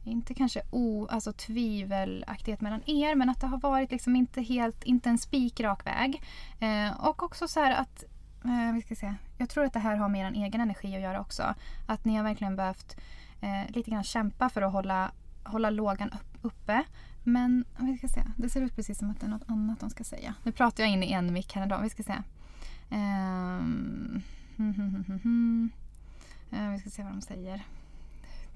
inte 0.04 0.34
kanske 0.34 0.62
o, 0.72 1.08
alltså 1.08 1.34
tvivelaktighet 1.34 2.62
mellan 2.62 2.82
er 2.86 3.16
men 3.16 3.30
att 3.30 3.42
det 3.42 3.48
har 3.48 3.60
varit 3.60 3.92
liksom 3.92 4.16
inte 4.16 4.42
helt, 4.42 4.84
inte 4.84 5.10
en 5.10 5.18
spikrak 5.18 5.86
väg. 5.86 6.22
Eh, 6.60 7.06
och 7.08 7.24
också 7.24 7.48
så 7.48 7.60
här 7.60 7.72
att, 7.72 8.04
eh, 8.46 8.74
vi 8.74 8.82
ska 8.82 8.96
se, 8.96 9.14
jag 9.38 9.50
tror 9.50 9.66
att 9.66 9.74
det 9.74 9.80
här 9.80 9.96
har 9.96 10.10
med 10.10 10.36
er 10.36 10.46
egen 10.46 10.62
energi 10.62 10.96
att 10.96 11.02
göra 11.02 11.22
också. 11.22 11.54
Att 11.88 12.06
ni 12.06 12.16
har 12.16 12.24
verkligen 12.24 12.56
behövt 12.56 12.98
eh, 13.42 13.72
lite 13.76 13.92
grann 13.92 14.04
kämpa 14.04 14.50
för 14.50 14.62
att 14.62 14.74
hålla, 14.74 15.12
hålla 15.44 15.70
lågan 15.70 16.10
upp, 16.10 16.38
uppe. 16.42 16.84
Men 17.24 17.66
vi 17.78 17.98
ska 17.98 18.08
se, 18.08 18.24
det 18.38 18.50
ser 18.50 18.62
ut 18.62 18.76
precis 18.76 18.98
som 19.00 19.10
att 19.10 19.20
det 19.20 19.26
är 19.26 19.30
något 19.30 19.50
annat 19.50 19.80
de 19.80 19.90
ska 19.90 20.04
säga. 20.04 20.36
Nu 20.44 20.52
pratar 20.52 20.84
jag 20.84 20.92
in 20.92 21.04
i 21.04 21.12
en 21.12 21.34
mick 21.34 21.56
här 21.56 21.66
idag, 21.66 21.82
vi 21.82 21.90
ska 21.90 22.04
se. 22.04 22.22
Um, 22.90 24.22
uh, 24.60 24.70
vi 26.72 26.80
ska 26.80 26.90
se 26.90 27.04
vad 27.04 27.12
de 27.12 27.22
säger. 27.22 27.64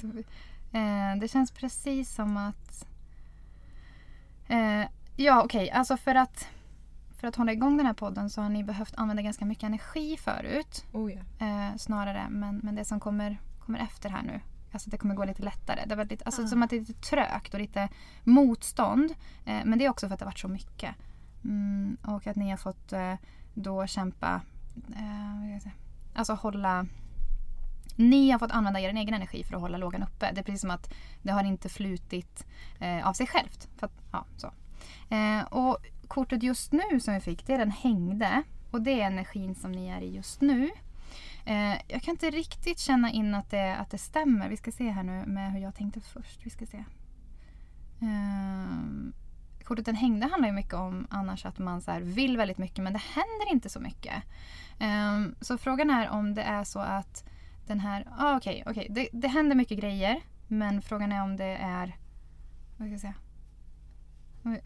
Uh, 0.04 1.20
det 1.20 1.28
känns 1.32 1.52
precis 1.52 2.14
som 2.14 2.38
att... 2.38 2.88
Uh, 4.50 4.86
ja, 5.16 5.44
okej. 5.44 5.64
Okay. 5.64 5.70
Alltså 5.70 5.98
för 5.98 6.16
att, 6.16 6.48
för 7.20 7.28
att 7.28 7.36
hålla 7.36 7.52
igång 7.52 7.78
den 7.78 7.86
här 7.86 7.94
podden 7.94 8.30
så 8.30 8.42
har 8.42 8.50
ni 8.50 8.64
behövt 8.64 8.94
använda 8.98 9.22
ganska 9.22 9.46
mycket 9.46 9.64
energi 9.64 10.18
förut. 10.18 10.86
Oh 10.92 11.12
ja. 11.14 11.78
snarare. 11.78 12.30
Men, 12.30 12.58
men 12.64 12.76
det 12.76 12.86
som 12.86 13.00
kommer, 13.00 13.38
kommer 13.60 13.80
efter 13.80 14.10
här 14.10 14.24
nu 14.24 14.42
Alltså 14.72 14.90
det 14.90 14.98
kommer 14.98 15.16
gå 15.16 15.26
lite 15.26 15.44
lättare. 15.44 15.86
Det 15.86 15.96
var 15.96 16.06
lite, 16.06 16.26
alltså 16.26 16.42
mm. 16.42 16.50
som 16.50 16.64
att 16.64 16.70
det 16.70 16.76
är 16.76 16.80
lite 16.80 16.94
trögt 16.94 17.54
och 17.54 17.60
lite 17.60 17.90
motstånd. 18.24 19.12
Eh, 19.46 19.62
men 19.66 19.80
det 19.80 19.86
är 19.86 19.90
också 19.90 20.08
för 20.08 20.14
att 20.14 20.20
det 20.20 20.26
har 20.26 20.32
varit 20.32 20.40
så 20.40 20.48
mycket. 20.48 20.96
Mm, 21.44 21.98
och 22.04 22.28
att 22.28 22.36
ni 22.36 22.50
har 22.50 22.58
fått 22.58 22.94
eh, 22.94 23.14
då 23.54 23.88
kämpa, 23.88 24.42
eh, 24.96 25.72
alltså 26.14 26.34
hålla 26.34 26.86
ni 27.98 28.32
har 28.32 28.40
fått 28.40 28.52
använda 28.52 28.80
er 28.80 28.90
egen 28.90 29.14
energi 29.14 29.44
för 29.44 29.56
att 29.56 29.62
hålla 29.62 29.78
lågan 29.78 30.04
uppe. 30.04 30.32
Det 30.32 30.42
är 30.42 30.44
precis 30.44 30.62
som 30.62 30.72
att 30.72 30.94
det 31.22 31.32
har 31.32 31.44
inte 31.44 31.70
flutit 31.70 32.46
eh, 32.80 33.08
av 33.08 33.14
sig 33.14 33.28
självt. 33.28 33.68
Att, 33.80 33.92
ja, 34.12 34.26
så. 34.38 34.52
Eh, 35.16 35.42
och 35.42 35.78
kortet 36.08 36.44
just 36.44 36.72
nu 36.72 37.00
som 37.00 37.14
vi 37.14 37.20
fick, 37.20 37.48
det 37.48 37.54
är 37.54 37.58
den 37.58 37.72
hängde. 37.72 38.44
Och 38.72 38.82
det 38.82 39.02
är 39.02 39.08
energin 39.08 39.56
som 39.56 39.72
ni 39.72 39.88
är 39.88 40.02
i 40.02 40.16
just 40.16 40.42
nu. 40.42 40.70
Eh, 41.46 41.82
jag 41.88 42.02
kan 42.02 42.12
inte 42.12 42.30
riktigt 42.30 42.80
känna 42.80 43.12
in 43.12 43.36
att 43.36 43.50
det, 43.50 43.76
att 43.76 43.90
det 43.90 43.98
stämmer. 43.98 44.50
Vi 44.50 44.58
ska 44.58 44.72
se 44.72 44.90
här 44.90 45.04
nu 45.04 45.24
med 45.26 45.52
hur 45.52 45.60
jag 45.60 45.76
tänkte 45.76 46.02
först. 46.02 46.40
Vi 46.44 46.50
ska 46.50 46.66
se. 46.66 46.78
Eh, 48.02 49.14
kortet 49.64 49.86
den 49.86 49.96
hängde 49.96 50.28
handlar 50.28 50.50
ju 50.50 50.56
mycket 50.56 50.74
om 50.74 51.08
annars 51.10 51.46
att 51.46 51.60
man 51.60 51.82
så 51.82 52.00
vill 52.02 52.38
väldigt 52.38 52.58
mycket 52.58 52.84
men 52.84 52.94
det 52.94 53.02
händer 53.14 53.52
inte 53.52 53.70
så 53.70 53.80
mycket. 53.80 54.24
Eh, 54.80 55.26
så 55.42 55.58
frågan 55.58 55.90
är 55.90 56.10
om 56.10 56.34
det 56.36 56.44
är 56.44 56.64
så 56.64 56.80
att 56.80 57.24
den 57.68 57.80
här... 57.80 58.08
Ah, 58.18 58.38
Okej, 58.38 58.64
okay, 58.66 58.72
okay. 58.72 58.88
det, 58.90 59.20
det 59.20 59.28
händer 59.28 59.56
mycket 59.56 59.80
grejer 59.80 60.22
men 60.48 60.82
frågan 60.82 61.12
är 61.12 61.24
om 61.24 61.38
det 61.38 61.58
är... 61.62 61.96
Vad 62.78 62.88
ska 62.88 62.92
jag 62.92 63.02
säga? 63.02 63.14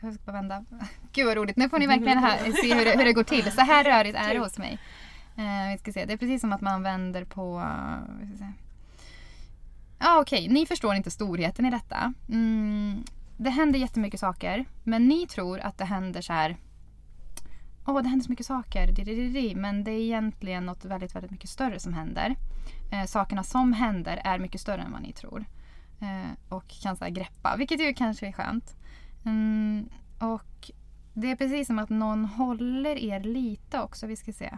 Jag 0.02 0.14
ska 0.14 0.24
bara 0.24 0.32
vända. 0.32 0.66
Gud 1.12 1.26
vad 1.26 1.38
roligt. 1.38 1.58
Nu 1.58 1.70
får 1.70 1.80
ni 1.80 1.88
verkligen 1.88 2.18
här, 2.18 2.52
se 2.52 2.76
hur 2.76 2.86
det, 2.86 2.98
hur 2.98 3.06
det 3.06 3.14
går 3.14 3.24
till. 3.24 3.52
Så 3.52 3.62
här 3.62 3.84
rörigt 3.84 4.18
är 4.18 4.34
det 4.34 4.40
hos 4.40 4.58
mig. 4.58 4.80
Eh, 5.36 5.72
vi 5.72 5.78
ska 5.78 5.92
se. 5.92 6.06
Det 6.06 6.14
är 6.14 6.18
precis 6.18 6.42
som 6.42 6.54
att 6.54 6.62
man 6.62 6.84
vänder 6.84 7.26
på... 7.26 7.60
Eh, 7.60 8.50
ja 10.00 10.18
ah, 10.18 10.22
okej, 10.22 10.44
okay. 10.44 10.54
ni 10.54 10.66
förstår 10.66 10.96
inte 10.96 11.12
storheten 11.12 11.66
i 11.66 11.72
detta. 11.72 12.14
Mm, 12.30 13.04
det 13.38 13.50
händer 13.50 13.80
jättemycket 13.80 14.20
saker 14.20 14.66
men 14.84 15.08
ni 15.08 15.28
tror 15.28 15.60
att 15.60 15.78
det 15.78 15.86
händer 15.86 16.22
så 16.22 16.34
här 16.34 16.58
Åh, 17.86 17.98
oh, 17.98 18.02
det 18.04 18.10
händer 18.10 18.26
så 18.26 18.32
mycket 18.32 18.46
saker. 18.46 19.56
Men 19.56 19.84
det 19.84 19.92
är 19.92 20.00
egentligen 20.00 20.66
något 20.66 20.86
väldigt, 20.86 21.16
väldigt 21.16 21.32
mycket 21.32 21.50
större 21.50 21.80
som 21.80 21.94
händer. 21.94 22.36
Eh, 22.92 23.06
sakerna 23.06 23.44
som 23.44 23.74
händer 23.74 24.22
är 24.24 24.40
mycket 24.40 24.62
större 24.62 24.82
än 24.82 24.92
vad 24.92 25.02
ni 25.02 25.14
tror. 25.14 25.46
Eh, 26.02 26.54
och 26.56 26.68
kan 26.68 26.96
så 26.96 27.06
greppa, 27.06 27.56
vilket 27.58 27.82
ju 27.82 27.94
kanske 27.94 28.28
är 28.28 28.32
skönt. 28.32 28.76
Mm, 29.26 29.90
och 30.20 30.72
det 31.14 31.32
är 31.32 31.36
precis 31.36 31.68
som 31.68 31.80
att 31.80 31.90
någon 31.90 32.26
håller 32.26 32.96
er 32.96 33.20
lite 33.20 33.82
också. 33.82 34.08
Vi 34.08 34.16
ska 34.16 34.34
se. 34.34 34.58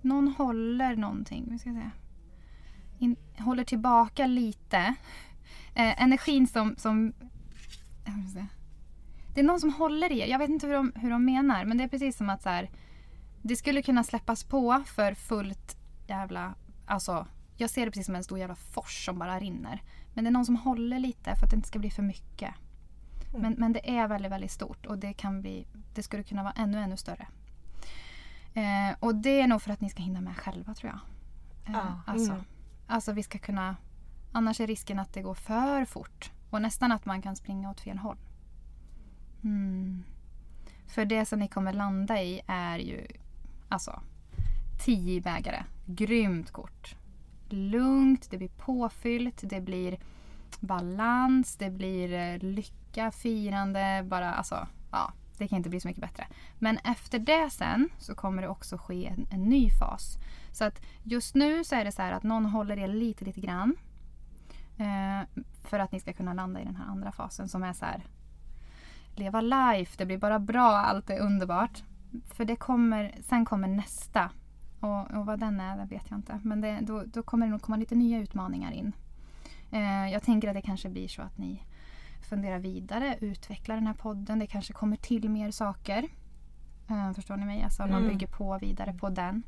Någon 0.00 0.28
håller 0.28 0.96
någonting. 0.96 1.46
Vi 1.50 1.58
ska 1.58 1.70
se. 1.70 1.90
In, 2.98 3.16
håller 3.38 3.64
tillbaka 3.64 4.26
lite. 4.26 4.94
Eh, 5.74 6.02
energin 6.02 6.46
som... 6.46 6.74
som 6.78 7.12
det 9.34 9.40
är 9.40 9.44
någon 9.44 9.60
som 9.60 9.72
håller 9.72 10.12
i. 10.12 10.30
Jag 10.30 10.38
vet 10.38 10.48
inte 10.48 10.66
hur 10.66 10.74
de, 10.74 10.92
hur 10.94 11.10
de 11.10 11.24
menar 11.24 11.64
men 11.64 11.78
det 11.78 11.84
är 11.84 11.88
precis 11.88 12.16
som 12.16 12.30
att 12.30 12.42
så 12.42 12.48
här, 12.48 12.70
det 13.42 13.56
skulle 13.56 13.82
kunna 13.82 14.04
släppas 14.04 14.44
på 14.44 14.82
för 14.86 15.14
fullt 15.14 15.76
jävla... 16.06 16.54
Alltså, 16.86 17.26
jag 17.56 17.70
ser 17.70 17.84
det 17.84 17.90
precis 17.90 18.06
som 18.06 18.14
en 18.14 18.24
stor 18.24 18.38
jävla 18.38 18.54
fors 18.54 19.04
som 19.04 19.18
bara 19.18 19.40
rinner. 19.40 19.82
Men 20.14 20.24
det 20.24 20.30
är 20.30 20.32
någon 20.32 20.46
som 20.46 20.56
håller 20.56 20.98
lite 20.98 21.36
för 21.36 21.44
att 21.44 21.50
det 21.50 21.56
inte 21.56 21.68
ska 21.68 21.78
bli 21.78 21.90
för 21.90 22.02
mycket. 22.02 22.54
Mm. 23.30 23.42
Men, 23.42 23.52
men 23.52 23.72
det 23.72 23.90
är 23.90 24.08
väldigt, 24.08 24.32
väldigt 24.32 24.50
stort 24.50 24.86
och 24.86 24.98
det 24.98 25.12
kan 25.12 25.40
bli... 25.40 25.66
Det 25.94 26.02
skulle 26.02 26.22
kunna 26.22 26.42
vara 26.42 26.54
ännu, 26.56 26.78
ännu 26.78 26.96
större. 26.96 27.26
Eh, 28.54 28.96
och 29.00 29.14
det 29.14 29.40
är 29.40 29.46
nog 29.46 29.62
för 29.62 29.72
att 29.72 29.80
ni 29.80 29.90
ska 29.90 30.02
hinna 30.02 30.20
med 30.20 30.36
själva 30.36 30.74
tror 30.74 30.92
jag. 30.92 31.00
Eh, 31.74 31.86
ah, 31.86 32.00
alltså, 32.06 32.32
mm. 32.32 32.44
alltså 32.86 33.12
vi 33.12 33.22
ska 33.22 33.38
kunna... 33.38 33.76
Annars 34.32 34.60
är 34.60 34.66
risken 34.66 34.98
att 34.98 35.12
det 35.12 35.22
går 35.22 35.34
för 35.34 35.84
fort. 35.84 36.30
Och 36.50 36.62
nästan 36.62 36.92
att 36.92 37.06
man 37.06 37.22
kan 37.22 37.36
springa 37.36 37.70
åt 37.70 37.80
fel 37.80 37.98
håll. 37.98 38.16
Mm. 39.44 40.04
För 40.86 41.04
det 41.04 41.26
som 41.26 41.38
ni 41.38 41.48
kommer 41.48 41.72
landa 41.72 42.22
i 42.22 42.40
är 42.46 42.78
ju 42.78 43.06
alltså 43.68 44.00
10 44.84 45.20
bägare. 45.20 45.64
Grymt 45.86 46.50
kort. 46.50 46.96
Lugnt, 47.48 48.30
det 48.30 48.38
blir 48.38 48.48
påfyllt, 48.48 49.40
det 49.42 49.60
blir 49.60 49.98
balans, 50.60 51.56
det 51.56 51.70
blir 51.70 52.12
eh, 52.12 52.38
lycka, 52.38 53.10
firande, 53.10 54.06
bara 54.08 54.32
alltså 54.32 54.66
ja. 54.90 55.12
Det 55.40 55.48
kan 55.48 55.56
inte 55.56 55.70
bli 55.70 55.80
så 55.80 55.88
mycket 55.88 56.02
bättre. 56.02 56.26
Men 56.58 56.78
efter 56.84 57.18
det 57.18 57.50
sen 57.50 57.88
så 57.98 58.14
kommer 58.14 58.42
det 58.42 58.48
också 58.48 58.78
ske 58.78 59.06
en, 59.06 59.26
en 59.30 59.42
ny 59.42 59.70
fas. 59.70 60.18
Så 60.52 60.64
att 60.64 60.82
just 61.02 61.34
nu 61.34 61.64
så 61.64 61.74
är 61.74 61.84
det 61.84 61.92
så 61.92 62.02
här 62.02 62.12
att 62.12 62.22
någon 62.22 62.46
håller 62.46 62.78
er 62.78 62.88
lite, 62.88 63.24
lite 63.24 63.40
grann. 63.40 63.76
Eh, 64.78 65.42
för 65.64 65.78
att 65.78 65.92
ni 65.92 66.00
ska 66.00 66.12
kunna 66.12 66.34
landa 66.34 66.60
i 66.60 66.64
den 66.64 66.76
här 66.76 66.86
andra 66.86 67.12
fasen 67.12 67.48
som 67.48 67.62
är 67.62 67.72
så 67.72 67.84
här. 67.84 68.06
Leva 69.16 69.40
life, 69.40 69.94
det 69.98 70.06
blir 70.06 70.18
bara 70.18 70.38
bra, 70.38 70.70
allt 70.70 71.10
är 71.10 71.20
underbart. 71.20 71.82
För 72.34 72.44
det 72.44 72.56
kommer, 72.56 73.14
sen 73.22 73.44
kommer 73.44 73.68
nästa. 73.68 74.30
Och, 74.80 75.10
och 75.10 75.26
vad 75.26 75.40
den 75.40 75.60
är, 75.60 75.76
det 75.76 75.84
vet 75.84 76.10
jag 76.10 76.18
inte. 76.18 76.40
Men 76.42 76.60
det, 76.60 76.78
då, 76.82 77.02
då 77.06 77.22
kommer 77.22 77.46
det 77.46 77.50
nog 77.50 77.62
komma 77.62 77.76
lite 77.76 77.94
nya 77.94 78.18
utmaningar 78.18 78.72
in. 78.72 78.92
Eh, 79.70 80.12
jag 80.12 80.22
tänker 80.22 80.48
att 80.48 80.54
det 80.54 80.62
kanske 80.62 80.88
blir 80.88 81.08
så 81.08 81.22
att 81.22 81.38
ni 81.38 81.62
fundera 82.30 82.58
vidare, 82.58 83.18
utveckla 83.20 83.74
den 83.74 83.86
här 83.86 83.94
podden. 83.94 84.38
Det 84.38 84.46
kanske 84.46 84.72
kommer 84.72 84.96
till 84.96 85.28
mer 85.28 85.50
saker. 85.50 86.08
Uh, 86.90 87.12
förstår 87.12 87.36
ni 87.36 87.44
mig? 87.44 87.62
Alltså 87.62 87.82
mm. 87.82 87.94
man 87.94 88.08
bygger 88.08 88.26
på 88.26 88.58
vidare 88.60 88.92
på 88.92 89.08
den. 89.08 89.42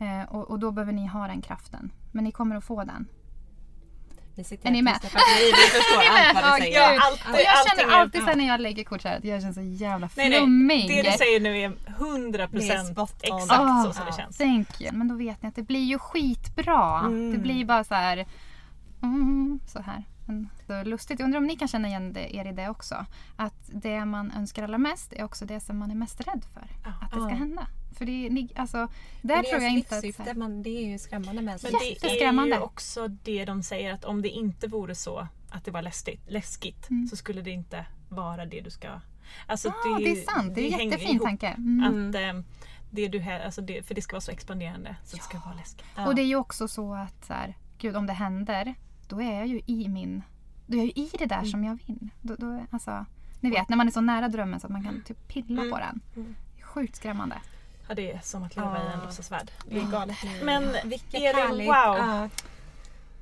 Uh, 0.00 0.22
och, 0.22 0.50
och, 0.50 0.58
då 0.58 0.70
behöver 0.70 0.92
ni 0.92 1.06
ha 1.06 1.26
den 1.26 1.42
kraften. 1.42 1.92
Men 2.12 2.24
ni 2.24 2.32
kommer 2.32 2.56
att 2.56 2.64
få 2.64 2.84
den. 2.84 3.06
är 4.62 4.70
ni 4.70 4.82
med? 4.82 4.98
Vi, 5.02 5.08
förstår 5.52 6.02
allt 6.10 6.34
vad 6.34 6.56
du 6.56 6.62
säger. 6.62 6.80
Ja, 6.80 7.00
alltid, 7.00 7.46
jag 7.46 7.78
känner 7.78 7.94
alltid 7.94 8.24
sen 8.24 8.38
när 8.38 8.46
jag 8.46 8.60
lägger 8.60 8.84
kort 8.84 9.02
så 9.02 9.08
här 9.08 9.18
att 9.18 9.24
jag 9.24 9.40
känner 9.40 9.54
så 9.54 9.60
jävla 9.60 10.08
flummig. 10.08 10.88
det 10.88 11.02
du 11.02 11.18
säger 11.18 11.40
nu 11.40 11.58
är 11.58 11.68
100% 11.68 13.08
exakt 13.22 13.60
oh, 13.60 13.84
så 13.84 13.92
som 13.92 14.06
det 14.06 14.12
känns. 14.12 14.38
Thank 14.38 14.80
you. 14.80 14.92
Men 14.92 15.08
då 15.08 15.14
vet 15.14 15.42
ni 15.42 15.48
att 15.48 15.56
det 15.56 15.62
blir 15.62 15.84
ju 15.84 15.98
skitbra. 15.98 17.00
Mm. 17.00 17.32
Det 17.32 17.38
blir 17.38 17.64
bara 17.64 17.84
så 17.84 17.94
här, 17.94 18.26
mm, 19.02 19.60
så 19.66 19.80
här. 19.80 20.04
Men 20.26 20.48
så 20.66 20.82
lustigt. 20.82 21.18
Jag 21.18 21.24
undrar 21.24 21.38
om 21.38 21.46
ni 21.46 21.56
kan 21.56 21.68
känna 21.68 21.88
igen 21.88 22.12
det, 22.12 22.36
er 22.36 22.44
i 22.44 22.52
det 22.52 22.68
också. 22.68 23.06
Att 23.36 23.70
det 23.72 24.04
man 24.04 24.30
önskar 24.30 24.62
allra 24.62 24.78
mest 24.78 25.12
är 25.12 25.24
också 25.24 25.44
det 25.44 25.60
som 25.60 25.78
man 25.78 25.90
är 25.90 25.94
mest 25.94 26.20
rädd 26.20 26.44
för 26.54 26.68
att 26.84 27.10
det 27.12 27.20
ska 27.20 27.34
hända. 27.34 27.66
För 27.98 28.04
det, 28.04 28.30
ni, 28.30 28.48
alltså, 28.56 28.88
där 29.22 29.42
det 29.42 29.48
tror 29.48 29.62
jag 29.62 29.72
inte 29.72 29.98
att... 30.18 30.36
Man, 30.36 30.62
det 30.62 30.70
är 30.70 30.86
ju 30.86 30.98
skrämmande 30.98 31.42
med 31.42 31.60
Men 31.62 31.72
det 31.72 32.24
är 32.24 32.46
ju 32.46 32.58
också 32.58 33.08
det 33.08 33.44
de 33.44 33.62
säger 33.62 33.92
att 33.92 34.04
om 34.04 34.22
det 34.22 34.28
inte 34.28 34.68
vore 34.68 34.94
så 34.94 35.28
att 35.50 35.64
det 35.64 35.70
var 35.70 35.82
läskigt, 35.82 36.30
läskigt 36.30 36.90
mm. 36.90 37.06
så 37.08 37.16
skulle 37.16 37.42
det 37.42 37.50
inte 37.50 37.86
vara 38.08 38.46
det 38.46 38.60
du 38.60 38.70
ska... 38.70 39.00
Alltså, 39.46 39.68
ah, 39.68 39.98
det, 39.98 40.04
det 40.04 40.10
är 40.10 40.24
sant, 40.24 40.54
det 40.54 40.60
är 40.60 40.80
en 40.80 40.90
jättefin 40.90 41.18
tanke. 41.18 41.46
Mm. 41.46 42.08
Att, 42.08 42.14
eh, 42.14 42.42
det 42.90 43.08
du, 43.08 43.22
alltså 43.22 43.60
det, 43.60 43.86
för 43.86 43.94
det 43.94 44.02
ska 44.02 44.14
vara 44.14 44.20
så 44.20 44.30
expanderande 44.30 44.96
så 45.04 45.16
ja. 45.16 45.18
det 45.18 45.24
ska 45.24 45.38
vara 45.38 45.54
läskigt. 45.54 45.86
Ja. 45.96 46.06
Och 46.06 46.14
det 46.14 46.22
är 46.22 46.26
ju 46.26 46.36
också 46.36 46.68
så 46.68 46.94
att 46.94 47.24
så 47.24 47.32
här, 47.32 47.56
gud 47.78 47.96
om 47.96 48.06
det 48.06 48.12
händer 48.12 48.74
då 49.08 49.22
är 49.22 49.32
jag 49.34 49.46
ju 49.46 49.60
i 49.66 49.88
min... 49.88 50.22
Då 50.66 50.74
är 50.76 50.78
jag 50.78 50.86
ju 50.86 50.92
i 50.92 51.10
det 51.18 51.26
där 51.26 51.36
mm. 51.36 51.50
som 51.50 51.64
jag 51.64 51.78
vill. 51.86 52.10
Då, 52.20 52.34
då, 52.34 52.66
alltså, 52.70 53.06
ni 53.40 53.50
vet 53.50 53.68
när 53.68 53.76
man 53.76 53.86
är 53.86 53.92
så 53.92 54.00
nära 54.00 54.28
drömmen 54.28 54.60
så 54.60 54.66
att 54.66 54.72
man 54.72 54.84
kan 54.84 55.02
typ 55.02 55.28
pilla 55.28 55.60
mm. 55.60 55.72
på 55.72 55.78
den. 55.78 56.00
Mm. 56.16 56.34
Sjukt 56.62 56.96
skrämmande. 56.96 57.36
Ja 57.88 57.94
det 57.94 58.12
är 58.12 58.20
som 58.20 58.42
att 58.42 58.56
leva 58.56 58.78
i 58.78 58.92
en 58.92 59.00
låtsasvärld. 59.00 59.50
Det 59.68 59.78
är 59.78 59.90
galet. 59.90 60.16
Men 60.42 60.76
Vilket 60.84 61.36
Elin, 61.36 61.66
wow! 61.66 62.30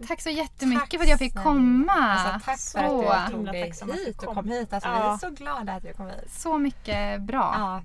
Tack 0.09 0.21
så 0.21 0.31
jättemycket 0.31 0.91
tack 0.91 0.91
för 0.91 1.05
att 1.05 1.09
jag 1.09 1.19
fick 1.19 1.35
komma. 1.35 1.93
Alltså, 1.93 2.47
tack 2.47 2.59
så. 2.59 2.79
för 2.79 3.13
att 3.13 3.27
du 3.27 3.33
tog 3.33 3.45
dig 3.47 3.73
hit 4.07 4.23
och 4.23 4.35
kom 4.35 4.49
hit. 4.49 4.73
Alltså, 4.73 4.89
ja. 4.89 4.99
Vi 4.99 5.27
är 5.27 5.31
så 5.31 5.31
glada 5.45 5.73
att 5.73 5.83
du 5.83 5.93
kom 5.93 6.07
hit. 6.07 6.31
Så 6.31 6.59
mycket 6.59 7.23
bra. 7.23 7.55
Ja. 7.59 7.83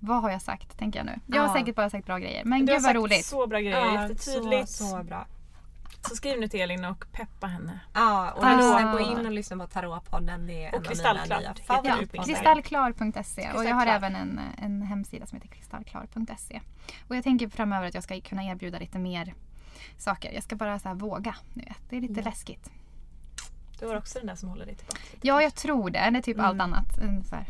vad 0.00 0.22
har 0.22 0.30
jag 0.30 0.42
sagt 0.42 0.78
tänker 0.78 0.98
jag 0.98 1.06
nu. 1.06 1.20
Jag 1.26 1.40
har 1.40 1.48
Ja. 1.48 1.54
säkert 1.54 1.76
bara 1.76 1.90
sagt 1.90 2.06
bra 2.06 2.18
grejer. 2.18 2.44
Men 2.44 2.66
Du 2.66 2.72
har 2.72 2.78
gud 2.78 2.82
vad 2.82 2.92
sagt 2.94 2.96
roligt. 2.96 3.26
så 3.26 3.46
bra 3.46 3.60
grejer, 3.60 4.02
jättetydligt. 4.02 4.68
Så, 4.68 4.84
så 4.84 5.02
bra. 5.02 5.26
Så 6.08 6.16
skriv 6.16 6.40
nu 6.40 6.48
till 6.48 6.60
Elin 6.60 6.84
och 6.84 7.04
peppa 7.12 7.46
henne. 7.46 7.80
Ja, 7.94 8.30
och 8.30 8.56
lyssna, 8.56 8.92
gå 8.92 9.00
in 9.00 9.26
och 9.26 9.32
lyssna 9.32 9.56
på 9.56 9.66
Tarotpodden. 9.66 10.46
Det 10.46 10.64
är 10.64 10.72
mina 10.72 10.84
Kristallklart 10.84 11.60
Ja, 11.68 12.22
kristallklar.se 12.24 13.52
och 13.52 13.64
jag 13.64 13.74
har 13.74 13.86
även 13.86 14.16
en, 14.16 14.40
en 14.58 14.82
hemsida 14.82 15.26
som 15.26 15.36
heter 15.36 15.48
kristallklar.se. 15.48 16.60
Och 17.08 17.16
jag 17.16 17.24
tänker 17.24 17.48
framöver 17.48 17.88
att 17.88 17.94
jag 17.94 18.04
ska 18.04 18.20
kunna 18.20 18.44
erbjuda 18.44 18.78
lite 18.78 18.98
mer 18.98 19.34
saker. 19.98 20.32
Jag 20.32 20.42
ska 20.42 20.56
bara 20.56 20.78
så 20.78 20.88
här 20.88 20.94
våga. 20.94 21.36
Vet. 21.54 21.76
Det 21.88 21.96
är 21.96 22.00
lite 22.00 22.22
läskigt. 22.22 22.70
Du 23.78 23.86
har 23.86 23.96
också 23.96 24.18
den 24.18 24.26
där 24.26 24.34
som 24.34 24.48
håller 24.48 24.66
dig 24.66 24.74
tillbaka. 24.74 24.98
lite. 25.12 25.26
Ja, 25.26 25.42
jag 25.42 25.54
tror 25.54 25.90
det. 25.90 26.10
Det 26.10 26.18
är 26.18 26.22
typ 26.22 26.40
allt 26.40 26.60
annat. 26.60 26.94
Så 27.28 27.34
här, 27.36 27.46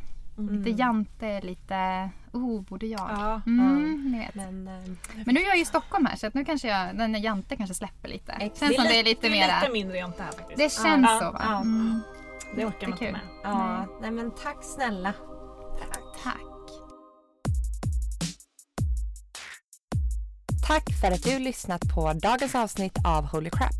Mm. 0.48 0.58
Lite 0.62 0.70
jante, 0.70 1.40
lite 1.40 2.10
oh, 2.32 2.60
borde 2.62 2.86
jag? 2.86 3.10
Ja, 3.10 3.40
mm, 3.46 4.12
vet. 4.18 4.34
Men, 4.34 4.68
eh, 4.68 4.82
Men 5.26 5.34
nu 5.34 5.40
är 5.40 5.46
jag 5.46 5.56
ju 5.56 5.62
i 5.62 5.64
Stockholm 5.66 6.06
här 6.06 6.16
så 6.16 6.26
att 6.26 6.34
nu 6.34 6.44
kanske 6.44 6.68
jag, 6.68 6.96
den 6.98 7.22
jante 7.22 7.56
kanske 7.56 7.74
släpper 7.74 8.08
lite. 8.08 8.32
Exakt. 8.32 8.58
Känns 8.58 8.74
som 8.76 8.84
det 8.84 8.98
är 9.00 9.04
lite 9.04 9.20
det 9.20 9.26
är 9.26 9.46
mera. 9.46 9.60
lite 9.60 9.72
mindre 9.72 9.96
jante 9.98 10.22
här 10.22 10.32
faktiskt. 10.32 10.56
Det 10.58 10.82
känns 10.82 11.06
Ja, 11.10 11.18
så 11.20 11.30
va? 11.32 11.40
ja. 11.44 11.60
Mm, 11.60 12.00
Det 12.56 12.66
orkar 12.66 12.88
man 12.88 12.98
inte 12.98 13.12
med. 13.12 13.20
ja, 13.42 13.86
nej 14.00 14.10
men 14.10 14.30
tack 14.30 14.64
snälla. 14.64 15.12
tack. 16.24 16.36
Tack 20.66 20.84
för 21.00 21.10
att 21.10 21.22
du 21.22 21.38
lyssnat 21.38 21.80
på 21.94 22.12
dagens 22.12 22.54
avsnitt 22.54 22.98
av 23.04 23.24
Holy 23.26 23.50
Crap. 23.50 23.70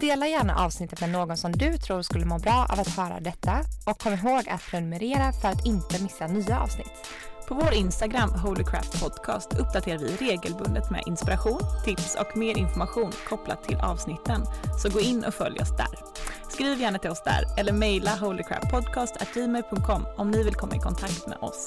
Dela 0.00 0.26
gärna 0.26 0.64
avsnittet 0.64 1.00
med 1.00 1.10
någon 1.10 1.36
som 1.36 1.52
du 1.52 1.78
tror 1.78 2.02
skulle 2.02 2.24
må 2.24 2.38
bra 2.38 2.66
av 2.70 2.80
att 2.80 2.88
höra 2.88 3.20
detta 3.20 3.60
och 3.86 3.98
kom 3.98 4.12
ihåg 4.12 4.48
att 4.48 4.62
prenumerera 4.70 5.32
för 5.32 5.48
att 5.48 5.66
inte 5.66 6.02
missa 6.02 6.26
nya 6.26 6.60
avsnitt. 6.60 6.92
På 7.48 7.54
vår 7.54 7.72
Instagram 7.74 8.30
Holy 8.30 8.64
Podcast 9.00 9.52
uppdaterar 9.58 9.98
vi 9.98 10.16
regelbundet 10.16 10.90
med 10.90 11.02
inspiration, 11.06 11.60
tips 11.84 12.16
och 12.20 12.36
mer 12.36 12.58
information 12.58 13.12
kopplat 13.28 13.64
till 13.64 13.76
avsnitten. 13.76 14.42
Så 14.82 14.88
gå 14.88 15.00
in 15.00 15.24
och 15.24 15.34
följ 15.34 15.60
oss 15.60 15.76
där. 15.76 15.98
Skriv 16.48 16.80
gärna 16.80 16.98
till 16.98 17.10
oss 17.10 17.22
där 17.24 17.44
eller 17.58 17.72
mejla 17.72 18.10
holycraftpodcast.gmail.com 18.10 20.06
om 20.16 20.30
ni 20.30 20.42
vill 20.42 20.54
komma 20.54 20.76
i 20.76 20.78
kontakt 20.78 21.26
med 21.26 21.38
oss. 21.40 21.66